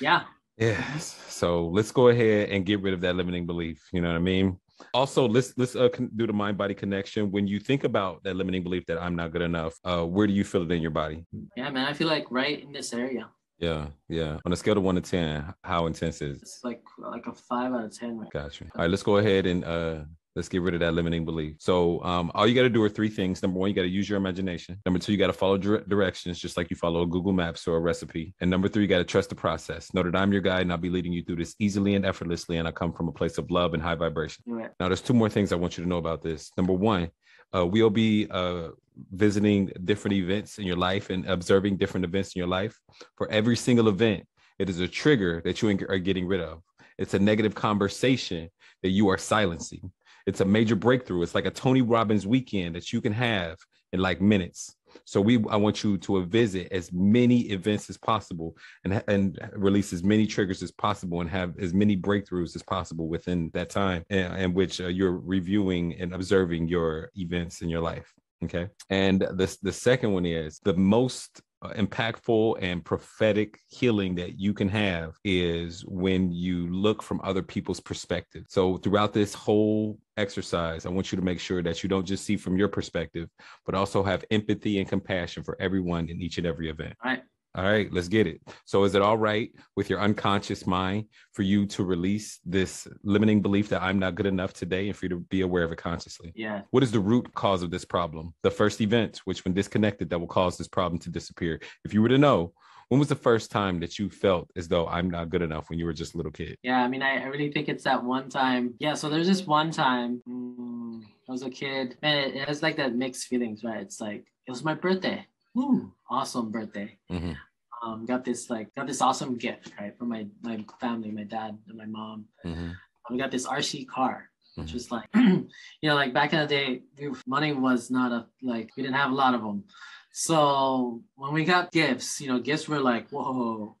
Yeah. 0.00 0.24
Yes. 0.58 1.22
So 1.28 1.66
let's 1.66 1.92
go 1.92 2.08
ahead 2.08 2.48
and 2.48 2.64
get 2.64 2.80
rid 2.80 2.94
of 2.94 3.00
that 3.02 3.14
limiting 3.14 3.46
belief. 3.46 3.88
You 3.92 4.00
know 4.00 4.08
what 4.08 4.16
I 4.16 4.20
mean? 4.20 4.58
Also, 4.92 5.28
let's 5.28 5.54
let's 5.56 5.76
uh, 5.76 5.88
do 6.16 6.26
the 6.26 6.32
mind 6.32 6.58
body 6.58 6.74
connection. 6.74 7.30
When 7.30 7.46
you 7.46 7.60
think 7.60 7.84
about 7.84 8.22
that 8.24 8.36
limiting 8.36 8.62
belief 8.62 8.86
that 8.86 9.00
I'm 9.00 9.14
not 9.14 9.32
good 9.32 9.42
enough, 9.42 9.74
uh, 9.84 10.04
where 10.04 10.26
do 10.26 10.32
you 10.32 10.44
feel 10.44 10.62
it 10.62 10.72
in 10.72 10.82
your 10.82 10.90
body? 10.90 11.24
Yeah, 11.56 11.70
man, 11.70 11.86
I 11.86 11.92
feel 11.92 12.08
like 12.08 12.26
right 12.30 12.62
in 12.62 12.72
this 12.72 12.92
area. 12.92 13.28
Yeah, 13.58 13.86
yeah. 14.08 14.38
On 14.44 14.52
a 14.52 14.56
scale 14.56 14.76
of 14.76 14.82
one 14.82 14.96
to 14.96 15.00
ten, 15.00 15.54
how 15.62 15.86
intense 15.86 16.20
is 16.20 16.38
it? 16.38 16.42
It's 16.42 16.60
like 16.62 16.82
like 16.98 17.26
a 17.26 17.32
five 17.32 17.72
out 17.72 17.84
of 17.84 17.96
ten. 17.96 18.18
Right? 18.18 18.30
Gotcha. 18.30 18.64
All 18.64 18.82
right, 18.82 18.90
let's 18.90 19.02
go 19.02 19.16
ahead 19.16 19.46
and 19.46 19.64
uh 19.64 20.00
Let's 20.36 20.50
get 20.50 20.60
rid 20.60 20.74
of 20.74 20.80
that 20.80 20.92
limiting 20.92 21.24
belief. 21.24 21.56
So, 21.58 22.04
um, 22.04 22.30
all 22.34 22.46
you 22.46 22.54
got 22.54 22.62
to 22.62 22.68
do 22.68 22.82
are 22.84 22.90
three 22.90 23.08
things. 23.08 23.42
Number 23.42 23.58
one, 23.58 23.70
you 23.70 23.74
got 23.74 23.82
to 23.82 23.88
use 23.88 24.06
your 24.06 24.18
imagination. 24.18 24.78
Number 24.84 24.98
two, 24.98 25.12
you 25.12 25.18
got 25.18 25.28
to 25.28 25.32
follow 25.32 25.56
dire- 25.56 25.82
directions, 25.88 26.38
just 26.38 26.58
like 26.58 26.68
you 26.68 26.76
follow 26.76 27.00
a 27.00 27.06
Google 27.06 27.32
Maps 27.32 27.66
or 27.66 27.78
a 27.78 27.80
recipe. 27.80 28.34
And 28.40 28.50
number 28.50 28.68
three, 28.68 28.82
you 28.82 28.88
got 28.88 28.98
to 28.98 29.04
trust 29.04 29.30
the 29.30 29.34
process. 29.34 29.94
Know 29.94 30.02
that 30.02 30.14
I'm 30.14 30.32
your 30.32 30.42
guide 30.42 30.60
and 30.60 30.70
I'll 30.70 30.76
be 30.76 30.90
leading 30.90 31.14
you 31.14 31.22
through 31.22 31.36
this 31.36 31.54
easily 31.58 31.94
and 31.94 32.04
effortlessly. 32.04 32.58
And 32.58 32.68
I 32.68 32.70
come 32.70 32.92
from 32.92 33.08
a 33.08 33.12
place 33.12 33.38
of 33.38 33.50
love 33.50 33.72
and 33.72 33.82
high 33.82 33.94
vibration. 33.94 34.44
Right. 34.46 34.70
Now, 34.78 34.88
there's 34.88 35.00
two 35.00 35.14
more 35.14 35.30
things 35.30 35.52
I 35.52 35.56
want 35.56 35.78
you 35.78 35.84
to 35.84 35.88
know 35.88 35.96
about 35.96 36.22
this. 36.22 36.50
Number 36.58 36.74
one, 36.74 37.10
uh, 37.54 37.64
we'll 37.64 37.88
be 37.88 38.26
uh, 38.30 38.68
visiting 39.12 39.72
different 39.84 40.16
events 40.18 40.58
in 40.58 40.66
your 40.66 40.76
life 40.76 41.08
and 41.08 41.26
observing 41.26 41.78
different 41.78 42.04
events 42.04 42.36
in 42.36 42.40
your 42.40 42.48
life. 42.48 42.78
For 43.16 43.26
every 43.30 43.56
single 43.56 43.88
event, 43.88 44.26
it 44.58 44.68
is 44.68 44.80
a 44.80 44.88
trigger 44.88 45.40
that 45.46 45.62
you 45.62 45.78
are 45.88 45.98
getting 45.98 46.26
rid 46.26 46.42
of. 46.42 46.60
It's 46.98 47.14
a 47.14 47.18
negative 47.18 47.54
conversation 47.54 48.50
that 48.82 48.90
you 48.90 49.08
are 49.08 49.18
silencing 49.18 49.92
it's 50.26 50.40
a 50.40 50.44
major 50.44 50.76
breakthrough. 50.76 51.22
It's 51.22 51.34
like 51.34 51.46
a 51.46 51.50
Tony 51.50 51.82
Robbins 51.82 52.26
weekend 52.26 52.74
that 52.74 52.92
you 52.92 53.00
can 53.00 53.12
have 53.12 53.58
in 53.92 54.00
like 54.00 54.20
minutes. 54.20 54.74
So 55.04 55.20
we, 55.20 55.44
I 55.50 55.56
want 55.56 55.84
you 55.84 55.98
to 55.98 56.24
visit 56.24 56.68
as 56.72 56.92
many 56.92 57.40
events 57.50 57.90
as 57.90 57.98
possible 57.98 58.56
and 58.84 59.02
and 59.08 59.38
release 59.52 59.92
as 59.92 60.02
many 60.02 60.26
triggers 60.26 60.62
as 60.62 60.72
possible 60.72 61.20
and 61.20 61.28
have 61.30 61.58
as 61.58 61.74
many 61.74 61.96
breakthroughs 61.96 62.56
as 62.56 62.62
possible 62.62 63.08
within 63.08 63.50
that 63.52 63.68
time 63.70 64.04
in, 64.08 64.32
in 64.36 64.54
which 64.54 64.80
uh, 64.80 64.86
you're 64.86 65.18
reviewing 65.18 65.94
and 66.00 66.14
observing 66.14 66.68
your 66.68 67.10
events 67.14 67.62
in 67.62 67.68
your 67.68 67.80
life. 67.80 68.12
Okay, 68.44 68.68
and 68.90 69.20
the 69.20 69.56
the 69.62 69.72
second 69.72 70.12
one 70.12 70.26
is 70.26 70.60
the 70.64 70.74
most 70.74 71.42
Uh, 71.62 71.72
impactful 71.72 72.54
and 72.60 72.84
prophetic 72.84 73.58
healing 73.68 74.14
that 74.14 74.38
you 74.38 74.52
can 74.52 74.68
have 74.68 75.14
is 75.24 75.82
when 75.86 76.30
you 76.30 76.68
look 76.68 77.02
from 77.02 77.18
other 77.24 77.42
people's 77.42 77.80
perspective. 77.80 78.44
So 78.46 78.76
throughout 78.76 79.14
this 79.14 79.32
whole 79.32 79.98
exercise, 80.18 80.84
I 80.84 80.90
want 80.90 81.10
you 81.10 81.16
to 81.16 81.24
make 81.24 81.40
sure 81.40 81.62
that 81.62 81.82
you 81.82 81.88
don't 81.88 82.04
just 82.04 82.26
see 82.26 82.36
from 82.36 82.58
your 82.58 82.68
perspective, 82.68 83.30
but 83.64 83.74
also 83.74 84.02
have 84.02 84.22
empathy 84.30 84.80
and 84.80 84.88
compassion 84.88 85.42
for 85.42 85.56
everyone 85.58 86.10
in 86.10 86.20
each 86.20 86.36
and 86.36 86.46
every 86.46 86.68
event. 86.68 86.94
Right. 87.02 87.22
All 87.56 87.64
right, 87.64 87.90
let's 87.90 88.08
get 88.08 88.26
it. 88.26 88.42
So, 88.66 88.84
is 88.84 88.94
it 88.94 89.00
all 89.00 89.16
right 89.16 89.50
with 89.76 89.88
your 89.88 89.98
unconscious 90.00 90.66
mind 90.66 91.06
for 91.32 91.40
you 91.40 91.64
to 91.66 91.84
release 91.84 92.38
this 92.44 92.86
limiting 93.02 93.40
belief 93.40 93.70
that 93.70 93.82
I'm 93.82 93.98
not 93.98 94.14
good 94.14 94.26
enough 94.26 94.52
today 94.52 94.88
and 94.88 94.96
for 94.96 95.06
you 95.06 95.08
to 95.10 95.20
be 95.20 95.40
aware 95.40 95.64
of 95.64 95.72
it 95.72 95.78
consciously? 95.78 96.32
Yeah. 96.36 96.62
What 96.70 96.82
is 96.82 96.92
the 96.92 97.00
root 97.00 97.32
cause 97.32 97.62
of 97.62 97.70
this 97.70 97.86
problem? 97.86 98.34
The 98.42 98.50
first 98.50 98.82
event, 98.82 99.22
which, 99.24 99.42
when 99.46 99.54
disconnected, 99.54 100.10
that 100.10 100.18
will 100.18 100.26
cause 100.26 100.58
this 100.58 100.68
problem 100.68 100.98
to 101.00 101.10
disappear. 101.10 101.58
If 101.82 101.94
you 101.94 102.02
were 102.02 102.10
to 102.10 102.18
know, 102.18 102.52
when 102.90 102.98
was 102.98 103.08
the 103.08 103.14
first 103.14 103.50
time 103.50 103.80
that 103.80 103.98
you 103.98 104.10
felt 104.10 104.50
as 104.54 104.68
though 104.68 104.86
I'm 104.86 105.08
not 105.08 105.30
good 105.30 105.40
enough 105.40 105.70
when 105.70 105.78
you 105.78 105.86
were 105.86 105.94
just 105.94 106.12
a 106.12 106.18
little 106.18 106.32
kid? 106.32 106.58
Yeah, 106.62 106.82
I 106.82 106.88
mean, 106.88 107.00
I, 107.00 107.22
I 107.22 107.24
really 107.24 107.50
think 107.50 107.70
it's 107.70 107.84
that 107.84 108.04
one 108.04 108.28
time. 108.28 108.74
Yeah, 108.80 108.92
so 108.92 109.08
there's 109.08 109.28
this 109.28 109.46
one 109.46 109.70
time 109.70 110.20
mm, 110.28 111.02
I 111.26 111.32
was 111.32 111.42
a 111.42 111.48
kid, 111.48 111.96
and 112.02 112.18
it, 112.18 112.36
it 112.36 112.48
has 112.48 112.62
like 112.62 112.76
that 112.76 112.94
mixed 112.94 113.28
feelings, 113.28 113.64
right? 113.64 113.80
It's 113.80 113.98
like, 113.98 114.26
it 114.46 114.50
was 114.50 114.62
my 114.62 114.74
birthday. 114.74 115.26
Woo, 115.54 115.90
awesome 116.10 116.50
birthday. 116.50 116.98
Mm-hmm 117.10 117.32
um, 117.82 118.06
got 118.06 118.24
this 118.24 118.50
like 118.50 118.74
got 118.74 118.86
this 118.86 119.00
awesome 119.00 119.36
gift 119.36 119.72
right 119.78 119.96
from 119.96 120.08
my 120.08 120.26
my 120.42 120.64
family, 120.80 121.10
my 121.10 121.24
dad 121.24 121.58
and 121.68 121.76
my 121.76 121.86
mom. 121.86 122.26
Mm-hmm. 122.44 122.70
We 123.10 123.18
got 123.18 123.30
this 123.30 123.46
RC 123.46 123.86
car, 123.86 124.28
which 124.56 124.68
mm-hmm. 124.68 124.74
was 124.74 124.90
like, 124.90 125.08
you 125.14 125.48
know, 125.82 125.94
like 125.94 126.12
back 126.12 126.32
in 126.32 126.40
the 126.40 126.46
day, 126.46 126.82
money 127.26 127.52
was 127.52 127.90
not 127.90 128.12
a 128.12 128.26
like 128.42 128.70
we 128.76 128.82
didn't 128.82 128.96
have 128.96 129.12
a 129.12 129.14
lot 129.14 129.34
of 129.34 129.42
them. 129.42 129.64
So 130.12 131.02
when 131.14 131.32
we 131.32 131.44
got 131.44 131.72
gifts, 131.72 132.20
you 132.20 132.28
know, 132.28 132.40
gifts 132.40 132.68
were 132.68 132.80
like, 132.80 133.10
whoa, 133.10 133.76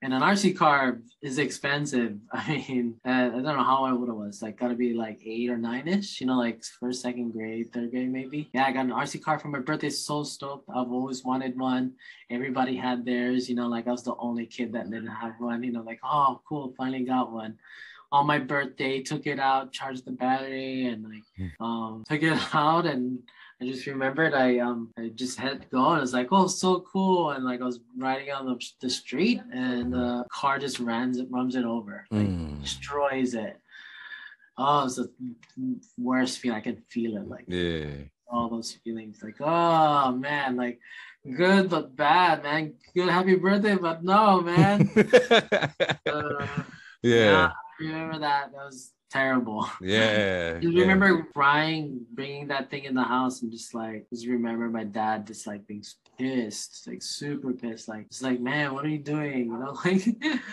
and 0.00 0.14
an 0.14 0.22
RC 0.22 0.56
car 0.56 1.00
is 1.22 1.38
expensive. 1.38 2.18
I 2.32 2.64
mean, 2.68 3.00
uh, 3.04 3.10
I 3.10 3.28
don't 3.30 3.42
know 3.42 3.64
how 3.64 3.86
old 3.90 4.08
it 4.08 4.12
was. 4.12 4.42
Like, 4.42 4.58
gotta 4.58 4.74
be 4.74 4.94
like 4.94 5.18
eight 5.24 5.50
or 5.50 5.56
nine 5.56 5.88
ish. 5.88 6.20
You 6.20 6.28
know, 6.28 6.38
like 6.38 6.62
first, 6.80 7.02
second 7.02 7.32
grade, 7.32 7.72
third 7.72 7.90
grade, 7.90 8.10
maybe. 8.10 8.48
Yeah, 8.52 8.64
I 8.64 8.72
got 8.72 8.86
an 8.86 8.92
RC 8.92 9.22
car 9.22 9.38
for 9.38 9.48
my 9.48 9.58
birthday. 9.58 9.90
So 9.90 10.22
stoked. 10.22 10.68
I've 10.70 10.92
always 10.92 11.24
wanted 11.24 11.58
one. 11.58 11.94
Everybody 12.30 12.76
had 12.76 13.04
theirs. 13.04 13.48
You 13.48 13.56
know, 13.56 13.66
like 13.66 13.88
I 13.88 13.90
was 13.90 14.04
the 14.04 14.14
only 14.18 14.46
kid 14.46 14.72
that 14.72 14.90
didn't 14.90 15.08
have 15.08 15.34
one. 15.38 15.64
You 15.64 15.72
know, 15.72 15.82
like 15.82 16.00
oh, 16.04 16.40
cool, 16.48 16.74
finally 16.76 17.04
got 17.04 17.32
one. 17.32 17.58
on 18.12 18.26
my 18.26 18.38
birthday, 18.38 19.02
took 19.02 19.26
it 19.26 19.40
out, 19.40 19.72
charged 19.72 20.04
the 20.04 20.12
battery, 20.12 20.86
and 20.86 21.04
like 21.04 21.24
hmm. 21.36 21.64
um 21.64 22.04
took 22.08 22.22
it 22.22 22.38
out 22.54 22.86
and 22.86 23.18
I 23.60 23.66
just 23.66 23.86
remembered 23.86 24.34
I 24.34 24.58
um 24.58 24.92
I 24.96 25.08
just 25.08 25.38
had 25.38 25.62
to 25.62 25.68
go 25.68 25.92
and 25.92 26.02
it's 26.02 26.12
like 26.12 26.28
oh 26.30 26.46
so 26.46 26.80
cool 26.80 27.30
and 27.30 27.44
like 27.44 27.60
I 27.60 27.64
was 27.64 27.80
riding 27.96 28.30
on 28.30 28.46
the, 28.46 28.64
the 28.80 28.88
street 28.88 29.40
and 29.52 29.92
the 29.92 30.24
car 30.32 30.58
just 30.58 30.78
runs 30.78 31.18
it 31.18 31.26
runs 31.30 31.56
it 31.56 31.64
over 31.64 32.06
like 32.10 32.28
mm. 32.28 32.60
destroys 32.62 33.34
it. 33.34 33.60
Oh, 34.60 34.86
it's 34.86 34.96
the 34.96 35.10
worst 35.98 36.40
feeling. 36.40 36.58
I 36.58 36.60
can 36.60 36.82
feel 36.88 37.16
it 37.16 37.28
like 37.28 37.44
yeah 37.48 37.86
all 38.30 38.48
those 38.48 38.72
feelings 38.84 39.22
like 39.22 39.36
oh 39.40 40.12
man 40.12 40.56
like 40.56 40.78
good 41.36 41.70
but 41.70 41.96
bad 41.96 42.42
man 42.42 42.74
good 42.94 43.08
happy 43.08 43.34
birthday 43.34 43.74
but 43.74 44.04
no 44.04 44.40
man 44.40 44.90
uh, 46.06 46.46
yeah. 47.02 47.30
yeah 47.30 47.50
I 47.80 47.84
remember 47.84 48.18
that 48.18 48.52
that 48.52 48.64
was 48.64 48.92
terrible. 49.10 49.68
Yeah. 49.80 50.58
just 50.58 50.76
remember 50.76 51.26
crying, 51.34 52.04
bringing 52.12 52.48
that 52.48 52.70
thing 52.70 52.84
in 52.84 52.94
the 52.94 53.02
house, 53.02 53.42
and 53.42 53.50
just 53.50 53.74
like 53.74 54.06
just 54.12 54.26
remember 54.26 54.68
my 54.68 54.84
dad 54.84 55.26
just 55.26 55.46
like 55.46 55.66
being 55.66 55.84
pissed, 56.18 56.86
like 56.86 57.02
super 57.02 57.52
pissed. 57.52 57.88
Like 57.88 58.06
it's 58.06 58.22
like, 58.22 58.40
man, 58.40 58.74
what 58.74 58.84
are 58.84 58.88
you 58.88 58.98
doing? 58.98 59.46
You 59.46 59.58
know, 59.58 59.78
like, 59.84 60.04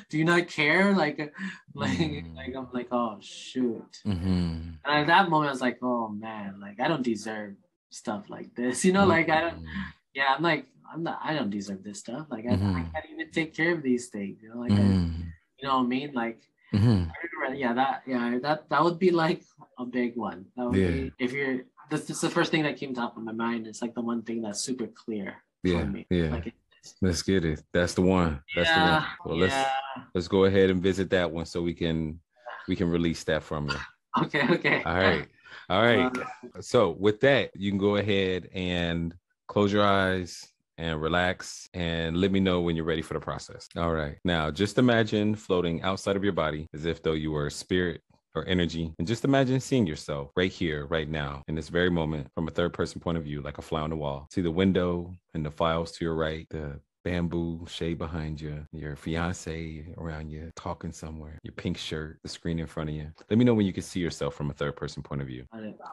do 0.10 0.18
you 0.18 0.26
not 0.26 0.48
care? 0.48 0.94
Like, 0.94 1.34
like, 1.74 1.98
mm. 1.98 2.36
like 2.36 2.56
I'm 2.56 2.68
like, 2.74 2.88
oh 2.92 3.18
shoot. 3.22 4.00
Mm-hmm. 4.06 4.26
And 4.26 4.80
at 4.86 5.08
that 5.08 5.30
moment, 5.30 5.50
I 5.50 5.52
was 5.52 5.62
like, 5.62 5.80
oh 5.82 6.10
man, 6.10 6.60
like 6.62 6.80
I 6.80 6.88
don't 6.88 7.04
deserve 7.04 7.56
stuff 7.90 8.30
like 8.30 8.54
this. 8.56 8.86
You 8.86 8.94
know, 8.94 9.02
mm-hmm. 9.02 9.10
like 9.10 9.30
I 9.30 9.42
don't. 9.42 9.66
Yeah, 10.14 10.34
I'm 10.36 10.44
like, 10.44 10.68
I'm 10.92 11.04
not. 11.04 11.20
I 11.24 11.34
don't 11.34 11.50
deserve 11.50 11.84
this 11.84 12.00
stuff. 12.00 12.28
Like 12.30 12.46
I, 12.46 12.54
mm-hmm. 12.54 12.76
I 12.76 12.82
can't 12.84 13.06
even 13.12 13.32
take 13.32 13.54
care 13.54 13.74
of 13.74 13.84
these 13.84 14.08
things. 14.08 14.42
You 14.42 14.50
know, 14.50 14.62
like 14.62 14.72
I, 14.72 14.76
mm-hmm. 14.76 15.22
you 15.58 15.68
know 15.68 15.78
what 15.78 15.86
I 15.86 15.88
mean, 15.88 16.14
like 16.14 16.40
Mm-hmm. 16.78 17.56
Yeah, 17.56 17.74
that 17.74 18.02
yeah, 18.06 18.38
that 18.42 18.70
that 18.70 18.84
would 18.84 19.00
be 19.00 19.12
like 19.12 19.44
a 19.80 19.86
big 19.86 20.16
one. 20.16 20.46
That 20.58 20.66
would 20.66 20.76
yeah. 20.76 20.88
be 20.88 21.12
if 21.20 21.32
you're 21.32 21.60
this, 21.90 22.02
this 22.02 22.18
is 22.18 22.22
the 22.22 22.30
first 22.30 22.52
thing 22.52 22.64
that 22.64 22.78
came 22.78 22.94
top 22.94 23.16
of 23.18 23.24
my 23.24 23.32
mind. 23.32 23.68
It's 23.68 23.82
like 23.82 23.94
the 23.94 24.02
one 24.02 24.24
thing 24.24 24.42
that's 24.42 24.62
super 24.62 24.88
clear 24.88 25.36
yeah, 25.64 25.80
for 25.80 25.86
me. 25.86 26.08
Yeah. 26.10 26.30
Like 26.30 26.54
let's 27.02 27.22
get 27.22 27.46
it. 27.46 27.64
That's 27.74 27.94
the 27.94 28.02
one. 28.02 28.42
That's 28.56 28.70
yeah, 28.70 28.86
the 28.86 29.30
one. 29.30 29.40
Well, 29.40 29.50
yeah. 29.50 29.68
let's 29.96 30.10
let's 30.16 30.28
go 30.28 30.46
ahead 30.46 30.70
and 30.70 30.82
visit 30.82 31.10
that 31.12 31.32
one 31.32 31.46
so 31.46 31.62
we 31.62 31.74
can 31.74 32.20
we 32.68 32.76
can 32.76 32.90
release 32.90 33.24
that 33.26 33.44
from 33.44 33.70
you. 33.70 33.78
Okay, 34.18 34.48
okay. 34.50 34.82
All 34.86 34.96
right. 34.96 35.28
All 35.70 35.82
right. 35.82 36.18
Uh, 36.18 36.62
so 36.62 36.92
with 36.92 37.20
that, 37.20 37.52
you 37.54 37.70
can 37.70 37.78
go 37.78 37.98
ahead 37.98 38.48
and 38.54 39.14
close 39.50 39.74
your 39.74 39.84
eyes 39.84 40.48
and 40.78 41.02
relax 41.02 41.70
and 41.74 42.18
let 42.18 42.32
me 42.32 42.40
know 42.40 42.62
when 42.62 42.76
you're 42.76 42.86
ready 42.86 43.02
for 43.02 43.14
the 43.14 43.20
process. 43.20 43.68
All 43.76 43.94
right. 43.94 44.18
Now, 44.24 44.52
just 44.52 44.78
imagine 44.78 45.36
floating 45.36 45.82
outside 45.84 46.16
of 46.16 46.24
your 46.24 46.34
body 46.34 46.68
as 46.74 46.86
if 46.86 47.02
though 47.02 47.14
you 47.14 47.32
were 47.32 47.48
a 47.48 47.52
spirit 47.52 48.02
or 48.36 48.46
energy. 48.48 48.94
And 49.00 49.08
just 49.08 49.26
imagine 49.26 49.60
seeing 49.60 49.88
yourself 49.88 50.32
right 50.36 50.52
here, 50.52 50.86
right 50.88 51.10
now, 51.10 51.42
in 51.48 51.56
this 51.56 51.70
very 51.70 51.90
moment 51.90 52.28
from 52.36 52.48
a 52.48 52.52
third 52.52 52.74
person 52.74 53.00
point 53.00 53.18
of 53.18 53.24
view, 53.24 53.42
like 53.42 53.58
a 53.58 53.62
fly 53.62 53.82
on 53.82 53.90
the 53.90 53.96
wall. 53.96 54.28
See 54.32 54.42
the 54.42 54.52
window 54.52 55.16
and 55.34 55.46
the 55.46 55.52
files 55.52 55.94
to 55.94 56.06
your 56.06 56.16
right, 56.16 56.46
the 56.50 56.80
bamboo 57.06 57.66
shade 57.70 58.00
behind 58.00 58.42
you, 58.42 58.66
your 58.74 58.96
fiance 58.96 59.86
around 59.98 60.30
you, 60.30 60.52
talking 60.56 60.92
somewhere, 60.92 61.40
your 61.44 61.54
pink 61.54 61.78
shirt, 61.78 62.20
the 62.24 62.30
screen 62.30 62.60
in 62.60 62.66
front 62.66 62.90
of 62.90 62.96
you. 62.96 63.08
Let 63.30 63.38
me 63.38 63.46
know 63.46 63.54
when 63.54 63.68
you 63.68 63.72
can 63.72 63.84
see 63.84 64.00
yourself 64.00 64.34
from 64.34 64.50
a 64.50 64.54
third 64.54 64.76
person 64.76 65.04
point 65.04 65.22
of 65.22 65.28
view. 65.28 65.46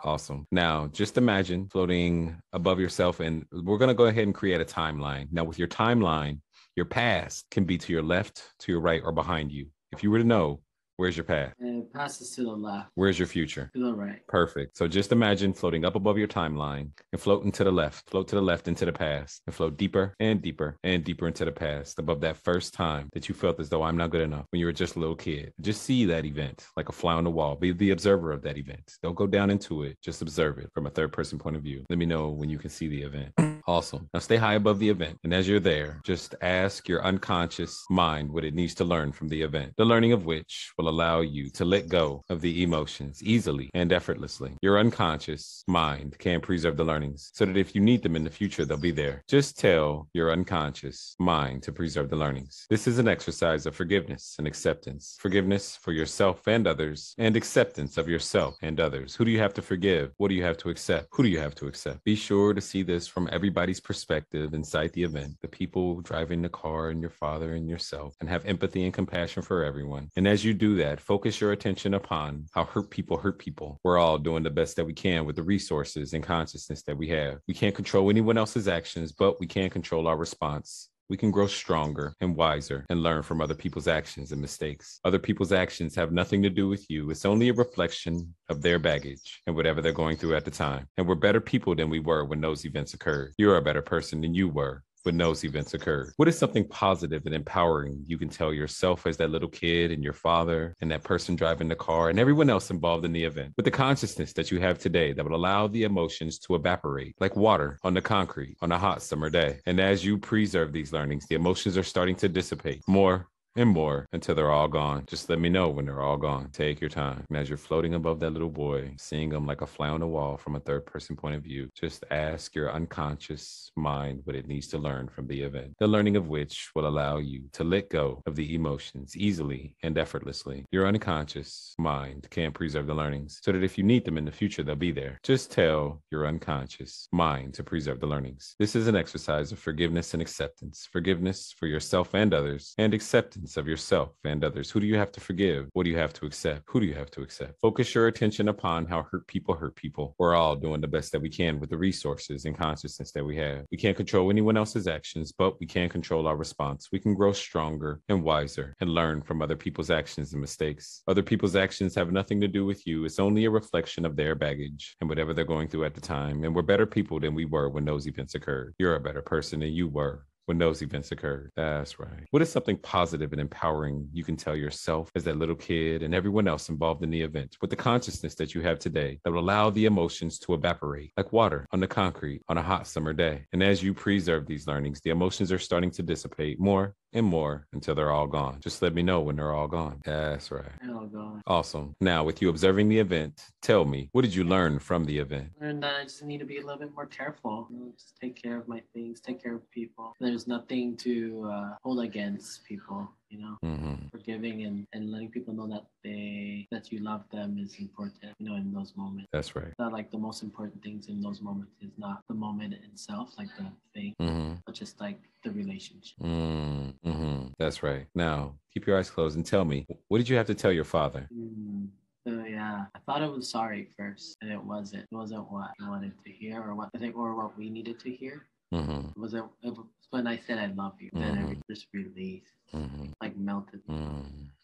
Awesome. 0.03 0.47
Now, 0.51 0.89
just 0.89 1.19
imagine 1.19 1.69
floating 1.69 2.37
above 2.55 2.81
yourself, 2.81 3.21
and 3.21 3.45
we're 3.53 3.79
going 3.79 3.89
to 3.89 3.95
go 3.95 4.07
ahead 4.07 4.25
and 4.25 4.35
create 4.35 4.61
a 4.61 4.65
timeline. 4.65 5.29
Now, 5.31 5.45
with 5.45 5.59
your 5.59 5.69
timeline, 5.69 6.41
your 6.77 6.87
past 6.87 7.45
can 7.51 7.65
be 7.65 7.77
to 7.77 7.93
your 7.93 8.03
left, 8.03 8.43
to 8.61 8.73
your 8.73 8.81
right, 8.81 9.03
or 9.05 9.13
behind 9.13 9.53
you. 9.53 9.67
If 9.93 10.03
you 10.03 10.11
were 10.11 10.19
to 10.19 10.25
know 10.25 10.63
Where's 11.03 11.17
your 11.17 11.25
path? 11.25 11.53
And 11.59 11.83
it 11.83 11.93
passes 11.93 12.31
to 12.37 12.45
the 12.45 12.53
left. 12.53 12.91
Where's 12.95 13.19
your 13.19 13.27
future? 13.27 13.73
To 13.75 13.87
the 13.87 13.93
right. 13.93 14.25
Perfect. 14.29 14.77
So 14.77 14.87
just 14.87 15.11
imagine 15.11 15.53
floating 15.53 15.85
up 15.85 15.97
above 15.97 16.17
your 16.17 16.29
timeline 16.29 16.91
and 17.11 17.21
floating 17.21 17.51
to 17.51 17.65
the 17.65 17.73
left, 17.73 18.09
float 18.09 18.29
to 18.29 18.37
the 18.37 18.41
left 18.41 18.69
into 18.69 18.85
the 18.85 18.93
past, 18.93 19.43
and 19.45 19.53
float 19.53 19.77
deeper 19.77 20.15
and 20.21 20.41
deeper 20.41 20.79
and 20.85 21.03
deeper 21.03 21.27
into 21.27 21.45
the 21.45 21.51
past 21.51 21.99
above 21.99 22.21
that 22.21 22.37
first 22.37 22.73
time 22.73 23.09
that 23.15 23.29
you 23.29 23.35
felt 23.35 23.59
as 23.59 23.69
though 23.69 23.83
I'm 23.83 23.97
not 23.97 24.11
good 24.11 24.21
enough 24.21 24.47
when 24.51 24.61
you 24.61 24.67
were 24.67 24.73
just 24.73 24.95
a 24.95 25.01
little 25.01 25.17
kid. 25.17 25.53
Just 25.61 25.83
see 25.83 26.05
that 26.05 26.25
event 26.25 26.69
like 26.77 26.89
a 26.89 26.93
fly 26.93 27.15
on 27.15 27.25
the 27.25 27.31
wall. 27.31 27.57
Be 27.57 27.73
the 27.73 27.91
observer 27.91 28.31
of 28.31 28.43
that 28.43 28.57
event. 28.57 28.93
Don't 29.03 29.17
go 29.17 29.27
down 29.27 29.51
into 29.51 29.83
it. 29.83 29.99
Just 30.01 30.23
observe 30.23 30.59
it 30.59 30.71
from 30.73 30.87
a 30.87 30.91
third 30.91 31.13
person 31.13 31.37
point 31.37 31.57
of 31.57 31.65
view. 31.65 31.85
Let 31.91 31.99
me 31.99 32.07
know 32.07 32.29
when 32.29 32.49
you 32.49 32.59
can 32.61 32.71
see 32.71 32.87
the 32.87 33.03
event. 33.03 33.33
Awesome. 33.67 34.09
Now 34.13 34.21
stay 34.21 34.37
high 34.37 34.55
above 34.55 34.79
the 34.79 34.89
event. 34.89 35.19
And 35.25 35.33
as 35.33 35.49
you're 35.49 35.61
there, 35.61 36.01
just 36.05 36.35
ask 36.43 36.89
your 36.89 37.05
unconscious 37.05 37.85
mind 37.91 38.31
what 38.31 38.45
it 38.45 38.55
needs 38.55 38.75
to 38.77 38.85
learn 38.85 39.13
from 39.13 39.29
the 39.29 39.43
event, 39.43 39.75
the 39.77 39.85
learning 39.85 40.13
of 40.13 40.25
which 40.25 40.73
will 40.79 40.89
allow 40.89 41.21
you 41.21 41.51
to 41.51 41.65
let 41.65 41.89
go 41.89 42.25
of 42.29 42.41
the 42.41 42.63
emotions 42.63 43.23
easily 43.23 43.71
and 43.75 43.93
effortlessly. 43.93 44.57
Your 44.63 44.79
unconscious 44.79 45.65
mind 45.69 46.17
can 46.19 46.41
preserve 46.41 46.77
the 46.77 46.85
learnings 46.85 47.31
so 47.35 47.45
that 47.45 47.57
if 47.57 47.75
you 47.75 47.81
need 47.81 48.03
them 48.03 48.17
in 48.17 48.25
the 48.25 48.31
future, 48.31 48.65
they'll 48.65 48.77
be 48.77 48.91
there. 48.91 49.23
Just 49.29 49.59
tell 49.59 50.09
your 50.13 50.33
unconscious 50.33 51.15
mind 51.19 51.63
to 51.63 51.73
preserve 51.73 52.11
the 52.11 52.17
learnings. 52.17 52.67
This 52.69 52.87
is 52.87 52.99
an 52.99 53.09
exercise 53.09 53.67
of 53.67 53.77
forgiveness 53.77 54.37
and 54.39 54.47
acceptance. 54.47 55.17
Forgiveness 55.21 55.77
for 55.77 55.93
yourself 55.93 56.47
and 56.47 56.67
others, 56.67 57.15
and 57.19 57.37
acceptance 57.37 57.99
of 57.99 58.09
yourself 58.09 58.57
and 58.63 58.81
others. 58.81 59.15
Who 59.15 59.25
do 59.25 59.31
you 59.31 59.39
have 59.41 59.55
to 59.55 59.63
forgive? 59.63 60.13
What 60.17 60.29
do 60.29 60.35
you 60.35 60.43
have 60.45 60.59
to 60.59 60.71
accept? 60.71 61.09
Who 61.13 61.23
do 61.23 61.29
you 61.29 61.39
have 61.39 61.55
to 61.57 61.67
accept? 61.67 62.05
Be 62.05 62.15
sure 62.15 62.55
to 62.55 62.61
see 62.61 62.83
this 62.83 63.07
from 63.07 63.29
everybody's 63.53 63.81
perspective 63.81 64.55
inside 64.55 64.91
the 64.95 65.03
event, 65.03 65.37
the 65.43 65.47
people 65.47 66.01
driving 66.01 66.41
the 66.41 66.49
car 66.49 66.89
and 66.89 67.03
your 67.03 67.11
father 67.11 67.53
and 67.53 67.69
yourself, 67.69 68.17
and 68.19 68.27
have 68.27 68.47
empathy 68.47 68.85
and 68.85 68.95
compassion 68.95 69.43
for 69.43 69.63
everyone. 69.63 70.09
And 70.17 70.27
as 70.27 70.43
you 70.43 70.55
do 70.55 70.75
that, 70.77 71.03
focus 71.03 71.39
your 71.39 71.53
attention 71.53 71.93
upon 71.93 72.47
how 72.53 72.65
hurt 72.65 72.89
people 72.89 73.19
hurt 73.19 73.39
people. 73.39 73.79
We're 73.85 73.99
all 73.99 74.17
doing 74.17 74.43
the 74.43 74.49
best 74.49 74.77
that 74.77 74.87
we 74.87 74.95
can 74.95 75.27
with 75.27 75.37
the 75.37 75.43
resources 75.43 76.15
and 76.15 76.25
consciousness 76.25 76.83
that 76.85 76.97
we 76.97 77.09
have. 77.09 77.41
We 77.47 77.53
can't 77.53 77.75
control 77.75 78.09
anyone 78.09 78.39
else's 78.39 78.69
actions, 78.69 79.13
but 79.13 79.39
we 79.39 79.47
can 79.47 79.69
control 79.69 80.09
our 80.09 80.17
response 80.17 80.89
we 81.13 81.19
can 81.19 81.31
grow 81.31 81.47
stronger 81.47 82.17
and 82.23 82.35
wiser 82.35 82.87
and 82.89 83.03
learn 83.03 83.23
from 83.23 83.43
other 83.43 83.55
people's 83.55 83.87
actions 83.87 84.33
and 84.33 84.41
mistakes. 84.41 84.99
Other 85.05 85.19
people's 85.19 85.53
actions 85.53 85.95
have 85.95 86.11
nothing 86.11 86.43
to 86.43 86.49
do 86.49 86.71
with 86.71 86.89
you. 86.89 87.11
It's 87.11 87.27
only 87.27 87.51
a 87.51 87.53
reflection 87.53 88.35
of 88.49 88.63
their 88.63 88.79
baggage 88.79 89.43
and 89.47 89.55
whatever 89.55 89.83
they're 89.83 89.93
going 89.93 90.17
through 90.17 90.37
at 90.37 90.47
the 90.47 90.51
time. 90.51 90.89
And 90.97 91.07
we're 91.07 91.17
better 91.17 91.39
people 91.39 91.75
than 91.75 91.91
we 91.91 92.01
were 92.01 92.25
when 92.25 92.41
those 92.41 92.65
events 92.65 92.95
occurred. 92.95 93.35
You're 93.37 93.59
a 93.59 93.63
better 93.63 93.83
person 93.83 94.23
than 94.23 94.35
you 94.35 94.49
were 94.49 94.85
when 95.03 95.17
those 95.17 95.45
events 95.45 95.75
occurred? 95.75 96.13
What 96.17 96.29
is 96.29 96.39
something 96.39 96.67
positive 96.69 97.23
and 97.27 97.35
empowering 97.35 98.03
you 98.07 98.19
can 98.19 98.29
tell 98.29 98.53
yourself 98.53 99.07
as 99.07 99.17
that 99.19 99.31
little 99.31 99.49
kid 99.49 99.91
and 99.91 100.03
your 100.03 100.13
father 100.13 100.75
and 100.81 100.91
that 100.91 101.05
person 101.05 101.37
driving 101.37 101.69
the 101.69 101.77
car 101.77 102.11
and 102.11 102.19
everyone 102.19 102.51
else 102.51 102.71
involved 102.71 103.05
in 103.05 103.13
the 103.13 103.25
event 103.25 103.53
with 103.57 103.65
the 103.65 103.71
consciousness 103.71 104.33
that 104.33 104.51
you 104.51 104.61
have 104.61 104.79
today 104.79 105.13
that 105.13 105.25
will 105.25 105.37
allow 105.37 105.67
the 105.69 105.85
emotions 105.85 106.39
to 106.39 106.55
evaporate 106.55 107.15
like 107.21 107.37
water 107.37 107.79
on 107.83 107.95
the 107.95 108.01
concrete 108.01 108.57
on 108.61 108.73
a 108.73 108.79
hot 108.79 109.03
summer 109.03 109.31
day? 109.31 109.61
And 109.67 109.81
as 109.81 110.05
you 110.05 110.19
preserve 110.19 110.73
these 110.73 110.93
learnings, 110.93 111.27
the 111.27 111.35
emotions 111.35 111.77
are 111.77 111.83
starting 111.83 112.17
to 112.17 112.29
dissipate 112.29 112.83
more 112.87 113.29
and 113.57 113.69
more 113.69 114.07
until 114.13 114.35
they're 114.35 114.51
all 114.51 114.69
gone. 114.69 115.05
Just 115.07 115.29
let 115.29 115.39
me 115.39 115.49
know 115.49 115.69
when 115.69 115.85
they're 115.85 116.01
all 116.01 116.17
gone. 116.17 116.49
Take 116.53 116.81
your 116.81 116.91
time. 116.91 117.25
And 117.29 117.39
as 117.39 117.49
you're 117.49 117.59
floating 117.59 117.95
above 117.95 118.21
that 118.21 118.33
little 118.33 118.49
boy, 118.49 118.95
seeing 118.99 119.33
him 119.33 119.47
like 119.47 119.61
a 119.61 119.67
fly 119.67 119.89
on 119.89 120.01
the 120.01 120.07
wall 120.07 120.37
from 120.37 120.57
a 120.57 120.61
third 120.61 120.87
person 120.87 121.17
point 121.17 121.35
of 121.35 121.43
view, 121.43 121.69
just 121.75 122.05
ask 122.11 122.55
your 122.55 122.73
unconscious 122.73 123.71
mind 123.77 124.21
what 124.25 124.37
it 124.37 124.47
needs 124.47 124.69
to 124.69 124.79
learn 124.79 125.09
from 125.09 125.27
the 125.27 125.43
event, 125.43 125.75
the 125.79 125.87
learning 125.87 126.17
of 126.17 126.29
which 126.29 126.71
will 126.75 126.87
allow 126.87 127.19
you 127.19 127.43
to 127.53 127.65
let 127.65 127.91
go 127.91 128.23
of 128.27 128.37
the 128.37 128.55
emotions 128.55 129.17
easily 129.17 129.75
and 129.83 129.99
effortlessly. 129.99 130.65
Your 130.71 130.87
unconscious 130.87 131.75
mind 131.79 132.27
can 132.31 132.53
preserve 132.53 132.87
the 132.87 132.95
learnings 132.95 133.41
so 133.43 133.53
that 133.53 133.65
if 133.65 133.77
you 133.77 133.85
need 133.85 134.05
them 134.05 134.19
in 134.19 134.25
the 134.25 134.33
future, 134.33 134.63
they'll 134.63 134.75
be 134.77 134.93
there. 134.93 135.19
Just 135.23 135.53
tell 135.53 136.03
your 136.11 136.27
unconscious 136.27 137.09
mind 137.13 137.55
to 137.55 137.63
preserve 137.63 138.01
the 138.01 138.07
learnings. 138.07 138.55
This 138.59 138.75
is 138.75 138.89
an 138.89 138.97
exercise 138.97 139.53
of 139.53 139.59
forgiveness 139.59 140.15
and 140.15 140.23
acceptance, 140.23 140.89
forgiveness 140.91 141.55
for 141.57 141.67
yourself 141.67 142.15
and 142.15 142.33
others, 142.33 142.75
and 142.79 142.95
acceptance 142.95 143.42
of 143.57 143.67
yourself 143.67 144.11
and 144.25 144.45
others. 144.45 144.71
Who 144.71 144.81
do 144.81 144.87
you 144.87 144.97
have 144.97 145.13
to 145.13 145.21
forgive? 145.21 145.69
What 145.73 145.85
do 145.85 145.91
you 145.91 145.99
have 145.99 146.13
to 146.15 146.27
accept? 146.27 146.63
Who 146.67 146.81
do 146.81 146.87
you 146.87 146.95
have 146.95 147.11
to 147.13 147.23
accept? 147.23 147.61
Focus 147.61 147.95
your 147.95 148.07
attention 148.07 148.49
upon 148.49 148.87
how 148.87 149.03
hurt 149.11 149.27
people 149.27 149.55
hurt 149.55 149.75
people. 149.75 150.15
We're 150.19 150.35
all 150.35 150.57
doing 150.57 150.81
the 150.81 150.89
best 150.89 151.13
that 151.13 151.21
we 151.21 151.29
can 151.29 151.59
with 151.59 151.71
the 151.71 151.77
resources 151.77 152.45
and 152.45 152.57
consciousness 152.57 153.13
that 153.13 153.25
we 153.25 153.37
have. 153.37 153.65
We 153.71 153.77
can't 153.77 153.97
control 153.97 154.31
anyone 154.31 154.57
else's 154.57 154.87
actions, 154.87 155.33
but 155.33 155.59
we 155.61 155.67
can 155.67 155.89
control 155.89 156.27
our 156.27 156.37
response. 156.37 156.89
We 156.93 157.01
can 157.01 157.15
grow 157.15 157.33
stronger 157.33 158.01
and 158.09 158.23
wiser 158.23 158.77
and 158.81 158.91
learn 158.91 159.23
from 159.23 159.43
other 159.43 159.57
people's 159.57 159.91
actions 159.91 160.33
and 160.33 160.41
mistakes. 160.41 161.03
Other 161.09 161.23
people's 161.23 161.57
actions 161.57 161.95
have 161.95 162.13
nothing 162.13 162.41
to 162.41 162.49
do 162.49 162.65
with 162.65 162.87
you. 162.87 163.05
It's 163.05 163.19
only 163.19 163.45
a 163.45 163.51
reflection 163.51 164.05
of 164.05 164.17
their 164.17 164.35
baggage 164.35 164.97
and 165.01 165.09
whatever 165.09 165.35
they're 165.35 165.45
going 165.45 165.69
through 165.69 165.85
at 165.85 165.95
the 165.95 166.01
time. 166.01 166.45
And 166.45 166.55
we're 166.55 166.63
better 166.63 166.87
people 166.87 167.19
than 167.21 167.35
we 167.35 167.45
were 167.45 167.69
when 167.69 167.85
those 167.85 168.07
events 168.07 168.35
occurred. 168.35 168.75
You're 168.79 168.97
a 168.97 169.01
better 169.01 169.23
person 169.23 169.61
than 169.61 169.73
you 169.73 169.89
were 169.89 170.27
when 170.47 170.59
those 170.59 170.83
events 170.83 171.13
occurred. 171.13 171.51
That's 171.57 171.99
right. 171.99 172.27
What 172.31 172.43
is 172.43 172.51
something 172.51 172.77
positive 172.79 173.33
and 173.33 173.41
empowering 173.41 174.09
you 174.13 174.25
can 174.25 174.37
tell 174.37 174.57
yourself 174.57 175.11
as 175.15 175.25
that 175.25 175.37
little 175.37 175.55
kid 175.55 176.03
and 176.03 176.15
everyone 176.15 176.49
else 176.49 176.69
involved 176.69 177.03
in 177.03 177.11
the 177.11 177.21
event 177.21 177.57
with 177.61 177.71
the 177.71 177.77
consciousness 177.77 178.35
that 178.37 178.55
you 178.55 178.61
have 178.63 178.79
today 178.79 179.19
that 179.25 179.31
will 179.31 179.41
allow 179.41 179.71
the 179.71 179.87
emotions 179.87 180.39
to 180.41 180.55
evaporate 180.55 181.13
like 181.17 181.33
water 181.33 181.67
on 181.73 181.81
the 181.81 181.87
concrete 181.87 182.43
on 182.49 182.59
a 182.59 182.63
hot 182.63 182.87
summer 182.87 183.13
day? 183.13 183.47
And 183.53 183.63
as 183.63 183.83
you 183.83 183.95
preserve 183.95 184.47
these 184.47 184.67
learnings, 184.67 185.01
the 185.01 185.11
emotions 185.11 185.53
are 185.53 185.59
starting 185.59 185.91
to 185.93 186.03
dissipate 186.03 186.59
more 186.59 186.95
and 187.13 187.27
more 187.27 187.67
until 187.73 187.95
they're 187.95 188.11
all 188.11 188.27
gone. 188.27 188.59
Just 188.61 188.83
let 188.83 188.95
me 188.95 189.03
know 189.03 189.21
when 189.21 189.37
they're 189.37 189.53
all 189.53 189.69
gone. 189.69 190.01
That's 190.05 190.51
right. 190.51 190.65
Oh 190.89 191.07
God. 191.07 191.43
Awesome. 191.47 191.95
Now, 192.01 192.25
with 192.25 192.41
you 192.41 192.49
observing 192.49 192.89
the 192.89 192.99
event, 192.99 193.45
tell 193.61 193.85
me, 193.85 194.09
what 194.13 194.23
did 194.23 194.35
you 194.35 194.45
learn 194.45 194.79
from 194.79 195.05
the 195.05 195.19
event? 195.19 195.51
Learned 195.61 195.83
that 195.83 195.97
I 196.01 196.03
just 196.05 196.23
need 196.23 196.39
to 196.39 196.45
be 196.45 196.59
a 196.59 196.63
little 196.63 196.79
bit 196.79 196.95
more 196.95 197.07
careful. 197.07 197.67
You 197.71 197.79
know, 197.79 197.93
just 197.97 198.17
take 198.21 198.41
care 198.41 198.57
of 198.59 198.69
my 198.69 198.83
things, 198.95 199.21
take 199.21 199.43
care 199.43 199.55
of 199.55 199.71
people. 199.71 200.13
There's 200.21 200.47
nothing 200.47 200.97
to 200.99 201.51
uh, 201.53 201.71
hold 201.83 202.01
against 202.01 202.65
people. 202.65 203.11
You 203.33 203.41
know, 203.41 203.57
Mm-hmm. 203.65 204.09
forgiving 204.13 204.65
and, 204.67 204.87
and 204.93 205.11
letting 205.11 205.31
people 205.31 205.55
know 205.55 205.67
that 205.69 205.87
they 206.05 206.67
that 206.71 206.93
you 206.93 206.99
love 206.99 207.23
them 207.33 207.57
is 207.65 207.73
important. 207.79 208.33
You 208.39 208.45
know, 208.51 208.57
in 208.57 208.73
those 208.75 208.93
moments. 208.95 209.29
That's 209.33 209.57
right. 209.57 209.73
Not 209.79 209.93
like 209.93 210.11
the 210.11 210.19
most 210.19 210.43
important 210.43 210.83
things 210.83 211.09
in 211.09 211.21
those 211.23 211.41
moments 211.41 211.73
is 211.81 211.93
not 211.97 212.21
the 212.29 212.35
moment 212.35 212.75
itself, 212.75 213.33
like 213.39 213.49
the 213.57 213.67
thing, 213.95 214.13
Mm-hmm. 214.21 214.55
but 214.67 214.75
just 214.75 215.01
like 215.01 215.19
the 215.45 215.51
relationship. 215.51 216.19
Mm-hmm. 216.23 217.47
That's 217.59 217.83
right. 217.83 218.07
Now, 218.15 218.55
keep 218.73 218.87
your 218.87 218.99
eyes 218.99 219.11
closed 219.11 219.37
and 219.37 219.47
tell 219.47 219.65
me, 219.65 219.87
what 220.09 220.19
did 220.19 220.29
you 220.29 220.37
have 220.37 220.47
to 220.49 220.55
tell 220.55 220.73
your 220.73 220.85
father? 220.85 221.27
Mm. 221.35 221.89
So 222.27 222.45
yeah, 222.49 222.85
I 222.95 222.99
thought 223.07 223.23
it 223.23 223.33
was 223.33 223.51
sorry 223.51 223.89
first, 223.99 224.37
and 224.43 224.53
it 224.53 224.63
wasn't. 224.63 225.05
It 225.11 225.17
wasn't 225.17 225.51
what 225.51 225.71
I 225.81 225.89
wanted 225.89 226.13
to 226.25 226.31
hear, 226.31 226.63
or 226.63 226.75
what 226.75 226.91
I 226.95 226.99
think, 226.99 227.17
or 227.17 227.35
what 227.35 227.57
we 227.59 227.69
needed 227.71 227.99
to 228.01 228.11
hear. 228.11 228.47
Mm-hmm. 228.73 229.21
Wasn't 229.21 229.45
it 229.63 229.71
was 229.71 229.87
when 230.11 230.27
I 230.27 230.39
said 230.47 230.59
I 230.59 230.67
love 230.67 230.95
you. 231.01 231.11
Then 231.13 231.35
Mhm. 231.37 231.43
everything 231.43 231.63
just 231.71 231.87
released, 231.93 232.47
Mm-hmm. 232.75 233.07
like 233.21 233.37
melted, 233.37 233.81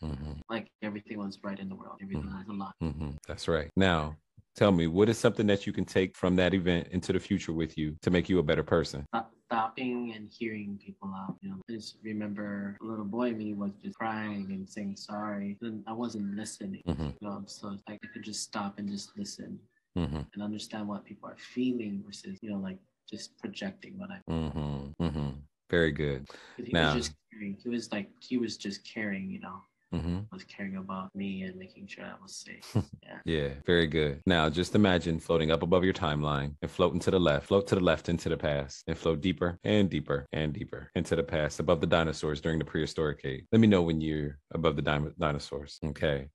Mm-hmm. 0.02 0.32
like 0.50 0.68
everything 0.82 1.18
was 1.18 1.38
right 1.42 1.58
in 1.58 1.68
the 1.68 1.74
world. 1.74 1.98
Everything 2.02 2.26
was 2.26 2.46
a 2.48 2.52
lot. 2.52 2.74
Mm-hmm. 2.82 3.10
That's 3.26 3.48
right. 3.48 3.70
Now, 3.76 4.16
tell 4.56 4.72
me, 4.72 4.86
what 4.86 5.08
is 5.08 5.18
something 5.18 5.46
that 5.48 5.66
you 5.66 5.72
can 5.72 5.84
take 5.84 6.16
from 6.16 6.36
that 6.36 6.54
event 6.54 6.88
into 6.88 7.12
the 7.12 7.20
future 7.20 7.52
with 7.52 7.76
you 7.78 7.96
to 8.02 8.10
make 8.10 8.28
you 8.28 8.38
a 8.38 8.42
better 8.42 8.62
person? 8.62 9.04
Stop, 9.14 9.32
stopping 9.46 10.12
and 10.14 10.30
hearing 10.30 10.78
people 10.84 11.12
out. 11.16 11.36
You 11.40 11.50
know, 11.50 11.56
I 11.68 11.72
just 11.72 11.96
remember 12.02 12.76
a 12.82 12.84
little 12.84 13.04
boy 13.04 13.32
me 13.32 13.54
was 13.54 13.72
just 13.82 13.96
crying 13.98 14.46
and 14.50 14.68
saying 14.68 14.96
sorry. 14.96 15.56
Then 15.60 15.82
I 15.86 15.92
wasn't 15.92 16.34
listening. 16.36 16.82
Mm-hmm. 16.86 17.10
You 17.20 17.28
know, 17.28 17.42
so 17.46 17.70
it's 17.70 17.82
like 17.88 18.00
I 18.04 18.08
could 18.12 18.22
just 18.24 18.42
stop 18.42 18.78
and 18.78 18.88
just 18.88 19.16
listen 19.18 19.58
Mm-hmm. 19.96 20.20
and 20.34 20.42
understand 20.42 20.86
what 20.86 21.04
people 21.04 21.28
are 21.28 21.36
feeling 21.38 22.04
versus 22.06 22.38
you 22.40 22.50
know 22.50 22.58
like 22.58 22.78
just 23.10 23.36
projecting 23.38 23.98
what 23.98 24.10
I. 24.10 24.18
Mm-hmm. 24.30 25.02
Mm-hmm. 25.04 25.28
Very 25.70 25.92
good. 25.92 26.28
He 26.56 26.72
Now- 26.72 26.94
was 26.94 27.06
just 27.06 27.16
caring. 27.32 27.56
He 27.62 27.68
was 27.68 27.90
like 27.92 28.10
he 28.20 28.38
was 28.38 28.56
just 28.56 28.84
caring. 28.84 29.30
You 29.30 29.40
know, 29.40 29.62
Mm-hmm. 29.94 30.18
was 30.30 30.44
caring 30.44 30.76
about 30.76 31.08
me 31.14 31.44
and 31.44 31.56
making 31.56 31.86
sure 31.86 32.04
I 32.04 32.12
was 32.22 32.36
safe. 32.36 32.76
Yeah. 33.02 33.18
Yeah, 33.24 33.48
very 33.64 33.86
good. 33.86 34.20
Now, 34.26 34.50
just 34.50 34.74
imagine 34.74 35.18
floating 35.18 35.50
up 35.50 35.62
above 35.62 35.82
your 35.82 35.94
timeline 35.94 36.54
and 36.60 36.70
floating 36.70 37.00
to 37.00 37.10
the 37.10 37.18
left, 37.18 37.46
float 37.46 37.66
to 37.68 37.74
the 37.74 37.80
left 37.80 38.10
into 38.10 38.28
the 38.28 38.36
past, 38.36 38.84
and 38.86 38.98
float 38.98 39.22
deeper 39.22 39.58
and 39.64 39.88
deeper 39.88 40.26
and 40.34 40.52
deeper 40.52 40.90
into 40.94 41.16
the 41.16 41.22
past, 41.22 41.58
above 41.58 41.80
the 41.80 41.86
dinosaurs 41.86 42.42
during 42.42 42.58
the 42.58 42.66
prehistoric 42.66 43.20
age. 43.24 43.44
Let 43.50 43.62
me 43.62 43.66
know 43.66 43.80
when 43.80 44.02
you're 44.02 44.38
above 44.52 44.76
the 44.76 44.82
dim- 44.82 45.14
dinosaurs. 45.18 45.78
Okay. 45.82 46.28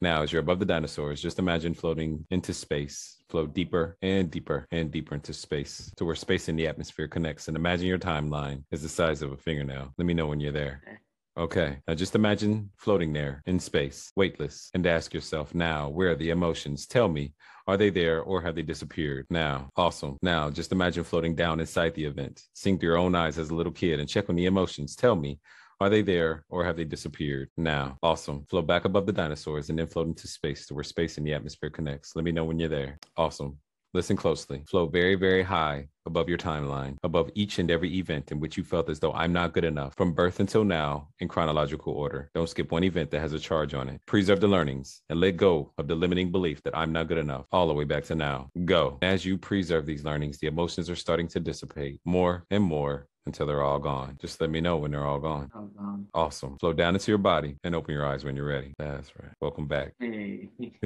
Now, 0.00 0.22
as 0.22 0.32
you're 0.32 0.40
above 0.40 0.58
the 0.58 0.64
dinosaurs, 0.64 1.20
just 1.20 1.38
imagine 1.38 1.74
floating 1.74 2.24
into 2.30 2.54
space. 2.54 3.16
Float 3.28 3.54
deeper 3.54 3.96
and 4.00 4.30
deeper 4.30 4.66
and 4.70 4.90
deeper 4.90 5.14
into 5.14 5.32
space 5.34 5.92
to 5.96 6.04
where 6.04 6.14
space 6.14 6.48
and 6.48 6.58
the 6.58 6.66
atmosphere 6.66 7.08
connects. 7.08 7.48
And 7.48 7.56
imagine 7.56 7.86
your 7.86 7.98
timeline 7.98 8.64
is 8.70 8.82
the 8.82 8.88
size 8.88 9.22
of 9.22 9.32
a 9.32 9.36
fingernail. 9.36 9.92
Let 9.98 10.06
me 10.06 10.14
know 10.14 10.26
when 10.26 10.40
you're 10.40 10.52
there. 10.52 10.82
Okay. 10.86 10.98
Okay. 11.38 11.78
Now 11.86 11.94
just 11.94 12.16
imagine 12.16 12.70
floating 12.78 13.12
there 13.12 13.42
in 13.46 13.60
space, 13.60 14.10
weightless, 14.16 14.70
and 14.74 14.84
ask 14.86 15.14
yourself 15.14 15.54
now, 15.54 15.88
where 15.88 16.10
are 16.10 16.16
the 16.16 16.30
emotions? 16.30 16.86
Tell 16.86 17.06
me, 17.06 17.32
are 17.68 17.76
they 17.76 17.90
there 17.90 18.22
or 18.22 18.42
have 18.42 18.56
they 18.56 18.62
disappeared? 18.62 19.26
Now, 19.30 19.70
awesome. 19.76 20.16
Now 20.20 20.50
just 20.50 20.72
imagine 20.72 21.04
floating 21.04 21.36
down 21.36 21.60
inside 21.60 21.94
the 21.94 22.06
event. 22.06 22.42
Seeing 22.54 22.76
through 22.76 22.88
your 22.88 22.98
own 22.98 23.14
eyes 23.14 23.38
as 23.38 23.50
a 23.50 23.54
little 23.54 23.72
kid 23.72 24.00
and 24.00 24.08
check 24.08 24.28
on 24.28 24.34
the 24.34 24.46
emotions. 24.46 24.96
Tell 24.96 25.14
me, 25.14 25.38
are 25.80 25.88
they 25.88 26.02
there 26.02 26.44
or 26.48 26.64
have 26.64 26.76
they 26.76 26.84
disappeared? 26.84 27.50
Now, 27.56 27.98
awesome. 28.02 28.44
Float 28.50 28.66
back 28.66 28.84
above 28.84 29.06
the 29.06 29.12
dinosaurs 29.12 29.70
and 29.70 29.78
then 29.78 29.86
float 29.86 30.08
into 30.08 30.26
space 30.26 30.66
to 30.66 30.74
where 30.74 30.84
space 30.84 31.18
and 31.18 31.26
the 31.26 31.34
atmosphere 31.34 31.70
connects. 31.70 32.16
Let 32.16 32.24
me 32.24 32.32
know 32.32 32.44
when 32.44 32.58
you're 32.58 32.68
there. 32.68 32.98
Awesome. 33.16 33.58
Listen 33.94 34.16
closely. 34.16 34.62
Float 34.68 34.92
very, 34.92 35.14
very 35.14 35.42
high 35.42 35.88
above 36.04 36.28
your 36.28 36.36
timeline, 36.36 36.96
above 37.04 37.30
each 37.34 37.58
and 37.58 37.70
every 37.70 37.96
event 37.96 38.30
in 38.32 38.40
which 38.40 38.56
you 38.56 38.64
felt 38.64 38.90
as 38.90 38.98
though 38.98 39.12
I'm 39.12 39.32
not 39.32 39.52
good 39.54 39.64
enough 39.64 39.94
from 39.96 40.12
birth 40.12 40.40
until 40.40 40.64
now 40.64 41.08
in 41.20 41.28
chronological 41.28 41.94
order. 41.94 42.30
Don't 42.34 42.48
skip 42.48 42.70
one 42.70 42.84
event 42.84 43.10
that 43.10 43.20
has 43.20 43.32
a 43.32 43.38
charge 43.38 43.72
on 43.72 43.88
it. 43.88 44.00
Preserve 44.06 44.40
the 44.40 44.48
learnings 44.48 45.02
and 45.08 45.20
let 45.20 45.36
go 45.36 45.72
of 45.78 45.88
the 45.88 45.94
limiting 45.94 46.30
belief 46.30 46.62
that 46.64 46.76
I'm 46.76 46.92
not 46.92 47.08
good 47.08 47.18
enough 47.18 47.46
all 47.50 47.68
the 47.68 47.74
way 47.74 47.84
back 47.84 48.04
to 48.04 48.14
now. 48.14 48.50
Go. 48.64 48.98
As 49.00 49.24
you 49.24 49.38
preserve 49.38 49.86
these 49.86 50.04
learnings, 50.04 50.38
the 50.38 50.48
emotions 50.48 50.90
are 50.90 50.96
starting 50.96 51.28
to 51.28 51.40
dissipate 51.40 52.00
more 52.04 52.44
and 52.50 52.62
more 52.62 53.06
until 53.28 53.46
they're 53.46 53.62
all 53.62 53.78
gone. 53.78 54.16
Just 54.20 54.40
let 54.40 54.48
me 54.48 54.60
know 54.60 54.78
when 54.78 54.90
they're 54.90 55.04
all 55.04 55.20
gone. 55.20 55.50
Oh, 55.54 55.68
um, 55.78 56.08
Awesome. 56.14 56.56
Flow 56.58 56.72
down 56.72 56.94
into 56.94 57.10
your 57.10 57.18
body 57.18 57.56
and 57.62 57.74
open 57.74 57.92
your 57.94 58.06
eyes 58.06 58.24
when 58.24 58.34
you're 58.34 58.46
ready. 58.46 58.72
That's 58.78 59.12
right. 59.20 59.32
Welcome 59.40 59.68
back. 59.68 59.92
hey. 60.00 60.48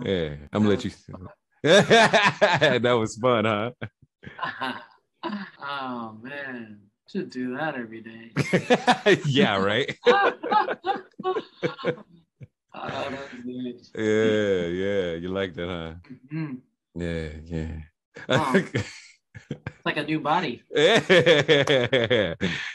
yeah, 0.00 0.36
I'm 0.52 0.62
gonna 0.62 0.68
let 0.68 0.84
you. 0.84 0.90
that 1.62 2.96
was 2.98 3.16
fun, 3.16 3.44
huh? 3.44 3.72
oh 5.60 6.16
man, 6.22 6.78
should 7.10 7.30
do 7.30 7.56
that 7.56 7.74
every 7.74 8.00
day. 8.00 8.30
yeah, 9.26 9.56
right. 9.56 9.96
Oh. 10.06 10.32
Yeah, 13.96 14.66
yeah. 14.66 15.12
You 15.14 15.30
like 15.30 15.54
that, 15.54 15.68
huh? 15.68 15.94
Mhm. 16.32 16.58
Yeah, 16.94 17.30
yeah. 17.44 17.80
Oh. 18.28 18.52
It's 18.54 18.92
like 19.84 19.96
a 19.96 20.04
new 20.04 20.20
body. 20.20 20.62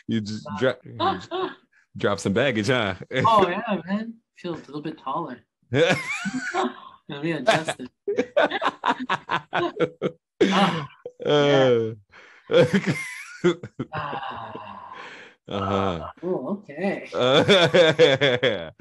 you 0.07 0.21
just 0.21 0.47
drop, 0.59 0.79
oh 0.99 1.51
drop 1.97 2.19
some 2.19 2.33
baggage, 2.33 2.67
huh? 2.67 2.95
Oh 3.25 3.47
yeah, 3.49 3.81
man. 3.87 4.15
Feel 4.37 4.55
a 4.55 4.55
little 4.55 4.81
bit 4.81 4.97
taller. 4.97 5.39
Let 5.71 7.23
me 7.23 7.31
adjust 7.33 7.79
it. 7.79 7.91
Uh, 11.21 11.93
uh-huh. 15.47 16.07
Oh, 16.23 16.63
okay. 16.63 17.09
Uh, 17.13 18.71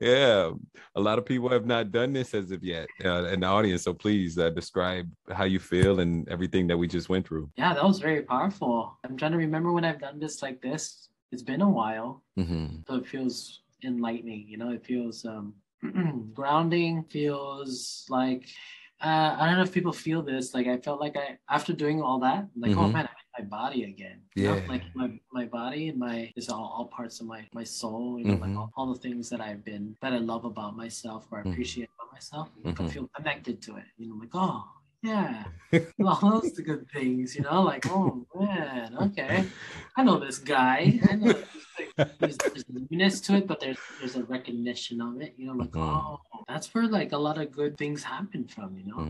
yeah, 0.00 0.50
a 0.94 1.00
lot 1.00 1.18
of 1.18 1.24
people 1.26 1.48
have 1.50 1.66
not 1.66 1.90
done 1.92 2.12
this 2.12 2.32
as 2.34 2.50
of 2.50 2.64
yet 2.64 2.88
uh, 3.04 3.24
in 3.24 3.40
the 3.40 3.46
audience. 3.46 3.82
So 3.82 3.92
please 3.94 4.38
uh, 4.38 4.50
describe 4.50 5.10
how 5.30 5.44
you 5.44 5.58
feel 5.60 6.00
and 6.00 6.28
everything 6.28 6.66
that 6.68 6.76
we 6.78 6.88
just 6.88 7.08
went 7.08 7.26
through. 7.28 7.50
Yeah, 7.56 7.74
that 7.74 7.84
was 7.84 7.98
very 8.00 8.22
powerful. 8.22 8.98
I'm 9.04 9.16
trying 9.16 9.32
to 9.32 9.38
remember 9.38 9.72
when 9.72 9.84
I've 9.84 10.00
done 10.00 10.18
this 10.18 10.42
like 10.42 10.60
this. 10.62 11.08
It's 11.32 11.42
been 11.42 11.60
a 11.62 11.68
while, 11.70 12.22
Mm-hmm. 12.38 12.78
so 12.88 12.96
it 12.96 13.06
feels 13.06 13.60
enlightening. 13.84 14.46
You 14.48 14.56
know, 14.58 14.70
it 14.70 14.84
feels 14.84 15.24
um, 15.24 15.54
grounding. 16.34 17.04
Feels 17.04 18.06
like 18.08 18.48
uh, 19.02 19.36
I 19.38 19.46
don't 19.46 19.56
know 19.56 19.62
if 19.62 19.72
people 19.72 19.92
feel 19.92 20.22
this. 20.22 20.54
Like 20.54 20.66
I 20.66 20.78
felt 20.78 21.00
like 21.00 21.16
I 21.16 21.38
after 21.48 21.72
doing 21.72 22.02
all 22.02 22.20
that, 22.20 22.48
like 22.58 22.72
oh 22.76 22.80
Mhm. 22.88 22.92
man, 22.92 23.04
I'm 23.06 23.16
in 23.19 23.19
my 23.40 23.46
body 23.46 23.84
again. 23.84 24.18
You 24.34 24.44
know? 24.48 24.54
Yeah. 24.56 24.68
like 24.68 24.82
my 24.94 25.08
my 25.32 25.44
body 25.46 25.88
and 25.88 25.98
my 25.98 26.32
is 26.36 26.48
all, 26.48 26.72
all 26.76 26.86
parts 26.86 27.20
of 27.20 27.26
my 27.26 27.46
my 27.52 27.64
soul. 27.64 28.18
You 28.18 28.24
know, 28.26 28.34
like 28.36 28.50
Mhm. 28.50 28.58
all, 28.58 28.72
all 28.76 28.92
the 28.94 29.00
things 29.00 29.28
that 29.30 29.40
I've 29.40 29.64
been 29.64 29.96
that 30.02 30.12
I 30.12 30.18
love 30.18 30.44
about 30.44 30.76
myself 30.76 31.26
or 31.30 31.42
Mhm. 31.42 31.52
appreciate 31.52 31.90
about 31.98 32.12
myself. 32.12 32.48
Like, 32.62 32.80
I 32.80 32.88
feel 32.88 33.08
connected 33.16 33.62
to 33.62 33.76
it. 33.76 33.84
You 33.98 34.08
know, 34.08 34.16
like 34.16 34.34
oh 34.34 34.64
yeah, 35.02 35.44
all 36.04 36.40
those 36.40 36.52
the 36.52 36.62
good 36.62 36.86
things. 36.92 37.34
You 37.36 37.42
know, 37.42 37.62
like 37.62 37.84
oh 37.90 38.26
man, 38.34 38.96
okay, 39.06 39.46
I 39.96 40.02
know 40.04 40.18
this 40.18 40.38
guy. 40.38 41.00
I 41.10 41.14
know. 41.16 41.34
Like, 41.78 42.18
there's, 42.20 42.36
there's 42.36 42.64
newness 42.68 43.20
to 43.22 43.36
it, 43.38 43.46
but 43.46 43.60
there's 43.60 43.78
there's 43.98 44.16
a 44.16 44.24
recognition 44.24 45.00
of 45.00 45.20
it. 45.22 45.32
You 45.38 45.46
know, 45.48 45.54
like 45.54 45.70
Mhm. 45.72 45.80
oh, 45.80 46.20
that's 46.48 46.72
where 46.74 46.86
like 46.86 47.12
a 47.12 47.18
lot 47.18 47.38
of 47.38 47.50
good 47.52 47.78
things 47.78 48.02
happen 48.04 48.46
from. 48.54 48.76
You 48.78 48.84
know, 48.90 49.00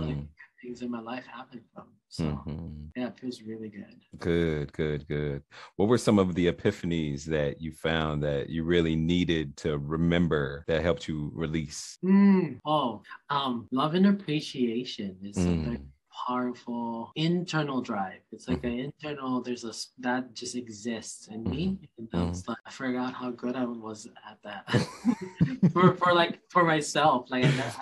like, 0.00 0.16
a 0.16 0.43
lot 0.64 0.76
of 0.76 0.82
good 0.82 0.82
things 0.82 0.82
in 0.82 0.90
my 0.90 1.00
life 1.00 1.26
happen 1.26 1.60
from. 1.74 1.84
So 2.08 2.24
Mhm. 2.24 2.90
yeah, 2.96 3.08
it 3.08 3.18
feels 3.18 3.42
really 3.42 3.68
good. 3.68 4.00
Good, 4.18 4.72
good, 4.72 5.06
good. 5.08 5.42
What 5.76 5.88
were 5.88 5.98
some 5.98 6.18
of 6.18 6.34
the 6.34 6.46
epiphanies 6.46 7.24
that 7.24 7.60
you 7.60 7.72
found 7.72 8.22
that 8.22 8.48
you 8.48 8.64
really 8.64 8.96
needed 8.96 9.56
to 9.58 9.78
remember 9.78 10.64
that 10.68 10.82
helped 10.82 11.08
you 11.08 11.30
release? 11.34 11.98
Mm. 12.04 12.60
Oh, 12.64 13.02
um, 13.30 13.66
love 13.72 13.94
and 13.94 14.06
appreciation 14.06 15.18
is 15.22 15.36
something 15.36 15.78
Mm. 15.78 15.90
powerful 16.28 17.10
internal 17.16 17.80
drive. 17.80 18.20
It's 18.32 18.46
like 18.48 18.62
an 18.64 18.78
internal. 18.78 19.42
There's 19.42 19.64
a 19.64 19.72
that 19.98 20.34
just 20.34 20.54
exists 20.54 21.26
in 21.28 21.50
me, 21.50 21.90
and 21.98 22.08
that's 22.12 22.46
like 22.46 22.58
I 22.66 22.70
forgot 22.70 23.14
how 23.14 23.30
good 23.32 23.56
I 23.56 23.64
was 23.64 24.06
at 24.30 24.38
that. 24.44 24.64
for 25.72 25.96
for 25.96 26.14
like 26.14 26.40
for 26.50 26.64
myself, 26.64 27.30
like 27.30 27.44
I, 27.44 27.72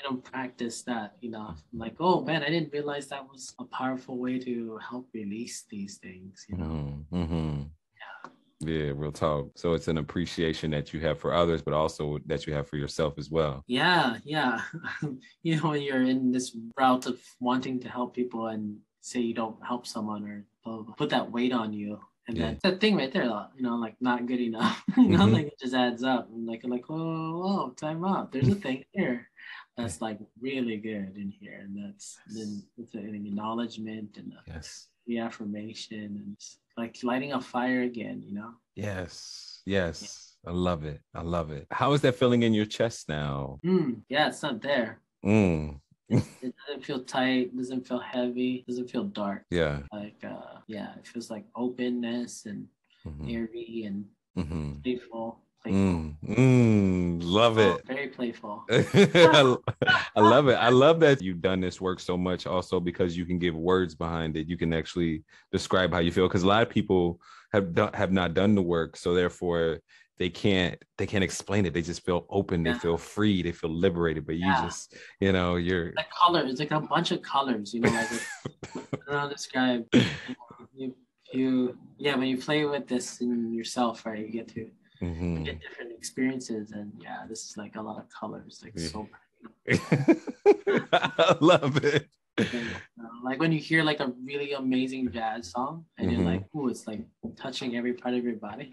I 0.00 0.02
don't 0.02 0.24
practice 0.24 0.82
that 0.82 1.16
enough. 1.22 1.62
I'm 1.72 1.78
like, 1.78 1.96
oh 2.00 2.22
man, 2.22 2.42
I 2.42 2.48
didn't 2.48 2.72
realize 2.72 3.08
that 3.08 3.28
was 3.28 3.54
a 3.58 3.64
powerful 3.64 4.16
way 4.18 4.38
to 4.38 4.78
help 4.78 5.08
release 5.12 5.64
these 5.68 5.98
things. 5.98 6.46
You 6.48 6.56
know. 6.56 6.64
Mhm, 6.64 7.04
mhm. 7.12 7.70
Yeah, 8.62 8.92
real 8.94 9.10
talk. 9.10 9.48
So 9.56 9.72
it's 9.72 9.88
an 9.88 9.96
appreciation 9.96 10.70
that 10.72 10.92
you 10.92 11.00
have 11.00 11.18
for 11.18 11.32
others, 11.32 11.62
but 11.62 11.72
also 11.72 12.18
that 12.26 12.46
you 12.46 12.52
have 12.52 12.68
for 12.68 12.76
yourself 12.76 13.14
as 13.16 13.30
well. 13.30 13.64
Yeah, 13.66 14.18
yeah. 14.22 14.60
you 15.42 15.56
know, 15.56 15.70
when 15.70 15.80
you're 15.80 16.02
in 16.02 16.30
this 16.30 16.54
route 16.76 17.06
of 17.06 17.18
wanting 17.40 17.80
to 17.80 17.88
help 17.88 18.14
people 18.14 18.48
and 18.48 18.76
say 19.00 19.20
you 19.20 19.32
don't 19.32 19.56
help 19.64 19.86
someone 19.86 20.44
or 20.66 20.84
put 20.98 21.08
that 21.08 21.30
weight 21.30 21.54
on 21.54 21.72
you. 21.72 22.00
And 22.28 22.36
yeah. 22.36 22.46
that's 22.48 22.62
that 22.62 22.80
thing 22.80 22.96
right 22.96 23.10
there, 23.10 23.24
you 23.56 23.62
know, 23.62 23.76
like 23.76 23.96
not 23.98 24.26
good 24.26 24.40
enough. 24.40 24.84
you 24.98 25.08
know, 25.08 25.20
mm-hmm. 25.20 25.32
like 25.32 25.46
it 25.46 25.58
just 25.58 25.74
adds 25.74 26.04
up. 26.04 26.28
And 26.28 26.46
like, 26.46 26.62
I'm 26.62 26.70
like, 26.70 26.84
oh, 26.90 27.38
whoa, 27.38 27.70
time 27.70 28.04
out. 28.04 28.30
There's 28.30 28.48
a 28.48 28.54
thing 28.54 28.84
here 28.92 29.26
that's 29.82 30.00
like 30.00 30.18
really 30.40 30.76
good 30.76 31.16
in 31.16 31.32
here. 31.40 31.60
And 31.62 31.76
that's 31.84 32.18
then 32.28 32.62
it's 32.78 32.94
an 32.94 33.14
acknowledgement 33.14 34.16
and 34.16 34.32
a, 34.32 34.52
yes. 34.52 34.88
reaffirmation 35.06 35.98
and 35.98 36.36
like 36.76 36.96
lighting 37.02 37.32
a 37.32 37.40
fire 37.40 37.82
again, 37.82 38.22
you 38.24 38.34
know? 38.34 38.52
Yes. 38.74 39.62
Yes. 39.66 40.34
Yeah. 40.44 40.50
I 40.50 40.54
love 40.54 40.84
it. 40.84 41.00
I 41.14 41.22
love 41.22 41.50
it. 41.50 41.66
How 41.70 41.92
is 41.92 42.00
that 42.02 42.14
feeling 42.14 42.42
in 42.42 42.54
your 42.54 42.64
chest 42.64 43.08
now? 43.08 43.60
Mm, 43.64 44.00
yeah, 44.08 44.28
it's 44.28 44.42
not 44.42 44.62
there. 44.62 45.00
Mm. 45.24 45.80
it 46.08 46.54
doesn't 46.66 46.84
feel 46.84 47.04
tight, 47.04 47.56
doesn't 47.56 47.86
feel 47.86 48.00
heavy, 48.00 48.64
doesn't 48.66 48.90
feel 48.90 49.04
dark. 49.04 49.44
Yeah. 49.50 49.80
Like 49.92 50.24
uh 50.24 50.58
yeah, 50.66 50.94
it 50.98 51.06
feels 51.06 51.30
like 51.30 51.44
openness 51.54 52.46
and 52.46 52.66
mm-hmm. 53.06 53.28
airy 53.28 53.84
and 53.86 54.06
mm-hmm. 54.36 54.80
playful. 54.80 55.40
Mm, 55.66 56.16
mm, 56.26 57.20
love 57.22 57.58
oh, 57.58 57.74
it. 57.74 57.86
Very 57.86 58.08
playful. 58.08 58.64
I, 58.70 59.56
I 60.16 60.20
love 60.20 60.48
it. 60.48 60.54
I 60.54 60.70
love 60.70 61.00
that 61.00 61.20
you've 61.20 61.42
done 61.42 61.60
this 61.60 61.80
work 61.80 62.00
so 62.00 62.16
much 62.16 62.46
also 62.46 62.80
because 62.80 63.16
you 63.16 63.26
can 63.26 63.38
give 63.38 63.54
words 63.54 63.94
behind 63.94 64.36
it. 64.38 64.48
You 64.48 64.56
can 64.56 64.72
actually 64.72 65.22
describe 65.52 65.92
how 65.92 65.98
you 65.98 66.12
feel 66.12 66.28
because 66.28 66.44
a 66.44 66.48
lot 66.48 66.62
of 66.62 66.70
people 66.70 67.20
have 67.52 67.74
done, 67.74 67.92
have 67.92 68.10
not 68.10 68.32
done 68.32 68.54
the 68.54 68.62
work. 68.62 68.96
So 68.96 69.14
therefore 69.14 69.80
they 70.18 70.30
can't 70.30 70.82
they 70.96 71.06
can't 71.06 71.24
explain 71.24 71.66
it. 71.66 71.74
They 71.74 71.82
just 71.82 72.06
feel 72.06 72.26
open. 72.30 72.64
Yeah. 72.64 72.72
They 72.72 72.78
feel 72.78 72.96
free. 72.96 73.42
They 73.42 73.52
feel 73.52 73.70
liberated. 73.70 74.26
But 74.26 74.36
you 74.36 74.52
just 74.62 74.96
you 75.20 75.32
know 75.32 75.56
you're 75.56 75.92
the 75.92 76.04
color. 76.22 76.42
It's 76.46 76.60
like 76.60 76.70
a 76.70 76.80
bunch 76.80 77.10
of 77.10 77.20
colors. 77.20 77.74
You 77.74 77.80
know, 77.80 77.90
like 77.90 78.08
I 78.76 78.80
don't 79.06 79.08
know 79.08 79.28
describe. 79.28 79.86
You, 80.74 80.94
you 81.32 81.78
yeah 81.98 82.16
when 82.16 82.28
you 82.28 82.38
play 82.38 82.64
with 82.64 82.88
this 82.88 83.20
in 83.20 83.52
yourself, 83.52 84.06
right? 84.06 84.24
You 84.24 84.32
get 84.32 84.48
to 84.54 84.70
mm-hmm. 85.00 85.44
get 85.44 85.60
different 85.60 85.92
experiences, 85.92 86.72
and 86.72 86.92
yeah, 87.00 87.24
this 87.28 87.48
is 87.48 87.56
like 87.56 87.76
a 87.76 87.82
lot 87.82 87.98
of 87.98 88.08
colors. 88.08 88.62
Like 88.64 88.78
so. 88.78 89.08
I 90.92 91.36
love 91.40 91.82
it. 91.84 92.08
Uh, 92.38 92.44
like 93.22 93.40
when 93.40 93.52
you 93.52 93.58
hear 93.58 93.82
like 93.82 94.00
a 94.00 94.12
really 94.24 94.52
amazing 94.52 95.10
jazz 95.10 95.50
song 95.50 95.84
and 95.98 96.08
mm-hmm. 96.08 96.20
you're 96.20 96.30
like, 96.30 96.44
oh, 96.54 96.68
it's 96.68 96.86
like 96.86 97.02
touching 97.36 97.76
every 97.76 97.92
part 97.92 98.14
of 98.14 98.24
your 98.24 98.36
body. 98.36 98.68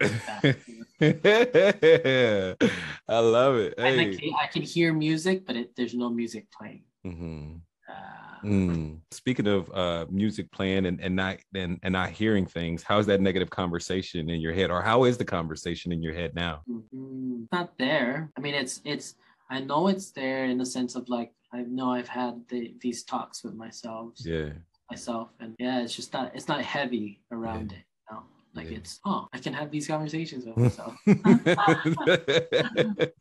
I 3.08 3.18
love 3.18 3.56
it. 3.56 3.74
Hey. 3.78 4.00
I, 4.00 4.14
can, 4.14 4.30
I 4.42 4.46
can 4.46 4.62
hear 4.62 4.92
music, 4.92 5.46
but 5.46 5.56
it, 5.56 5.76
there's 5.76 5.94
no 5.94 6.10
music 6.10 6.46
playing. 6.50 6.84
Mm-hmm. 7.06 7.56
Uh, 7.88 8.27
mm. 8.44 8.98
Speaking 9.10 9.46
of 9.46 9.70
uh, 9.72 10.06
music 10.10 10.50
playing 10.52 10.86
and, 10.86 11.00
and 11.00 11.14
not 11.16 11.38
and, 11.54 11.78
and 11.82 11.92
not 11.92 12.10
hearing 12.10 12.46
things, 12.46 12.82
how's 12.82 13.06
that 13.06 13.20
negative 13.20 13.50
conversation 13.50 14.30
in 14.30 14.40
your 14.40 14.52
head, 14.52 14.70
or 14.70 14.82
how 14.82 15.04
is 15.04 15.16
the 15.16 15.24
conversation 15.24 15.92
in 15.92 16.02
your 16.02 16.14
head 16.14 16.34
now? 16.34 16.62
Mm-hmm. 16.70 17.44
Not 17.52 17.76
there. 17.78 18.30
I 18.36 18.40
mean, 18.40 18.54
it's 18.54 18.80
it's. 18.84 19.14
I 19.50 19.60
know 19.60 19.88
it's 19.88 20.10
there 20.10 20.44
in 20.44 20.58
the 20.58 20.66
sense 20.66 20.94
of 20.94 21.08
like 21.08 21.32
I 21.52 21.62
know 21.62 21.92
I've 21.92 22.08
had 22.08 22.42
the, 22.48 22.74
these 22.80 23.04
talks 23.04 23.42
with 23.42 23.54
myself. 23.54 24.12
Yeah. 24.18 24.50
Myself 24.90 25.30
and 25.40 25.54
yeah, 25.58 25.82
it's 25.82 25.94
just 25.94 26.12
not 26.12 26.34
it's 26.34 26.48
not 26.48 26.62
heavy 26.62 27.20
around 27.30 27.72
yeah. 27.72 27.78
it. 27.78 27.84
You 28.10 28.16
know? 28.16 28.22
Like 28.54 28.70
yeah. 28.70 28.78
it's 28.78 29.00
oh, 29.06 29.28
I 29.32 29.38
can 29.38 29.52
have 29.52 29.70
these 29.70 29.86
conversations 29.86 30.44
with 30.46 30.56
myself. 30.64 30.94
yeah, 31.06 31.16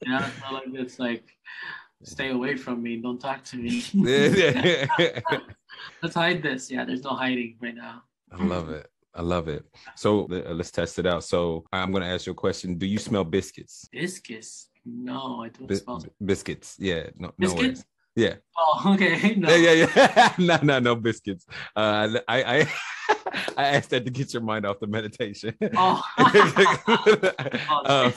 not 0.06 0.54
like 0.54 0.64
it's 0.74 1.00
like 1.00 1.24
stay 2.04 2.30
away 2.30 2.56
from 2.56 2.82
me, 2.82 2.98
don't 2.98 3.20
talk 3.20 3.44
to 3.46 3.58
me. 3.58 3.84
Let's 6.02 6.16
hide 6.16 6.42
this. 6.44 6.70
Yeah, 6.70 6.86
there's 6.86 7.04
no 7.04 7.12
hiding 7.12 7.58
right 7.62 7.76
now. 7.76 8.04
I 8.32 8.44
love 8.44 8.70
it. 8.70 8.88
I 9.14 9.22
love 9.22 9.48
it. 9.48 9.66
So 9.96 10.26
uh, 10.26 10.54
let's 10.54 10.70
test 10.70 11.00
it 11.00 11.08
out. 11.08 11.24
So 11.24 11.66
I'm 11.74 11.92
going 11.92 12.04
to 12.04 12.10
ask 12.10 12.28
you 12.28 12.34
a 12.34 12.36
question. 12.36 12.78
Do 12.78 12.86
you 12.86 13.00
smell 13.00 13.24
biscuits? 13.24 13.90
Biscuits? 13.92 14.70
No, 14.86 15.42
I 15.42 15.50
don't 15.50 15.68
Bis- 15.68 15.82
smell 15.82 16.04
biscuits. 16.24 16.76
Yeah, 16.78 17.10
no, 17.18 17.32
biscuits? 17.38 17.84
no 18.16 18.24
yeah. 18.24 18.36
Oh, 18.58 18.82
okay. 18.94 19.36
No. 19.36 19.50
Yeah, 19.50 19.72
yeah, 19.72 19.88
yeah. 19.96 20.34
no, 20.38 20.60
no, 20.64 20.80
no 20.80 20.96
biscuits. 20.96 21.46
Uh, 21.76 22.20
I, 22.28 22.44
I, 22.44 22.68
I 23.58 23.66
asked 23.76 23.90
that 23.92 24.06
to 24.06 24.12
get 24.12 24.34
your 24.34 24.42
mind 24.42 24.66
off 24.66 24.80
the 24.80 24.88
meditation. 24.88 25.56
Oh. 25.76 26.02
um, 27.86 28.14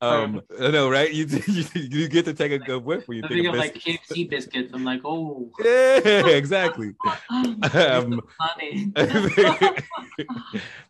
um, 0.00 0.42
no, 0.58 0.90
right? 0.90 1.12
You, 1.12 1.26
you, 1.46 1.64
you 1.74 2.08
get 2.08 2.24
to 2.24 2.34
take 2.34 2.52
a 2.52 2.58
good 2.58 2.84
whiff 2.84 3.06
when 3.06 3.18
you 3.18 3.24
I 3.24 3.28
think, 3.28 3.42
think 3.42 3.54
of, 3.54 3.58
like 3.58 3.74
KFC 3.74 4.28
biscuits. 4.28 4.72
I'm 4.72 4.84
like, 4.84 5.02
oh. 5.04 5.50
Yeah, 5.62 6.26
exactly. 6.28 6.94
um, 7.30 8.20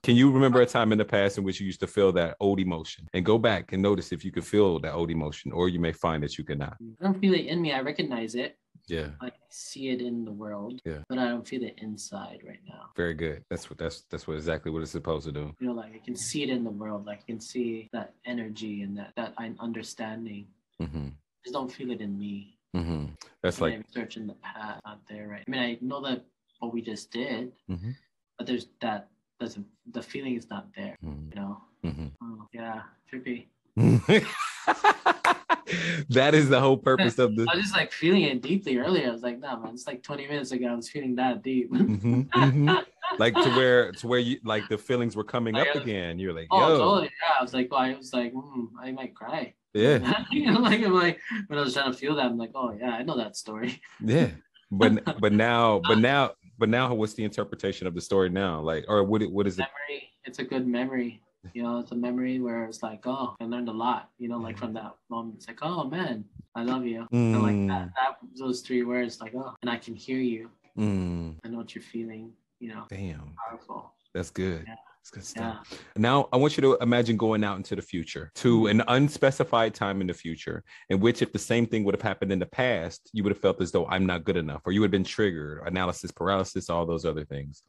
can 0.02 0.16
you 0.16 0.30
remember 0.30 0.60
a 0.62 0.66
time 0.66 0.92
in 0.92 0.98
the 0.98 1.04
past 1.04 1.38
in 1.38 1.44
which 1.44 1.60
you 1.60 1.66
used 1.66 1.80
to 1.80 1.86
feel 1.86 2.12
that 2.12 2.36
old 2.40 2.60
emotion 2.60 3.08
and 3.14 3.24
go 3.24 3.38
back 3.38 3.72
and 3.72 3.82
notice 3.82 4.12
if 4.12 4.24
you 4.24 4.32
could 4.32 4.44
feel 4.44 4.78
that 4.80 4.92
old 4.92 5.10
emotion, 5.10 5.52
or 5.52 5.68
you 5.68 5.80
may 5.80 5.92
find 5.92 6.22
that 6.22 6.38
you 6.38 6.44
cannot? 6.44 6.76
I 7.00 7.04
don't 7.04 7.20
feel 7.20 7.34
it 7.34 7.46
in 7.46 7.60
me. 7.60 7.72
I 7.72 7.80
recognize 7.80 8.27
it. 8.34 8.56
Yeah. 8.86 9.08
I 9.20 9.30
see 9.50 9.90
it 9.90 10.00
in 10.00 10.24
the 10.24 10.32
world. 10.32 10.80
Yeah. 10.84 10.98
But 11.08 11.18
I 11.18 11.28
don't 11.28 11.46
feel 11.46 11.62
it 11.62 11.74
inside 11.78 12.40
right 12.46 12.60
now. 12.66 12.90
Very 12.96 13.14
good. 13.14 13.44
That's 13.50 13.68
what 13.68 13.78
that's 13.78 14.02
that's 14.10 14.26
what 14.26 14.34
exactly 14.34 14.72
what 14.72 14.82
it's 14.82 14.92
supposed 14.92 15.26
to 15.26 15.32
do. 15.32 15.54
You 15.60 15.68
know, 15.68 15.74
like 15.74 15.94
I 15.94 15.98
can 15.98 16.16
see 16.16 16.42
it 16.42 16.48
in 16.50 16.64
the 16.64 16.70
world. 16.70 17.06
Like 17.06 17.20
I 17.20 17.26
can 17.26 17.40
see 17.40 17.88
that 17.92 18.14
energy 18.24 18.82
and 18.82 18.96
that 18.96 19.12
that 19.16 19.34
I'm 19.36 19.56
understanding. 19.60 20.46
Mm-hmm. 20.80 21.08
I 21.08 21.40
just 21.44 21.52
don't 21.52 21.70
feel 21.70 21.90
it 21.90 22.00
in 22.00 22.18
me. 22.18 22.56
Mm-hmm. 22.74 23.06
That's 23.42 23.60
like 23.60 23.74
I'm 23.74 23.84
searching 23.90 24.26
the 24.26 24.34
path 24.34 24.80
out 24.86 25.00
there, 25.08 25.28
right? 25.28 25.44
I 25.46 25.50
mean, 25.50 25.60
I 25.60 25.78
know 25.80 26.00
that 26.02 26.24
what 26.60 26.72
we 26.72 26.80
just 26.82 27.10
did, 27.10 27.52
mm-hmm. 27.70 27.90
but 28.38 28.46
there's 28.46 28.68
that 28.80 29.08
doesn't 29.38 29.66
the 29.92 30.02
feeling 30.02 30.34
is 30.36 30.48
not 30.48 30.66
there. 30.74 30.96
Mm-hmm. 31.04 31.30
You 31.30 31.40
know. 31.40 31.62
Mm-hmm. 31.84 32.06
Oh, 32.22 32.46
yeah, 32.52 32.82
trippy. 33.10 33.46
that 36.08 36.34
is 36.34 36.48
the 36.48 36.60
whole 36.60 36.76
purpose 36.76 37.18
of 37.18 37.36
this. 37.36 37.46
I 37.48 37.54
was 37.54 37.64
just 37.64 37.76
like 37.76 37.92
feeling 37.92 38.22
it 38.22 38.42
deeply 38.42 38.78
earlier. 38.78 39.08
I 39.08 39.12
was 39.12 39.22
like, 39.22 39.38
no, 39.38 39.58
man, 39.58 39.74
it's 39.74 39.86
like 39.86 40.02
20 40.02 40.26
minutes 40.26 40.50
ago. 40.50 40.66
I 40.66 40.74
was 40.74 40.88
feeling 40.88 41.14
that 41.16 41.42
deep. 41.42 41.72
mm-hmm, 41.72 42.22
mm-hmm. 42.22 42.74
Like 43.18 43.34
to 43.34 43.50
where 43.50 43.92
to 43.92 44.06
where 44.06 44.18
you 44.18 44.38
like 44.44 44.68
the 44.68 44.76
feelings 44.76 45.16
were 45.16 45.24
coming 45.24 45.54
like, 45.54 45.68
up 45.68 45.76
was, 45.76 45.84
again. 45.84 46.18
You're 46.18 46.34
like, 46.34 46.48
oh, 46.50 46.60
yo. 46.60 46.78
totally. 46.78 47.04
Yeah, 47.04 47.36
I 47.38 47.42
was 47.42 47.54
like, 47.54 47.70
well, 47.70 47.80
I 47.80 47.94
was 47.94 48.12
like, 48.12 48.34
mm, 48.34 48.66
I 48.82 48.92
might 48.92 49.14
cry. 49.14 49.54
Yeah. 49.74 50.24
you 50.30 50.50
know, 50.50 50.60
like 50.60 50.82
I'm 50.82 50.92
like 50.92 51.20
when 51.46 51.58
I 51.58 51.62
was 51.62 51.74
trying 51.74 51.92
to 51.92 51.96
feel 51.96 52.16
that, 52.16 52.26
I'm 52.26 52.36
like, 52.36 52.50
oh 52.54 52.76
yeah, 52.78 52.90
I 52.90 53.02
know 53.04 53.16
that 53.16 53.36
story. 53.36 53.80
yeah, 54.04 54.28
but 54.70 55.02
but 55.20 55.32
now, 55.32 55.80
but 55.86 55.98
now, 55.98 56.32
but 56.58 56.68
now, 56.68 56.92
what's 56.92 57.14
the 57.14 57.24
interpretation 57.24 57.86
of 57.86 57.94
the 57.94 58.00
story 58.00 58.28
now? 58.28 58.60
Like, 58.60 58.84
or 58.88 59.04
what? 59.04 59.22
What 59.30 59.46
is 59.46 59.58
it? 59.58 59.62
Memory. 59.62 60.10
It's 60.24 60.40
a 60.40 60.44
good 60.44 60.66
memory 60.66 61.22
you 61.54 61.62
know, 61.62 61.78
it's 61.78 61.92
a 61.92 61.94
memory 61.94 62.40
where 62.40 62.64
it's 62.64 62.82
like, 62.82 63.06
oh, 63.06 63.36
I 63.40 63.44
learned 63.44 63.68
a 63.68 63.72
lot, 63.72 64.10
you 64.18 64.28
know, 64.28 64.38
like 64.38 64.58
from 64.58 64.72
that 64.74 64.94
moment. 65.08 65.36
It's 65.36 65.48
like, 65.48 65.58
oh 65.62 65.84
man, 65.84 66.24
I 66.54 66.62
love 66.62 66.84
you. 66.86 67.06
Mm. 67.12 67.34
And 67.34 67.42
like 67.42 67.68
that, 67.68 67.90
that, 67.96 68.16
those 68.36 68.60
three 68.60 68.82
words, 68.82 69.20
like, 69.20 69.34
oh, 69.34 69.54
and 69.62 69.70
I 69.70 69.76
can 69.76 69.94
hear 69.94 70.18
you. 70.18 70.50
Mm. 70.78 71.36
I 71.44 71.48
know 71.48 71.58
what 71.58 71.74
you're 71.74 71.82
feeling, 71.82 72.32
you 72.60 72.68
know. 72.68 72.84
Damn. 72.88 73.34
Powerful. 73.48 73.92
That's 74.14 74.30
good. 74.30 74.64
Yeah. 74.66 74.74
That's 75.00 75.10
good 75.10 75.24
stuff. 75.24 75.68
Yeah. 75.70 75.78
Now, 75.96 76.28
I 76.32 76.36
want 76.36 76.56
you 76.56 76.60
to 76.62 76.76
imagine 76.80 77.16
going 77.16 77.42
out 77.44 77.56
into 77.56 77.74
the 77.76 77.82
future 77.82 78.30
to 78.36 78.62
mm. 78.62 78.70
an 78.70 78.82
unspecified 78.88 79.74
time 79.74 80.00
in 80.00 80.06
the 80.06 80.14
future, 80.14 80.62
in 80.90 81.00
which, 81.00 81.22
if 81.22 81.32
the 81.32 81.38
same 81.38 81.66
thing 81.66 81.84
would 81.84 81.94
have 81.94 82.02
happened 82.02 82.32
in 82.32 82.38
the 82.38 82.46
past, 82.46 83.08
you 83.12 83.22
would 83.22 83.32
have 83.32 83.40
felt 83.40 83.60
as 83.62 83.72
though 83.72 83.86
I'm 83.86 84.06
not 84.06 84.24
good 84.24 84.36
enough, 84.36 84.62
or 84.64 84.72
you 84.72 84.80
would 84.80 84.88
have 84.88 84.92
been 84.92 85.04
triggered, 85.04 85.66
analysis 85.66 86.10
paralysis, 86.10 86.68
all 86.68 86.84
those 86.84 87.04
other 87.04 87.24
things 87.24 87.62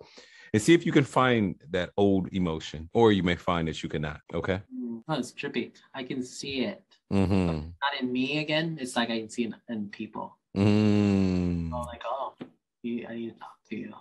and 0.53 0.61
see 0.61 0.73
if 0.73 0.85
you 0.85 0.91
can 0.91 1.03
find 1.03 1.55
that 1.71 1.89
old 1.97 2.31
emotion, 2.33 2.89
or 2.93 3.11
you 3.11 3.23
may 3.23 3.35
find 3.35 3.67
that 3.67 3.81
you 3.83 3.89
cannot. 3.89 4.21
Okay. 4.33 4.61
Mm, 4.73 5.03
oh, 5.07 5.13
it's 5.15 5.31
trippy. 5.31 5.71
I 5.93 6.03
can 6.03 6.23
see 6.23 6.65
it. 6.65 6.83
Mm-hmm. 7.11 7.35
Not 7.35 8.01
in 8.01 8.11
me 8.11 8.39
again. 8.39 8.77
It's 8.79 8.95
like 8.95 9.09
I 9.09 9.19
can 9.19 9.29
see 9.29 9.45
it 9.45 9.53
in 9.69 9.89
people. 9.89 10.37
Mm. 10.55 11.71
Like, 11.71 12.03
oh, 12.05 12.33
I 12.41 12.45
need 12.83 13.33
to 13.33 13.39
talk 13.39 13.57
to 13.69 13.75
you. 13.75 13.93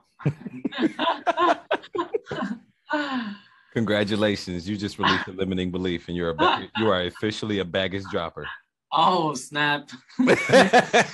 Congratulations! 3.74 4.68
You 4.68 4.76
just 4.76 4.98
released 4.98 5.28
a 5.28 5.32
limiting 5.32 5.70
belief, 5.70 6.08
and 6.08 6.16
you're 6.16 6.30
a 6.30 6.34
ba- 6.34 6.68
you 6.78 6.88
are 6.88 7.02
officially 7.02 7.60
a 7.60 7.64
baggage 7.64 8.02
dropper. 8.10 8.48
Oh 8.92 9.34
snap! 9.34 9.88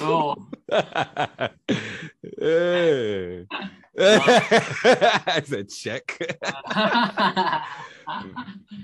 oh. 0.00 0.34
hey. 2.38 3.46
I 3.98 5.42
said 5.44 5.68
check. 5.68 6.18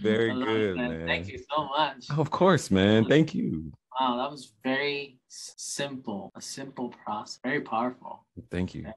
very 0.03 0.35
good, 0.35 0.77
man. 0.77 0.91
man. 0.91 1.07
Thank 1.07 1.29
you 1.29 1.39
so 1.51 1.65
much. 1.65 2.07
of 2.17 2.31
course, 2.31 2.71
man. 2.71 3.07
Thank 3.07 3.35
you. 3.35 3.73
Wow, 3.99 4.17
that 4.19 4.31
was 4.31 4.53
very 4.63 5.19
simple. 5.29 6.33
A 6.37 6.41
simple 6.41 6.95
process. 7.05 7.41
Very 7.43 7.63
powerful. 7.63 8.25
Thank 8.51 8.75
you. 8.75 8.83
Yeah. 8.83 8.93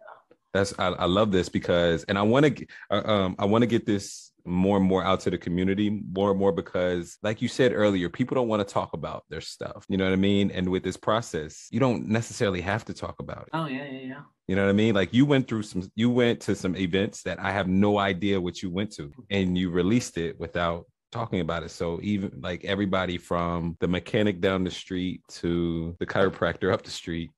That's 0.53 0.73
I, 0.77 0.87
I 0.87 1.05
love 1.05 1.31
this 1.31 1.47
because, 1.47 2.03
and 2.03 2.17
I 2.17 2.23
want 2.23 2.57
to, 2.57 2.65
uh, 2.89 3.01
um, 3.05 3.35
I 3.39 3.45
want 3.45 3.61
to 3.61 3.67
get 3.67 3.85
this 3.85 4.31
more 4.45 4.77
and 4.77 4.85
more 4.85 5.03
out 5.03 5.19
to 5.21 5.29
the 5.29 5.37
community 5.37 6.01
more 6.11 6.31
and 6.31 6.39
more 6.39 6.51
because 6.51 7.17
like 7.21 7.41
you 7.41 7.47
said 7.47 7.71
earlier 7.73 8.09
people 8.09 8.35
don't 8.35 8.47
want 8.47 8.65
to 8.65 8.73
talk 8.73 8.93
about 8.93 9.23
their 9.29 9.41
stuff 9.41 9.85
you 9.87 9.97
know 9.97 10.05
what 10.05 10.13
i 10.13 10.17
mean 10.17 10.49
and 10.51 10.67
with 10.67 10.83
this 10.83 10.97
process 10.97 11.67
you 11.71 11.79
don't 11.79 12.07
necessarily 12.07 12.61
have 12.61 12.83
to 12.85 12.93
talk 12.93 13.19
about 13.19 13.43
it 13.43 13.49
oh 13.53 13.65
yeah 13.67 13.85
yeah 13.85 13.99
yeah 13.99 14.21
You 14.51 14.57
know 14.57 14.65
what 14.65 14.71
I 14.71 14.73
mean? 14.73 14.93
Like 14.93 15.13
you 15.13 15.25
went 15.25 15.47
through 15.47 15.63
some, 15.63 15.89
you 15.95 16.09
went 16.09 16.41
to 16.41 16.55
some 16.55 16.75
events 16.75 17.23
that 17.23 17.39
I 17.39 17.53
have 17.53 17.69
no 17.69 17.97
idea 17.97 18.41
what 18.41 18.61
you 18.61 18.69
went 18.69 18.91
to, 18.97 19.09
and 19.29 19.57
you 19.57 19.69
released 19.69 20.17
it 20.17 20.37
without 20.41 20.87
talking 21.09 21.39
about 21.39 21.63
it. 21.63 21.71
So 21.71 22.01
even 22.03 22.33
like 22.41 22.65
everybody 22.65 23.17
from 23.17 23.77
the 23.79 23.87
mechanic 23.87 24.41
down 24.41 24.65
the 24.65 24.69
street 24.69 25.21
to 25.39 25.95
the 25.99 26.05
chiropractor 26.05 26.73
up 26.73 26.81
the 26.81 26.91
street 26.91 27.31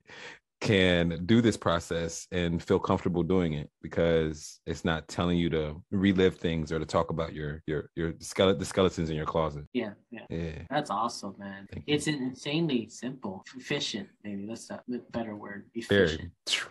can 0.64 1.26
do 1.26 1.42
this 1.42 1.58
process 1.58 2.26
and 2.32 2.62
feel 2.64 2.80
comfortable 2.80 3.22
doing 3.24 3.54
it 3.54 3.70
because 3.82 4.60
it's 4.66 4.86
not 4.86 5.08
telling 5.08 5.38
you 5.38 5.50
to 5.50 5.84
relive 5.92 6.36
things 6.38 6.72
or 6.72 6.80
to 6.80 6.86
talk 6.86 7.10
about 7.10 7.34
your 7.34 7.62
your 7.68 7.90
your 7.96 8.14
skeleton 8.20 8.60
the 8.60 8.66
skeletons 8.66 9.10
in 9.10 9.16
your 9.16 9.26
closet. 9.26 9.66
Yeah, 9.74 9.92
yeah, 10.12 10.26
Yeah. 10.30 10.62
That's 10.70 10.90
awesome, 10.90 11.36
man. 11.38 11.68
Thank 11.72 11.84
you. 11.88 11.94
It's 11.96 12.08
insanely 12.08 12.88
simple, 12.90 13.44
efficient. 13.58 14.08
Maybe 14.24 14.46
that's 14.48 14.68
the 14.68 14.80
the 14.88 15.00
better 15.12 15.36
word. 15.36 15.66
Very 15.90 16.06
Efficient. 16.06 16.32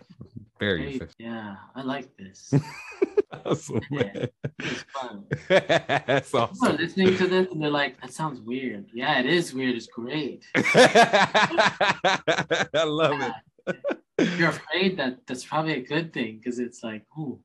very 0.59 0.79
Very- 0.79 0.89
efficient. 0.95 1.15
yeah, 1.19 1.55
I 1.75 1.81
like 1.83 2.09
this. 2.17 2.53
Awesome, 3.45 3.81
man. 3.91 4.27
It's 4.59 4.83
fun. 4.93 5.25
That's 5.49 6.29
People 6.31 6.49
awesome. 6.51 6.77
listening 6.77 7.17
to 7.17 7.27
this 7.27 7.47
and 7.51 7.59
they're 7.61 7.71
like, 7.71 7.99
"That 7.99 8.13
sounds 8.13 8.39
weird." 8.39 8.85
Yeah, 8.93 9.19
it 9.19 9.25
is 9.25 9.53
weird. 9.55 9.75
It's 9.75 9.87
great. 9.87 10.45
I 11.95 12.83
love 12.85 13.19
it. 13.21 13.31
If 14.17 14.39
you're 14.39 14.49
afraid 14.57 14.97
that 14.97 15.19
that's 15.27 15.45
probably 15.45 15.73
a 15.73 15.81
good 15.81 16.13
thing 16.13 16.37
because 16.37 16.59
it's 16.59 16.83
like, 16.83 17.03
oh, 17.17 17.39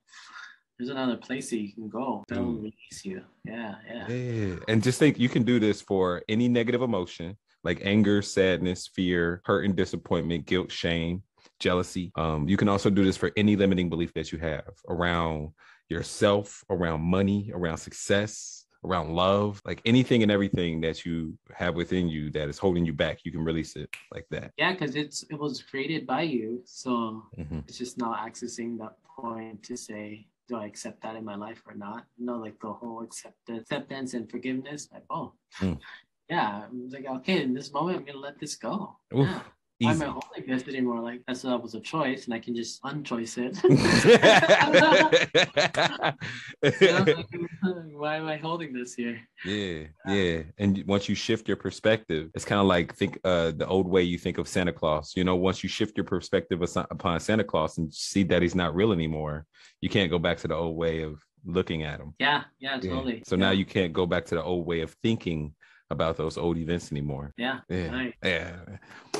there's 0.79 0.91
another 0.91 1.17
place 1.17 1.51
that 1.51 1.59
you 1.59 1.73
can 1.73 1.89
go 1.89 2.25
that 2.29 2.39
will 2.39 2.53
Mm. 2.55 2.59
release 2.59 3.05
you. 3.05 3.23
Yeah, 3.45 3.75
yeah. 3.87 4.09
Yeah. 4.09 4.57
And 4.69 4.83
just 4.83 4.99
think 4.99 5.19
you 5.19 5.29
can 5.29 5.43
do 5.43 5.59
this 5.59 5.81
for 5.81 6.23
any 6.29 6.49
negative 6.49 6.83
emotion 6.83 7.37
like 7.65 7.81
anger, 7.83 8.23
sadness, 8.23 8.89
fear, 8.95 9.43
hurt 9.45 9.65
and 9.65 9.75
disappointment, 9.75 10.47
guilt, 10.47 10.71
shame, 10.71 11.23
jealousy. 11.59 12.13
Um, 12.15 12.49
you 12.49 12.57
can 12.57 12.69
also 12.69 12.89
do 12.89 13.05
this 13.05 13.17
for 13.17 13.33
any 13.37 13.57
limiting 13.57 13.89
belief 13.91 14.15
that 14.15 14.31
you 14.31 14.39
have 14.39 14.71
around 14.89 15.51
yourself, 15.89 16.63
around 16.71 17.01
money, 17.01 17.51
around 17.53 17.79
success, 17.79 18.58
around 18.89 19.15
love, 19.15 19.61
like 19.65 19.81
anything 19.85 20.23
and 20.23 20.33
everything 20.33 20.81
that 20.81 21.05
you 21.05 21.37
have 21.55 21.75
within 21.75 22.09
you 22.09 22.31
that 22.31 22.49
is 22.49 22.59
holding 22.59 22.85
you 22.85 22.93
back, 22.93 23.19
you 23.25 23.31
can 23.31 23.45
release 23.45 23.77
it 23.77 23.91
like 24.13 24.27
that. 24.31 24.53
Yeah, 24.57 24.73
because 24.73 24.97
it's 24.97 25.23
it 25.31 25.39
was 25.39 25.63
created 25.63 26.07
by 26.07 26.23
you, 26.23 26.63
so 26.65 27.25
Mhm. 27.39 27.65
it's 27.69 27.79
just 27.79 27.99
now 27.99 28.15
accessing 28.15 28.79
that 28.79 28.95
point 29.05 29.63
to 29.65 29.77
say, 29.77 30.27
do 30.49 30.57
I 30.57 30.65
accept 30.67 31.03
that 31.03 31.17
in 31.17 31.25
my 31.25 31.35
life 31.37 31.63
or 31.67 31.75
not? 31.75 32.07
You 32.17 32.25
know, 32.27 32.39
like 32.39 32.59
the 32.61 32.73
whole 32.73 33.03
acceptance, 33.03 33.63
acceptance 33.71 34.15
and 34.15 34.31
forgiveness. 34.31 34.89
Like, 34.93 35.05
oh, 35.11 35.35
Mm. 35.61 35.79
yeah. 36.31 36.65
I'm 36.65 36.89
like, 36.89 37.07
okay, 37.07 37.43
in 37.43 37.53
this 37.55 37.73
moment, 37.73 37.99
I'm 37.99 38.05
gonna 38.05 38.19
let 38.19 38.39
this 38.39 38.57
go. 38.57 38.97
Yeah. 39.13 39.43
Why 39.81 39.91
am 39.91 39.97
easy. 39.97 40.05
I 40.07 40.09
holding 40.09 40.47
this 40.49 40.67
anymore? 40.69 41.01
Like, 41.01 41.21
that's 41.29 41.43
that 41.43 41.63
was 41.63 41.75
a 41.75 41.81
choice, 41.81 42.25
and 42.25 42.35
I 42.35 42.41
can 42.41 42.57
just 42.57 42.83
unchoice 42.83 43.39
it. 43.39 43.63
Like, 43.63 43.79
why 47.93 48.17
am 48.17 48.27
I 48.27 48.37
holding 48.37 48.73
this 48.73 48.95
here? 48.95 49.21
Yeah, 49.45 49.85
yeah. 50.07 50.43
And 50.59 50.83
once 50.87 51.09
you 51.09 51.15
shift 51.15 51.47
your 51.47 51.57
perspective, 51.57 52.31
it's 52.35 52.45
kind 52.45 52.61
of 52.61 52.67
like 52.67 52.95
think 52.95 53.19
uh 53.25 53.53
the 53.53 53.67
old 53.67 53.87
way 53.87 54.03
you 54.03 54.19
think 54.19 54.39
of 54.39 54.49
Santa 54.49 54.73
Claus. 54.73 55.13
You 55.17 55.25
know, 55.25 55.37
once 55.37 55.63
you 55.63 55.69
shift 55.69 55.97
your 55.97 56.05
perspective 56.05 56.61
upon 56.91 57.21
Santa 57.21 57.45
Claus 57.45 57.79
and 57.79 57.93
see 57.93 58.23
that 58.25 58.43
he's 58.43 58.55
not 58.57 58.75
real 58.75 58.93
anymore, 58.93 59.47
you 59.81 59.89
can't 59.89 60.11
go 60.11 60.19
back 60.19 60.39
to 60.39 60.49
the 60.49 60.55
old 60.55 60.77
way 60.77 61.03
of 61.03 61.21
looking 61.45 61.85
at 61.85 62.01
him. 62.01 62.15
Yeah, 62.19 62.45
yeah, 62.59 62.79
Yeah. 62.83 62.95
totally. 62.95 63.23
So 63.27 63.37
now 63.37 63.51
you 63.51 63.65
can't 63.65 63.93
go 63.93 64.07
back 64.07 64.25
to 64.27 64.35
the 64.35 64.43
old 64.43 64.67
way 64.67 64.81
of 64.81 64.91
thinking 65.03 65.55
about 65.91 66.17
those 66.17 66.37
old 66.37 66.59
events 66.59 66.93
anymore. 66.93 67.33
yeah, 67.37 67.61
Yeah. 67.69 68.11
Yeah. 68.23 68.57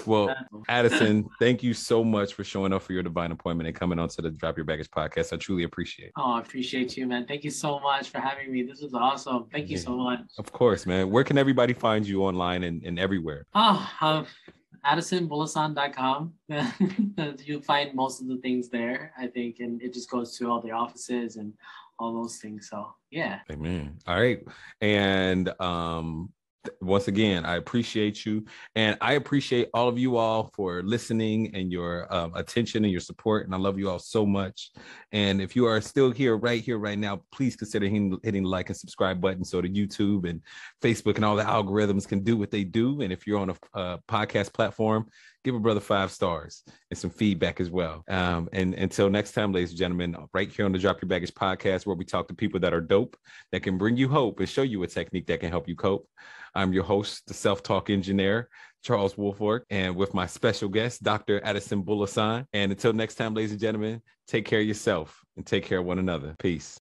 Well, 0.07 0.35
Addison, 0.69 1.29
thank 1.41 1.63
you 1.63 1.73
so 1.75 2.05
much 2.05 2.35
for 2.35 2.45
showing 2.45 2.73
up 2.73 2.83
for 2.83 2.93
your 2.93 3.03
divine 3.03 3.33
appointment 3.33 3.69
and 3.69 3.77
coming 3.77 3.99
on 3.99 4.09
to 4.11 4.23
the 4.23 4.31
Drop 4.31 4.57
Your 4.57 4.65
Baggage 4.65 4.91
podcast. 4.91 5.33
I 5.33 5.37
truly 5.37 5.63
appreciate 5.65 6.07
it. 6.09 6.13
Oh, 6.17 6.33
I 6.33 6.41
appreciate 6.41 6.97
you, 6.97 7.07
man. 7.07 7.27
Thank 7.27 7.45
you 7.45 7.51
so 7.51 7.81
much 7.81 8.11
for 8.11 8.21
having 8.21 8.53
me. 8.53 8.63
This 8.63 8.83
was 8.83 8.95
awesome. 8.95 9.47
Thank 9.51 9.71
you 9.71 9.79
so 9.79 9.97
much. 9.97 10.21
Of 10.39 10.53
course, 10.53 10.87
man. 10.87 11.11
Where 11.11 11.25
can 11.25 11.39
everybody 11.39 11.73
find 11.73 12.07
you 12.07 12.23
online 12.23 12.65
and, 12.65 12.83
and 12.85 12.99
everywhere? 12.99 13.47
Oh, 13.55 13.91
um, 14.01 14.27
AddisonBulasan.com. 14.85 16.35
You'll 17.45 17.63
find 17.63 17.95
most 17.95 18.21
of 18.21 18.29
the 18.29 18.39
things 18.39 18.69
there, 18.69 19.13
I 19.19 19.27
think, 19.27 19.61
and 19.61 19.83
it 19.83 19.93
just 19.95 20.11
goes 20.11 20.37
to 20.39 20.51
all 20.51 20.61
the 20.61 20.71
offices 20.71 21.37
and 21.37 21.53
all 21.99 22.13
those 22.15 22.37
things. 22.37 22.69
So, 22.71 22.95
yeah. 23.11 23.41
Amen. 23.51 23.99
All 24.07 24.21
right. 24.21 24.41
And 24.81 25.49
um 25.61 26.31
once 26.81 27.09
again, 27.09 27.45
I 27.45 27.57
appreciate 27.57 28.27
you 28.27 28.45
and 28.75 28.97
I 29.01 29.15
appreciate 29.15 29.69
all 29.75 29.89
of 29.89 29.99
you 29.99 30.17
all 30.17 30.51
for 30.55 30.83
listening 30.83 31.55
and 31.55 31.71
your 31.73 32.13
um, 32.15 32.33
attention 32.35 32.85
and 32.85 32.93
your 32.93 33.01
support. 33.01 33.47
And 33.47 33.55
I 33.55 33.59
love 33.59 33.79
you 33.79 33.89
all 33.91 33.99
so 33.99 34.27
much. 34.27 34.73
And 35.13 35.41
if 35.41 35.57
you 35.57 35.67
are 35.67 35.81
still 35.81 36.11
here, 36.11 36.37
right 36.37 36.63
here, 36.63 36.79
right 36.79 36.99
now, 36.99 37.23
please 37.33 37.57
consider 37.57 37.87
hitting, 37.87 38.19
the 38.23 38.41
like 38.43 38.69
and 38.69 38.77
subscribe 38.77 39.21
button 39.21 39.45
so 39.45 39.61
the 39.61 39.69
YouTube 39.69 40.29
and 40.29 40.43
Facebook 40.83 41.17
and 41.17 41.25
all 41.25 41.37
the 41.37 41.45
algorithms 41.45 42.07
can 42.07 42.23
do 42.23 42.37
what 42.37 42.51
they 42.51 42.65
do. 42.65 43.01
And 43.01 43.13
if 43.13 43.27
you're 43.27 43.39
on 43.39 43.51
a, 43.51 43.79
a 43.79 43.99
podcast 44.09 44.53
platform, 44.53 45.07
give 45.45 45.55
a 45.55 45.61
brother 45.61 45.81
five 45.81 46.11
stars 46.11 46.65
and 46.91 46.99
some 46.99 47.11
feedback 47.11 47.61
as 47.61 47.71
well. 47.71 48.05
Um, 48.09 48.49
and 48.53 48.75
until 48.75 49.09
next 49.09 49.33
time, 49.33 49.53
ladies 49.53 49.71
and 49.71 49.79
gentlemen, 49.79 50.17
right 50.35 50.51
here 50.51 50.65
on 50.65 50.73
the 50.73 50.79
Drop 50.79 51.01
Your 51.01 51.09
Baggage 51.09 51.33
podcast, 51.33 51.87
where 51.87 51.97
we 51.97 52.05
talk 52.05 52.29
to 52.29 52.35
people 52.35 52.61
that 52.61 52.75
are 52.75 52.81
dope, 52.81 53.17
that 53.53 53.63
can 53.63 53.79
bring 53.79 53.97
you 53.97 54.09
hope 54.09 54.41
and 54.41 54.49
show 54.49 54.63
you 54.63 54.83
a 54.83 54.87
technique 54.87 55.27
that 55.29 55.41
can 55.41 55.51
help 55.51 55.69
you 55.69 55.77
cope. 55.77 56.09
I'm 56.55 56.73
your 56.73 56.85
host, 56.85 57.27
the 57.27 57.35
self 57.35 57.63
talk 57.63 57.91
engineer, 57.91 58.49
Charles 58.83 59.15
Wolfork, 59.15 59.63
and 59.71 59.97
with 59.97 60.15
my 60.15 60.27
special 60.27 60.69
guest, 60.69 61.03
Dr. 61.03 61.41
Addison 61.45 61.83
Bulasan. 61.83 62.47
And 62.53 62.73
until 62.73 62.93
next 62.93 63.17
time, 63.17 63.35
ladies 63.35 63.53
and 63.53 63.61
gentlemen, 63.61 64.03
take 64.27 64.45
care 64.45 64.61
of 64.61 64.67
yourself 64.67 65.21
and 65.37 65.47
take 65.47 65.65
care 65.65 65.79
of 65.79 65.87
one 65.87 65.99
another. 65.99 66.35
Peace. 66.39 66.77